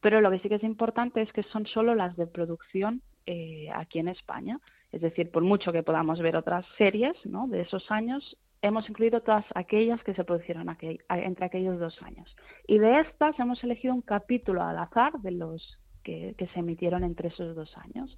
Pero 0.00 0.20
lo 0.20 0.30
que 0.30 0.40
sí 0.40 0.48
que 0.50 0.56
es 0.56 0.64
importante 0.64 1.22
es 1.22 1.32
que 1.32 1.42
son 1.44 1.66
solo 1.66 1.94
las 1.94 2.14
de 2.16 2.26
producción 2.26 3.00
eh, 3.24 3.68
aquí 3.74 4.00
en 4.00 4.08
España. 4.08 4.60
Es 4.92 5.00
decir, 5.00 5.30
por 5.30 5.42
mucho 5.44 5.72
que 5.72 5.82
podamos 5.82 6.20
ver 6.20 6.36
otras 6.36 6.66
series 6.76 7.14
¿no? 7.24 7.48
de 7.48 7.62
esos 7.62 7.90
años, 7.90 8.36
hemos 8.62 8.88
incluido 8.88 9.20
todas 9.20 9.44
aquellas 9.54 10.02
que 10.04 10.14
se 10.14 10.24
produjeron 10.24 10.74
entre 11.10 11.44
aquellos 11.44 11.78
dos 11.78 12.00
años. 12.02 12.34
Y 12.66 12.78
de 12.78 13.00
estas 13.00 13.38
hemos 13.38 13.62
elegido 13.64 13.92
un 13.92 14.02
capítulo 14.02 14.62
al 14.62 14.78
azar 14.78 15.12
de 15.20 15.32
los 15.32 15.78
que, 16.04 16.34
se 16.38 16.60
emitieron 16.60 17.04
entre 17.04 17.28
esos 17.28 17.54
dos 17.54 17.76
años. 17.76 18.16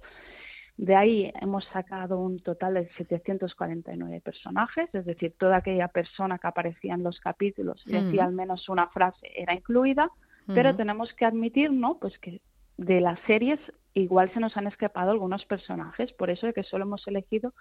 De 0.77 0.95
ahí 0.95 1.31
hemos 1.41 1.65
sacado 1.65 2.19
un 2.19 2.39
total 2.39 2.75
de 2.75 2.89
749 2.97 4.21
personajes, 4.21 4.93
es 4.93 5.05
decir, 5.05 5.33
toda 5.39 5.57
aquella 5.57 5.87
persona 5.87 6.37
que 6.37 6.47
aparecía 6.47 6.93
en 6.93 7.03
los 7.03 7.19
capítulos 7.19 7.81
y 7.85 7.93
decía 7.93 8.25
al 8.25 8.33
menos 8.33 8.67
una 8.69 8.87
frase 8.87 9.31
era 9.35 9.53
incluida, 9.53 10.11
pero 10.47 10.75
tenemos 10.75 11.11
que 11.13 11.25
admitir, 11.25 11.71
¿no? 11.71 11.97
Pues 11.97 12.17
que 12.19 12.41
de 12.77 13.01
las 13.01 13.19
series 13.21 13.59
igual 13.93 14.31
se 14.33 14.41
nos 14.41 14.57
han 14.57 14.67
escapado 14.67 15.11
algunos 15.11 15.45
personajes, 15.45 16.11
por 16.13 16.29
eso 16.29 16.47
es 16.47 16.53
que 16.53 16.63
solo 16.63 16.83
hemos 16.83 17.07
elegido 17.07 17.53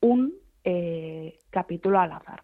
un 0.00 0.34
eh, 0.68 1.38
capítulo 1.50 2.00
al 2.00 2.10
azar. 2.10 2.42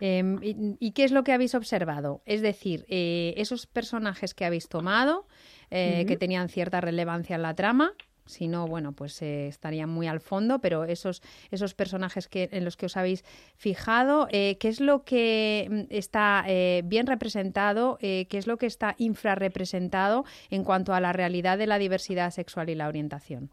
Em, 0.00 0.38
y, 0.42 0.90
qué 0.90 1.04
es 1.04 1.12
lo 1.12 1.24
que 1.24 1.32
habéis 1.32 1.54
observado? 1.54 2.20
Es 2.26 2.42
decir, 2.42 2.84
eh, 2.88 3.32
esos 3.38 3.66
personajes 3.66 4.34
que 4.34 4.44
habéis 4.44 4.68
tomado, 4.68 5.26
eh, 5.70 6.04
que 6.06 6.18
tenían 6.18 6.50
cierta 6.50 6.82
relevancia 6.82 7.36
en 7.36 7.42
la 7.42 7.54
trama, 7.54 7.94
si 8.26 8.48
no, 8.48 8.66
bueno, 8.66 8.92
pues 8.92 9.22
estarían 9.22 9.88
muy 9.88 10.08
al 10.08 10.20
fondo, 10.20 10.58
pero 10.58 10.84
esos, 10.84 11.22
esos 11.50 11.72
personajes 11.72 12.28
que, 12.28 12.50
en 12.52 12.66
los 12.66 12.76
que 12.76 12.84
os 12.84 12.98
habéis 12.98 13.24
fijado, 13.56 14.28
¿qué 14.30 14.58
es 14.60 14.80
lo 14.80 15.04
que 15.04 15.66
mm, 15.70 15.80
está 15.88 16.44
bien 16.84 17.06
representado, 17.06 17.96
qué 17.98 18.28
es 18.30 18.46
lo 18.46 18.58
que 18.58 18.66
está 18.66 18.94
infrarrepresentado 18.98 20.26
en 20.50 20.64
cuanto 20.64 20.92
a 20.92 21.00
la 21.00 21.14
realidad 21.14 21.56
de 21.56 21.66
la 21.66 21.78
diversidad 21.78 22.30
sexual 22.30 22.68
y 22.68 22.74
la 22.74 22.88
orientación? 22.88 23.50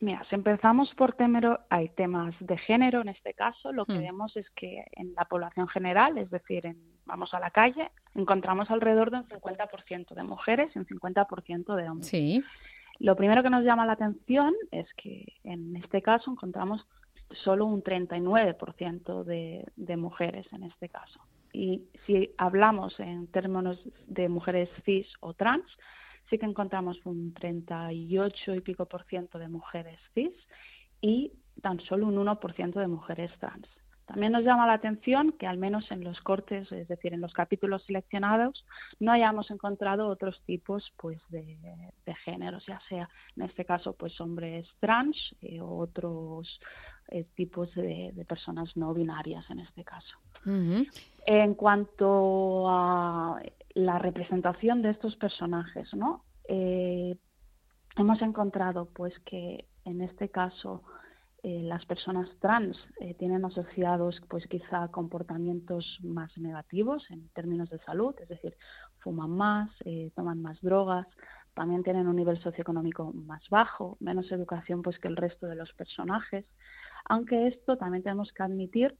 Mira, 0.00 0.24
si 0.30 0.34
empezamos 0.34 0.94
por 0.94 1.12
temero, 1.12 1.60
hay 1.68 1.90
temas 1.90 2.34
de 2.40 2.56
género 2.56 3.02
en 3.02 3.10
este 3.10 3.34
caso. 3.34 3.70
Lo 3.70 3.84
que 3.84 3.98
hmm. 3.98 4.02
vemos 4.02 4.36
es 4.36 4.48
que 4.50 4.86
en 4.92 5.12
la 5.14 5.26
población 5.26 5.68
general, 5.68 6.16
es 6.16 6.30
decir, 6.30 6.64
en, 6.64 6.78
vamos 7.04 7.34
a 7.34 7.40
la 7.40 7.50
calle, 7.50 7.90
encontramos 8.14 8.70
alrededor 8.70 9.10
de 9.10 9.18
un 9.18 9.28
50% 9.28 10.14
de 10.14 10.22
mujeres 10.22 10.74
y 10.74 10.78
un 10.78 10.86
50% 10.86 11.74
de 11.74 11.88
hombres. 11.88 12.08
Sí. 12.08 12.42
Lo 12.98 13.14
primero 13.14 13.42
que 13.42 13.50
nos 13.50 13.62
llama 13.62 13.84
la 13.84 13.92
atención 13.92 14.54
es 14.70 14.86
que 14.94 15.34
en 15.44 15.76
este 15.76 16.00
caso 16.00 16.30
encontramos 16.30 16.86
solo 17.44 17.66
un 17.66 17.82
39% 17.82 19.24
de, 19.24 19.66
de 19.76 19.96
mujeres 19.98 20.46
en 20.52 20.64
este 20.64 20.88
caso. 20.88 21.20
Y 21.52 21.82
si 22.06 22.34
hablamos 22.38 22.98
en 23.00 23.26
términos 23.26 23.78
de 24.06 24.30
mujeres 24.30 24.70
cis 24.84 25.06
o 25.20 25.34
trans, 25.34 25.66
sí 26.30 26.38
que 26.38 26.46
encontramos 26.46 27.04
un 27.04 27.34
38 27.34 28.54
y 28.54 28.60
pico 28.60 28.86
por 28.86 29.04
ciento 29.04 29.38
de 29.38 29.48
mujeres 29.48 29.98
cis 30.14 30.32
y 31.02 31.32
tan 31.60 31.80
solo 31.80 32.06
un 32.06 32.16
1% 32.16 32.72
de 32.72 32.86
mujeres 32.86 33.30
trans. 33.38 33.66
También 34.06 34.32
nos 34.32 34.42
llama 34.42 34.66
la 34.66 34.72
atención 34.72 35.32
que 35.38 35.46
al 35.46 35.56
menos 35.56 35.88
en 35.92 36.02
los 36.02 36.20
cortes, 36.20 36.70
es 36.72 36.88
decir, 36.88 37.14
en 37.14 37.20
los 37.20 37.32
capítulos 37.32 37.84
seleccionados, 37.84 38.64
no 38.98 39.12
hayamos 39.12 39.52
encontrado 39.52 40.08
otros 40.08 40.40
tipos 40.46 40.92
pues 40.96 41.20
de, 41.28 41.56
géneros, 42.24 42.66
ya 42.66 42.80
sea 42.88 43.08
en 43.36 43.44
este 43.44 43.64
caso 43.64 43.92
pues 43.92 44.20
hombres 44.20 44.66
trans 44.80 45.16
eh, 45.42 45.60
o 45.60 45.76
otros 45.76 46.60
eh, 47.08 47.24
tipos 47.36 47.72
de, 47.76 48.12
personas 48.28 48.76
no 48.76 48.92
binarias 48.94 49.48
en 49.48 49.60
este 49.60 49.84
caso. 49.84 50.16
En 50.44 51.54
cuanto 51.54 52.68
a 52.68 53.40
la 53.74 53.98
representación 53.98 54.82
de 54.82 54.90
estos 54.90 55.16
personajes, 55.16 55.92
¿no? 55.94 56.24
Eh, 56.48 57.16
hemos 57.96 58.20
encontrado 58.22 58.86
pues 58.86 59.18
que 59.20 59.68
en 59.84 60.00
este 60.00 60.28
caso 60.28 60.82
eh, 61.42 61.62
las 61.62 61.86
personas 61.86 62.28
trans 62.40 62.76
eh, 63.00 63.14
tienen 63.14 63.44
asociados 63.44 64.20
pues 64.28 64.46
quizá 64.46 64.88
comportamientos 64.88 65.98
más 66.02 66.36
negativos 66.36 67.08
en 67.10 67.28
términos 67.30 67.70
de 67.70 67.78
salud, 67.80 68.14
es 68.20 68.28
decir, 68.28 68.56
fuman 68.98 69.30
más, 69.30 69.70
toman 70.14 70.42
más 70.42 70.60
drogas, 70.60 71.06
también 71.54 71.82
tienen 71.82 72.06
un 72.08 72.16
nivel 72.16 72.40
socioeconómico 72.42 73.12
más 73.12 73.48
bajo, 73.48 73.96
menos 74.00 74.30
educación 74.30 74.82
pues 74.82 74.98
que 74.98 75.08
el 75.08 75.16
resto 75.16 75.46
de 75.46 75.56
los 75.56 75.72
personajes, 75.72 76.44
aunque 77.06 77.46
esto 77.46 77.76
también 77.78 78.02
tenemos 78.02 78.32
que 78.32 78.42
admitir 78.42 78.96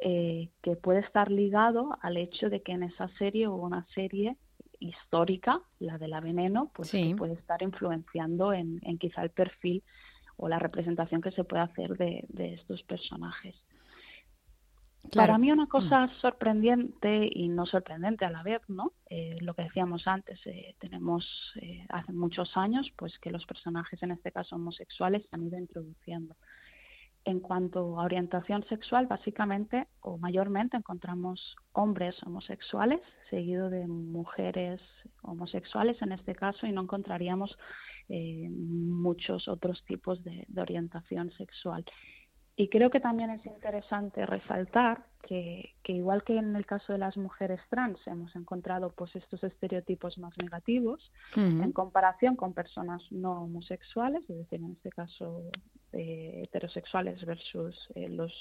eh, 0.00 0.50
que 0.62 0.76
puede 0.76 1.00
estar 1.00 1.30
ligado 1.30 1.96
al 2.02 2.16
hecho 2.16 2.50
de 2.50 2.62
que 2.62 2.72
en 2.72 2.82
esa 2.82 3.08
serie 3.16 3.46
o 3.46 3.54
una 3.54 3.86
serie 3.94 4.36
histórica, 4.80 5.60
la 5.78 5.98
de 5.98 6.08
la 6.08 6.20
veneno, 6.20 6.70
pues 6.74 6.94
puede 7.16 7.34
estar 7.34 7.62
influenciando 7.62 8.52
en, 8.52 8.80
quizá 8.98 9.22
el 9.22 9.30
perfil 9.30 9.82
o 10.36 10.48
la 10.48 10.58
representación 10.58 11.22
que 11.22 11.30
se 11.30 11.44
puede 11.44 11.62
hacer 11.62 11.96
de, 11.96 12.26
estos 12.54 12.82
personajes. 12.82 13.54
Para 15.12 15.38
mí 15.38 15.52
una 15.52 15.68
cosa 15.68 16.06
mm. 16.06 16.10
sorprendente 16.20 17.28
y 17.30 17.48
no 17.48 17.66
sorprendente 17.66 18.24
a 18.24 18.30
la 18.30 18.42
vez, 18.42 18.62
¿no? 18.68 18.92
Eh, 19.08 19.36
lo 19.40 19.54
que 19.54 19.62
decíamos 19.62 20.08
antes, 20.08 20.40
eh, 20.46 20.74
tenemos 20.80 21.52
hace 21.88 22.12
muchos 22.12 22.56
años, 22.56 22.90
pues 22.96 23.18
que 23.18 23.30
los 23.30 23.46
personajes, 23.46 24.02
en 24.02 24.10
este 24.10 24.32
caso 24.32 24.56
homosexuales, 24.56 25.22
se 25.22 25.36
han 25.36 25.46
ido 25.46 25.58
introduciendo. 25.58 26.34
En 27.26 27.40
cuanto 27.40 27.98
a 27.98 28.04
orientación 28.04 28.64
sexual, 28.68 29.06
básicamente 29.06 29.86
o 30.00 30.18
mayormente 30.18 30.76
encontramos 30.76 31.56
hombres 31.72 32.22
homosexuales 32.22 33.00
seguido 33.30 33.70
de 33.70 33.86
mujeres 33.86 34.80
homosexuales 35.22 36.00
en 36.02 36.12
este 36.12 36.34
caso 36.34 36.66
y 36.66 36.72
no 36.72 36.82
encontraríamos 36.82 37.56
eh, 38.08 38.48
muchos 38.50 39.48
otros 39.48 39.82
tipos 39.86 40.22
de, 40.22 40.46
orientación 40.56 41.32
sexual. 41.32 41.84
Y 42.56 42.68
creo 42.68 42.90
que 42.90 43.00
también 43.00 43.30
es 43.30 43.44
interesante 43.46 44.26
resaltar 44.26 45.06
que, 45.26 45.74
igual 45.86 46.22
que 46.22 46.36
en 46.36 46.54
el 46.54 46.66
caso 46.66 46.92
de 46.92 46.98
las 46.98 47.16
mujeres 47.16 47.60
trans 47.70 47.98
hemos 48.06 48.36
encontrado 48.36 48.90
pues 48.90 49.16
estos 49.16 49.42
estereotipos 49.42 50.18
más 50.18 50.34
negativos 50.38 51.10
en 51.34 51.72
comparación 51.72 52.36
con 52.36 52.52
personas 52.52 53.02
no 53.10 53.44
homosexuales, 53.44 54.22
es 54.28 54.36
decir, 54.36 54.60
en 54.60 54.72
este 54.72 54.90
caso 54.90 55.50
eh, 55.96 56.42
heterosexuales 56.44 57.24
versus 57.24 57.88
eh, 57.94 58.08
los 58.08 58.32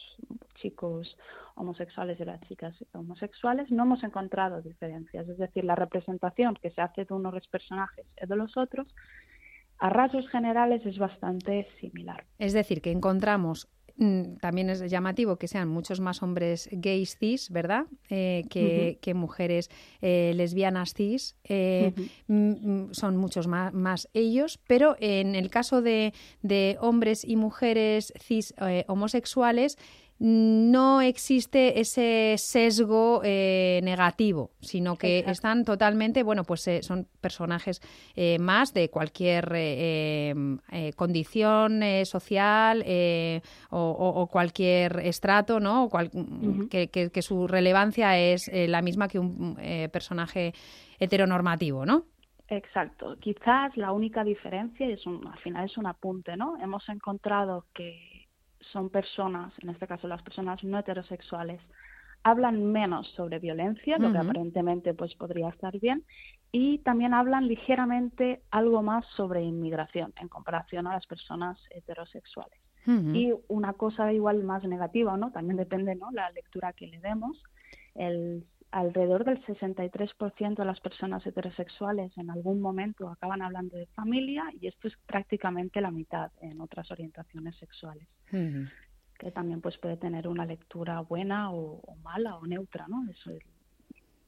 chicos 0.55 1.17
homosexuales 1.55 2.19
y 2.19 2.25
las 2.25 2.41
chicas 2.41 2.75
homosexuales, 2.93 3.71
no 3.71 3.83
hemos 3.83 4.03
encontrado 4.03 4.61
diferencias. 4.61 5.27
Es 5.29 5.37
decir, 5.37 5.63
la 5.63 5.75
representación 5.75 6.55
que 6.55 6.71
se 6.71 6.81
hace 6.81 7.05
de 7.05 7.13
unos 7.13 7.47
personajes 7.47 8.05
y 8.21 8.25
de 8.25 8.35
los 8.35 8.57
otros 8.57 8.87
a 9.79 9.89
rasgos 9.89 10.27
generales 10.29 10.85
es 10.85 10.97
bastante 10.97 11.67
similar. 11.79 12.23
Es 12.39 12.53
decir, 12.53 12.81
que 12.81 12.91
encontramos 12.91 13.67
también 14.41 14.69
es 14.71 14.79
llamativo 14.89 15.37
que 15.37 15.47
sean 15.47 15.69
muchos 15.69 15.99
más 15.99 16.23
hombres 16.23 16.67
gays 16.71 17.15
cis, 17.17 17.49
¿verdad? 17.51 17.85
Eh, 18.09 18.45
que, 18.49 19.13
mujeres 19.13 19.69
eh, 20.01 20.33
lesbianas 20.35 20.93
cis. 20.93 21.35
Eh, 21.43 21.93
mm, 22.27 22.35
mm, 22.35 22.93
son 22.93 23.17
muchos 23.17 23.47
más, 23.47 24.09
ellos, 24.13 24.59
pero 24.67 24.95
en 24.99 25.35
el 25.35 25.49
caso 25.49 25.81
de, 25.81 26.13
hombres 26.81 27.23
y 27.23 27.35
mujeres 27.35 28.13
cis 28.19 28.53
homosexuales, 28.87 29.77
no 30.19 31.01
existe 31.01 31.79
ese 31.79 32.35
sesgo 32.37 33.21
eh, 33.23 33.81
negativo, 33.83 34.51
sino 34.61 34.95
que 34.95 35.19
están 35.27 35.65
totalmente, 35.65 36.23
bueno, 36.23 36.43
pues 36.43 36.67
eh, 36.67 36.81
son 36.81 37.07
personajes 37.19 37.81
eh, 38.15 38.37
más 38.39 38.73
de 38.73 38.89
cualquier 38.89 39.43
condición 40.95 41.81
social 42.05 42.83
o, 43.69 44.29
cualquier 44.31 44.99
estrato, 44.99 45.59
¿no? 45.59 45.89
que, 46.69 47.21
su 47.21 47.47
relevancia 47.47 48.17
es 48.17 48.49
la 48.53 48.81
misma 48.81 49.07
que 49.07 49.19
un 49.19 49.57
personaje 49.91 50.53
heteronormativo, 50.99 51.85
¿no? 51.85 52.05
Exacto. 52.47 53.17
Quizás 53.19 53.75
la 53.77 53.91
única 53.91 54.23
diferencia, 54.23 54.87
y 54.87 54.93
es 54.93 55.07
al 55.07 55.39
final 55.39 55.65
es 55.65 55.77
un 55.77 55.87
apunte, 55.87 56.37
¿no? 56.37 56.57
Hemos 56.61 56.87
encontrado 56.89 57.65
que 57.73 58.12
son 58.71 58.89
personas, 58.89 59.53
en 59.59 59.69
este 59.69 59.87
caso 59.87 60.07
las 60.07 60.21
personas 60.21 60.63
no 60.63 60.79
heterosexuales, 60.79 61.61
hablan 62.23 62.71
menos 62.71 63.07
sobre 63.15 63.39
violencia, 63.39 63.97
lo 63.97 64.11
que 64.11 64.17
aparentemente 64.17 64.93
pues 64.93 65.13
podría 65.15 65.49
estar 65.49 65.77
bien, 65.79 66.03
y 66.51 66.77
también 66.79 67.13
hablan 67.13 67.47
ligeramente 67.47 68.41
algo 68.49 68.81
más 68.81 69.05
sobre 69.17 69.41
inmigración 69.41 70.13
en 70.21 70.29
comparación 70.29 70.87
a 70.87 70.93
las 70.93 71.05
personas 71.05 71.59
heterosexuales. 71.71 72.59
Y 72.85 73.33
una 73.47 73.73
cosa 73.73 74.11
igual 74.11 74.43
más 74.43 74.63
negativa, 74.65 75.15
¿no? 75.15 75.31
También 75.31 75.55
depende, 75.55 75.95
¿no? 75.95 76.11
La 76.11 76.29
lectura 76.31 76.73
que 76.73 76.87
le 76.87 76.99
demos. 76.99 77.41
El 77.95 78.45
alrededor 78.73 79.23
del 79.23 79.39
63% 79.45 80.55
de 80.55 80.65
las 80.65 80.79
personas 80.81 81.25
heterosexuales 81.27 82.11
en 82.17 82.31
algún 82.31 82.59
momento 82.59 83.07
acaban 83.07 83.43
hablando 83.43 83.77
de 83.77 83.85
familia 83.87 84.45
y 84.59 84.67
esto 84.67 84.87
es 84.87 84.97
prácticamente 85.05 85.79
la 85.79 85.91
mitad 85.91 86.31
en 86.41 86.59
otras 86.59 86.89
orientaciones 86.89 87.55
sexuales. 87.57 88.07
Que 88.31 89.31
también 89.31 89.61
pues 89.61 89.77
puede 89.77 89.97
tener 89.97 90.27
una 90.27 90.45
lectura 90.45 90.99
buena 91.01 91.51
o, 91.51 91.81
mala 92.01 92.35
o 92.35 92.47
neutra, 92.47 92.87
¿no? 92.87 93.07
Eso 93.11 93.29
es, 93.29 93.43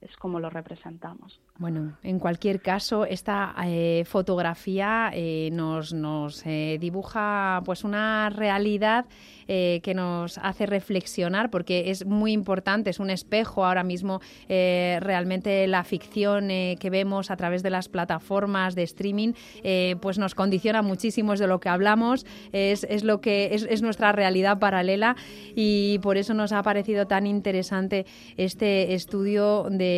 es 0.05 0.17
como 0.17 0.39
lo 0.39 0.49
representamos. 0.49 1.39
Bueno, 1.57 1.93
en 2.03 2.19
cualquier 2.19 2.61
caso, 2.61 3.05
esta 3.05 3.55
eh, 3.65 4.03
fotografía 4.05 5.09
eh, 5.13 5.49
nos, 5.53 5.93
nos 5.93 6.45
eh, 6.45 6.77
dibuja 6.81 7.61
pues 7.65 7.83
una 7.83 8.29
realidad 8.29 9.05
que 9.47 9.93
nos 9.95 10.39
hace 10.39 10.65
reflexionar 10.65 11.51
porque 11.51 11.91
es 11.91 12.03
muy 12.03 12.31
importante, 12.31 12.89
es 12.89 12.99
un 12.99 13.11
espejo 13.11 13.63
ahora 13.63 13.83
mismo 13.83 14.19
realmente 14.49 15.67
la 15.67 15.83
ficción 15.83 16.47
que 16.47 16.89
vemos 16.89 17.29
a 17.29 17.37
través 17.37 17.61
de 17.61 17.69
las 17.69 17.87
plataformas 17.87 18.73
de 18.73 18.81
streaming 18.81 19.33
pues 20.01 20.17
nos 20.17 20.33
condiciona 20.33 20.81
muchísimo 20.81 21.33
es 21.33 21.39
de 21.39 21.45
lo 21.45 21.59
que 21.59 21.69
hablamos, 21.69 22.25
es, 22.53 22.87
es 22.89 23.03
lo 23.03 23.21
que 23.21 23.53
es, 23.53 23.67
es, 23.69 23.83
nuestra 23.83 24.11
realidad 24.11 24.57
paralela 24.57 25.15
y 25.55 25.99
por 25.99 26.17
eso 26.17 26.33
nos 26.33 26.51
ha 26.51 26.63
parecido 26.63 27.05
tan 27.05 27.27
interesante 27.27 28.07
este 28.37 28.95
estudio 28.95 29.67
de, 29.69 29.94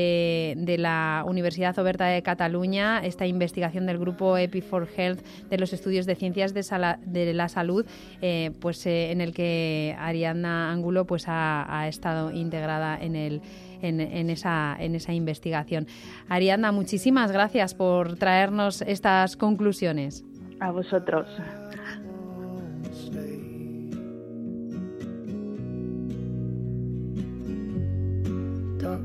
de 0.58 0.78
la 0.78 1.24
Universidad 1.28 1.78
Oberta 1.80 2.06
de 2.06 2.22
Cataluña, 2.22 3.00
esta 3.04 3.26
investigación 3.26 3.86
del 3.86 3.98
grupo 3.98 4.38
EPI4 4.38 4.88
Health 4.96 5.26
de 5.50 5.58
los 5.58 5.74
estudios 5.74 6.06
de 6.06 6.16
ciencias 6.16 6.54
de, 6.54 7.34
la 7.34 7.50
salud, 7.50 7.86
eh, 8.22 8.52
pues 8.60 8.86
eh, 8.86 9.12
en 9.12 9.22
el 9.22 9.34
que 9.34 9.96
Ariadna 10.00 10.72
Angulo 10.72 11.06
pues 11.06 11.26
ha, 11.28 11.88
estado 11.88 12.32
integrada 12.32 12.98
en 13.00 13.16
el 13.16 13.42
en, 13.82 14.30
esa, 14.30 14.76
en 14.80 14.96
esa 14.96 15.14
investigación. 15.14 15.88
Ariadna, 16.30 16.72
muchísimas 16.72 17.32
gracias 17.32 17.76
por 17.76 18.16
traernos 18.18 18.82
estas 18.82 19.38
conclusiones. 19.38 20.26
A 20.60 20.72
vosotros. 20.72 21.28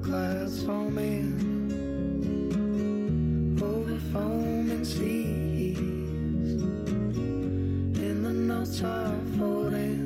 clouds 0.02 0.64
foaming 0.64 1.62
over 3.62 3.98
and 4.70 4.86
seas, 4.86 5.78
and 7.98 8.24
the 8.24 8.32
notes 8.32 8.82
are 8.82 9.14
folding. 9.38 10.01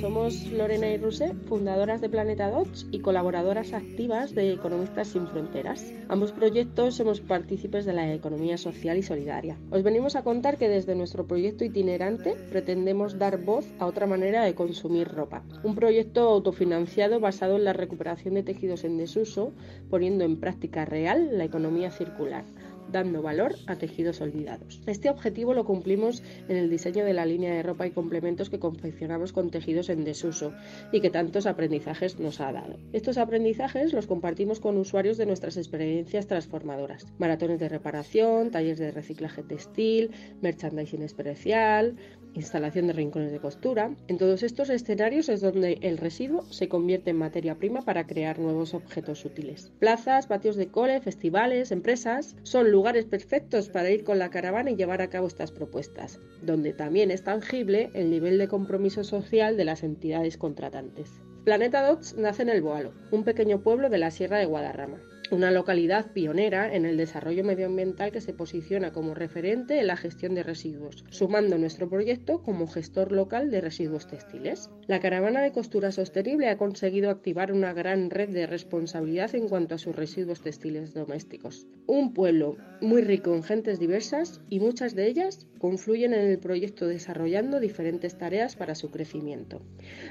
Somos 0.00 0.46
Lorena 0.52 0.90
y 0.90 0.96
Ruse, 0.96 1.34
fundadoras 1.48 2.00
de 2.00 2.08
Planeta 2.08 2.50
Dots 2.50 2.86
y 2.90 3.00
colaboradoras 3.00 3.72
activas 3.72 4.34
de 4.34 4.52
Economistas 4.52 5.08
Sin 5.08 5.26
Fronteras. 5.26 5.92
Ambos 6.08 6.32
proyectos 6.32 6.94
somos 6.94 7.20
partícipes 7.20 7.84
de 7.84 7.92
la 7.92 8.12
economía 8.12 8.56
social 8.56 8.96
y 8.96 9.02
solidaria. 9.02 9.58
Os 9.70 9.82
venimos 9.82 10.14
a 10.14 10.22
contar 10.22 10.56
que 10.56 10.68
desde 10.68 10.94
nuestro 10.94 11.26
proyecto 11.26 11.64
itinerante 11.64 12.36
pretendemos 12.50 13.18
dar 13.18 13.38
voz 13.38 13.66
a 13.78 13.86
otra 13.86 14.06
manera 14.06 14.44
de 14.44 14.54
consumir 14.54 15.08
ropa. 15.08 15.42
Un 15.64 15.74
proyecto 15.74 16.28
autofinanciado 16.28 17.18
basado 17.18 17.56
en 17.56 17.64
la 17.64 17.72
recuperación 17.72 18.34
de 18.34 18.44
tejidos 18.44 18.84
en 18.84 18.98
desuso, 18.98 19.52
poniendo 19.90 20.24
en 20.24 20.38
práctica 20.38 20.84
real 20.84 21.36
la 21.36 21.44
economía 21.44 21.90
circular 21.90 22.44
dando 22.90 23.22
valor 23.22 23.54
a 23.66 23.76
tejidos 23.76 24.20
olvidados. 24.20 24.80
Este 24.86 25.10
objetivo 25.10 25.54
lo 25.54 25.64
cumplimos 25.64 26.22
en 26.48 26.56
el 26.56 26.70
diseño 26.70 27.04
de 27.04 27.12
la 27.12 27.26
línea 27.26 27.54
de 27.54 27.62
ropa 27.62 27.86
y 27.86 27.90
complementos 27.90 28.50
que 28.50 28.58
confeccionamos 28.58 29.32
con 29.32 29.50
tejidos 29.50 29.88
en 29.88 30.04
desuso 30.04 30.52
y 30.92 31.00
que 31.00 31.10
tantos 31.10 31.46
aprendizajes 31.46 32.18
nos 32.18 32.40
ha 32.40 32.52
dado. 32.52 32.76
Estos 32.92 33.18
aprendizajes 33.18 33.92
los 33.92 34.06
compartimos 34.06 34.60
con 34.60 34.76
usuarios 34.76 35.16
de 35.16 35.26
nuestras 35.26 35.56
experiencias 35.56 36.26
transformadoras. 36.26 37.06
Maratones 37.18 37.60
de 37.60 37.68
reparación, 37.68 38.50
talleres 38.50 38.78
de 38.78 38.90
reciclaje 38.90 39.42
textil, 39.42 40.10
merchandising 40.40 41.02
especial, 41.02 41.96
instalación 42.34 42.86
de 42.86 42.92
rincones 42.92 43.32
de 43.32 43.40
costura. 43.40 43.90
En 44.06 44.18
todos 44.18 44.42
estos 44.42 44.70
escenarios 44.70 45.28
es 45.28 45.40
donde 45.40 45.78
el 45.82 45.98
residuo 45.98 46.44
se 46.50 46.68
convierte 46.68 47.10
en 47.10 47.16
materia 47.16 47.56
prima 47.56 47.82
para 47.82 48.06
crear 48.06 48.38
nuevos 48.38 48.74
objetos 48.74 49.24
útiles. 49.24 49.72
Plazas, 49.78 50.26
patios 50.26 50.56
de 50.56 50.68
cole, 50.68 51.00
festivales, 51.00 51.72
empresas 51.72 52.36
son 52.42 52.70
lugares 52.70 52.77
perfectos 52.82 53.68
para 53.68 53.90
ir 53.90 54.04
con 54.04 54.18
la 54.18 54.30
caravana 54.30 54.70
y 54.70 54.76
llevar 54.76 55.02
a 55.02 55.10
cabo 55.10 55.26
estas 55.26 55.52
propuestas, 55.52 56.20
donde 56.42 56.72
también 56.72 57.10
es 57.10 57.22
tangible 57.22 57.90
el 57.94 58.10
nivel 58.10 58.38
de 58.38 58.48
compromiso 58.48 59.04
social 59.04 59.56
de 59.56 59.64
las 59.64 59.82
entidades 59.82 60.36
contratantes. 60.36 61.10
Planeta 61.44 61.86
Dots 61.86 62.16
nace 62.16 62.42
en 62.42 62.50
El 62.50 62.62
Boalo, 62.62 62.92
un 63.10 63.24
pequeño 63.24 63.62
pueblo 63.62 63.88
de 63.90 63.98
la 63.98 64.10
Sierra 64.10 64.38
de 64.38 64.46
Guadarrama 64.46 64.98
una 65.30 65.50
localidad 65.50 66.12
pionera 66.12 66.74
en 66.74 66.84
el 66.84 66.96
desarrollo 66.96 67.44
medioambiental 67.44 68.12
que 68.12 68.20
se 68.20 68.32
posiciona 68.32 68.92
como 68.92 69.14
referente 69.14 69.78
en 69.78 69.86
la 69.86 69.96
gestión 69.96 70.34
de 70.34 70.42
residuos, 70.42 71.04
sumando 71.10 71.58
nuestro 71.58 71.88
proyecto 71.88 72.42
como 72.42 72.66
gestor 72.66 73.12
local 73.12 73.50
de 73.50 73.60
residuos 73.60 74.06
textiles. 74.06 74.70
La 74.86 75.00
caravana 75.00 75.42
de 75.42 75.52
costura 75.52 75.92
sostenible 75.92 76.48
ha 76.48 76.58
conseguido 76.58 77.10
activar 77.10 77.52
una 77.52 77.72
gran 77.72 78.10
red 78.10 78.30
de 78.30 78.46
responsabilidad 78.46 79.34
en 79.34 79.48
cuanto 79.48 79.74
a 79.74 79.78
sus 79.78 79.94
residuos 79.94 80.40
textiles 80.40 80.94
domésticos. 80.94 81.66
Un 81.86 82.14
pueblo 82.14 82.56
muy 82.80 83.02
rico 83.02 83.34
en 83.34 83.42
gentes 83.42 83.78
diversas 83.78 84.40
y 84.48 84.60
muchas 84.60 84.94
de 84.94 85.06
ellas 85.06 85.46
confluyen 85.58 86.14
en 86.14 86.26
el 86.26 86.38
proyecto 86.38 86.86
desarrollando 86.86 87.60
diferentes 87.60 88.16
tareas 88.16 88.56
para 88.56 88.74
su 88.74 88.90
crecimiento. 88.90 89.60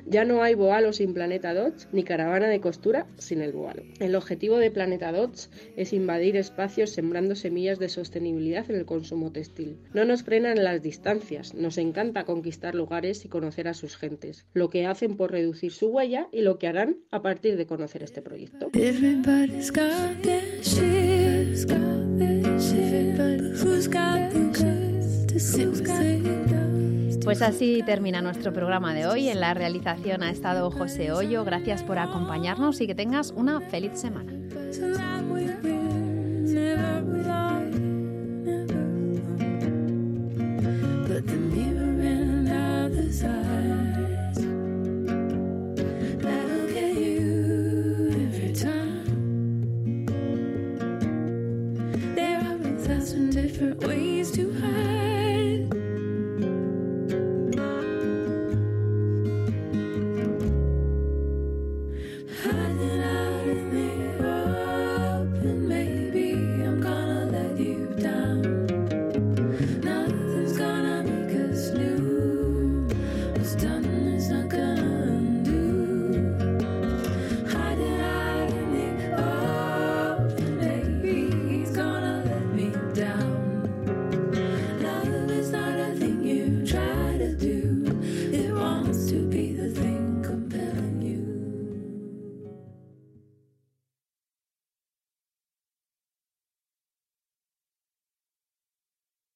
Ya 0.05 0.25
no 0.25 0.43
hay 0.43 0.55
boalo 0.55 0.93
sin 0.93 1.13
Planeta 1.13 1.53
Dodge 1.53 1.87
ni 1.91 2.03
caravana 2.03 2.47
de 2.47 2.61
costura 2.61 3.07
sin 3.17 3.41
el 3.41 3.53
boalo. 3.53 3.83
El 3.99 4.15
objetivo 4.15 4.57
de 4.57 4.71
Planeta 4.71 5.11
Dodge 5.11 5.49
es 5.75 5.93
invadir 5.93 6.37
espacios 6.37 6.91
sembrando 6.91 7.35
semillas 7.35 7.79
de 7.79 7.89
sostenibilidad 7.89 8.69
en 8.69 8.77
el 8.77 8.85
consumo 8.85 9.31
textil. 9.31 9.77
No 9.93 10.05
nos 10.05 10.23
frenan 10.23 10.63
las 10.63 10.81
distancias, 10.81 11.53
nos 11.53 11.77
encanta 11.77 12.25
conquistar 12.25 12.75
lugares 12.75 13.25
y 13.25 13.29
conocer 13.29 13.67
a 13.67 13.73
sus 13.73 13.97
gentes, 13.97 14.45
lo 14.53 14.69
que 14.69 14.85
hacen 14.85 15.17
por 15.17 15.31
reducir 15.31 15.71
su 15.71 15.87
huella 15.87 16.27
y 16.31 16.41
lo 16.41 16.59
que 16.59 16.67
harán 16.67 16.97
a 17.11 17.21
partir 17.21 17.57
de 17.57 17.65
conocer 17.65 18.03
este 18.03 18.21
proyecto. 18.21 18.69
Pues 27.23 27.41
así 27.41 27.83
termina 27.85 28.21
nuestro 28.21 28.51
programa 28.53 28.93
de 28.93 29.05
hoy. 29.05 29.29
En 29.29 29.39
la 29.39 29.53
realización 29.53 30.23
ha 30.23 30.31
estado 30.31 30.71
José 30.71 31.11
Hoyo. 31.11 31.43
Gracias 31.43 31.83
por 31.83 31.99
acompañarnos 31.99 32.81
y 32.81 32.87
que 32.87 32.95
tengas 32.95 33.31
una 33.31 33.61
feliz 33.61 33.99
semana. 33.99 34.31